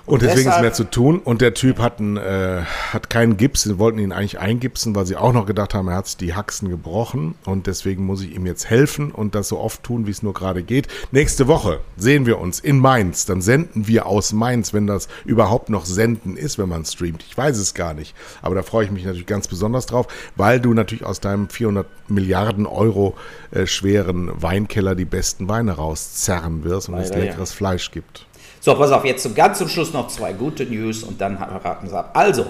Und, 0.06 0.22
deswegen 0.22 0.50
ist 0.50 0.60
mehr 0.60 0.74
zu 0.74 0.84
tun. 0.84 1.20
Und 1.20 1.42
der 1.42 1.54
Typ 1.54 1.80
hat, 1.80 2.00
einen, 2.00 2.18
äh, 2.18 2.64
hat 2.92 3.10
keinen 3.10 3.38
Gips. 3.38 3.64
Sie 3.64 3.80
wollten 3.80 4.00
ihn 4.00 4.12
eigentlich 4.12 4.38
eingipsen, 4.38 4.96
weil 4.96 5.06
sie 5.06 5.16
auch 5.16 5.32
noch 5.32 5.46
gedacht 5.46 5.74
haben, 5.74 5.88
er 5.88 5.96
hat 5.96 6.20
die 6.20 6.34
Haxen 6.34 6.70
gebrochen. 6.70 7.36
Und 7.46 7.68
deswegen 7.68 8.06
muss 8.06 8.22
ich 8.22 8.36
ihm 8.36 8.46
jetzt 8.46 8.70
helfen 8.70 9.12
und 9.12 9.34
das 9.34 9.48
so 9.48 9.60
oft 9.60 9.82
tun, 9.84 10.06
wie 10.06 10.12
es 10.12 10.22
nur 10.22 10.34
gerade 10.34 10.62
geht. 10.62 10.90
Nächste 11.12 11.48
Woche 11.48 11.80
sehen 11.96 12.26
wir 12.26 12.40
uns 12.40 12.60
in 12.60 12.80
Mainz. 12.80 13.26
Dann 13.26 13.42
senden 13.42 13.88
wir 13.88 14.06
aus 14.06 14.34
Mainz, 14.34 14.74
wenn 14.74 14.88
das 14.88 15.08
überhaupt 15.24 15.70
noch 15.70 15.86
senden 15.86 16.36
ist, 16.36 16.58
wenn 16.58 16.68
man 16.68 16.84
streamt. 16.84 17.24
Ich 17.26 17.38
weiß 17.38 17.58
es 17.58 17.74
gar 17.74 17.94
nicht. 17.94 18.14
Aber 18.42 18.56
da 18.56 18.64
freue 18.64 18.86
ich 18.86 18.92
mich 18.92 19.06
natürlich 19.06 19.26
ganz 19.26 19.48
besonders 19.48 19.86
drauf, 19.86 20.08
weil 20.36 20.60
du 20.60 20.74
natürlich 20.74 21.06
aus 21.06 21.22
deinem 21.22 21.48
400 21.48 21.88
Milliarden 22.10 22.66
Euro 22.66 23.16
äh, 23.52 23.66
schweren 23.68 24.32
Weinkeller 24.36 24.96
die 24.96 25.06
besten 25.06 25.48
Weine 25.48 25.74
rauszerren 25.74 26.66
wirst 26.66 26.90
und 26.90 26.96
Leider, 26.96 27.10
es 27.10 27.16
leckeres 27.16 27.50
ja. 27.52 27.56
Fleisch 27.56 27.92
gibt. 27.92 28.26
So, 28.66 28.76
pass 28.76 28.92
auf, 28.92 29.04
jetzt 29.04 29.24
zum 29.24 29.36
ganz 29.36 29.58
zum 29.58 29.68
Schluss 29.68 29.92
noch 29.92 30.08
zwei 30.08 30.32
gute 30.32 30.66
News 30.66 31.04
und 31.04 31.20
dann 31.20 31.36
raten 31.36 31.90
sie 31.90 31.98
ab. 31.98 32.12
Also, 32.14 32.46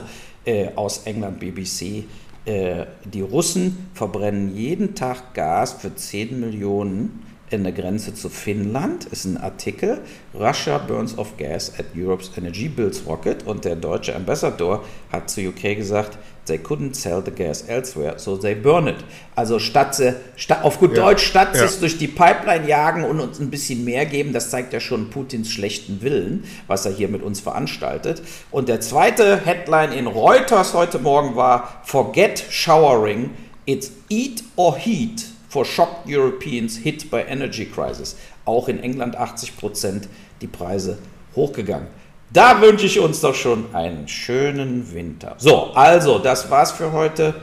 äh, 0.46 0.68
aus 0.76 1.08
England 1.08 1.40
BBC, 1.40 2.04
äh, 2.46 2.86
die 3.04 3.22
Russen 3.22 3.90
verbrennen 3.96 4.56
jeden 4.56 4.94
Tag 4.94 5.34
Gas 5.34 5.74
für 5.74 5.96
10 5.96 6.40
Millionen 6.40 7.26
in 7.50 7.64
der 7.64 7.74
Grenze 7.74 8.14
zu 8.14 8.30
Finnland. 8.30 9.06
Ist 9.06 9.26
ein 9.26 9.38
Artikel. 9.38 10.02
Russia 10.34 10.78
burns 10.78 11.18
off 11.18 11.38
gas 11.38 11.72
at 11.78 11.86
Europe's 11.96 12.32
energy 12.38 12.68
bills 12.68 13.06
rocket. 13.06 13.46
Und 13.46 13.66
der 13.66 13.76
deutsche 13.76 14.16
Ambassador 14.16 14.84
hat 15.12 15.30
zu 15.30 15.42
UK 15.42 15.76
gesagt, 15.76 16.18
They 16.46 16.58
couldn't 16.58 16.94
sell 16.96 17.24
the 17.24 17.32
gas 17.32 17.62
elsewhere, 17.70 18.20
so 18.20 18.36
they 18.36 18.54
burn 18.54 18.88
it. 18.88 18.98
Also 19.34 19.60
statt 19.60 19.96
sie, 19.96 20.14
statt, 20.36 20.64
auf 20.64 20.78
gut 20.78 20.98
ja. 20.98 21.06
Deutsch, 21.06 21.24
statt 21.24 21.52
ja. 21.54 21.60
sie 21.60 21.66
es 21.66 21.80
durch 21.80 21.98
die 21.98 22.10
Pipeline 22.10 22.68
jagen 22.68 23.06
und 23.06 23.22
uns 23.22 23.40
ein 23.40 23.50
bisschen 23.50 23.86
mehr 23.86 24.06
geben, 24.06 24.34
das 24.34 24.50
zeigt 24.50 24.74
ja 24.74 24.82
schon 24.82 25.10
Putins 25.10 25.50
schlechten 25.50 26.02
Willen, 26.02 26.44
was 26.68 26.86
er 26.86 26.92
hier 26.92 27.08
mit 27.08 27.24
uns 27.24 27.40
veranstaltet. 27.40 28.22
Und 28.52 28.68
der 28.68 28.82
zweite 28.82 29.38
Headline 29.38 29.94
in 29.94 30.06
Reuters 30.06 30.74
heute 30.74 31.00
Morgen 31.00 31.38
war 31.38 31.82
Forget 31.86 32.44
showering, 32.50 33.30
it's 33.66 33.92
eat 34.10 34.44
or 34.58 34.76
heat 34.76 35.24
for 35.54 35.66
shocked 35.66 36.10
Europeans 36.10 36.78
hit 36.78 37.12
by 37.12 37.22
energy 37.22 37.66
crisis. 37.66 38.16
Auch 38.44 38.68
in 38.68 38.80
England 38.80 39.16
80 39.16 39.56
Prozent 39.56 40.10
die 40.42 40.48
Preise 40.48 40.98
hochgegangen. 41.36 41.88
Da 42.32 42.60
wünsche 42.60 42.88
ich 42.88 43.00
uns 43.00 43.22
doch 43.22 43.36
schon 43.36 43.76
einen 43.76 44.08
schönen 44.08 44.92
Winter. 44.92 45.36
So, 45.38 45.72
also, 45.76 46.18
das 46.18 46.50
war's 46.50 46.72
für 46.72 46.92
heute 46.92 47.36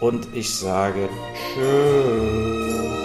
und 0.00 0.28
ich 0.34 0.54
sage 0.54 1.10
Tschüss. 1.54 2.95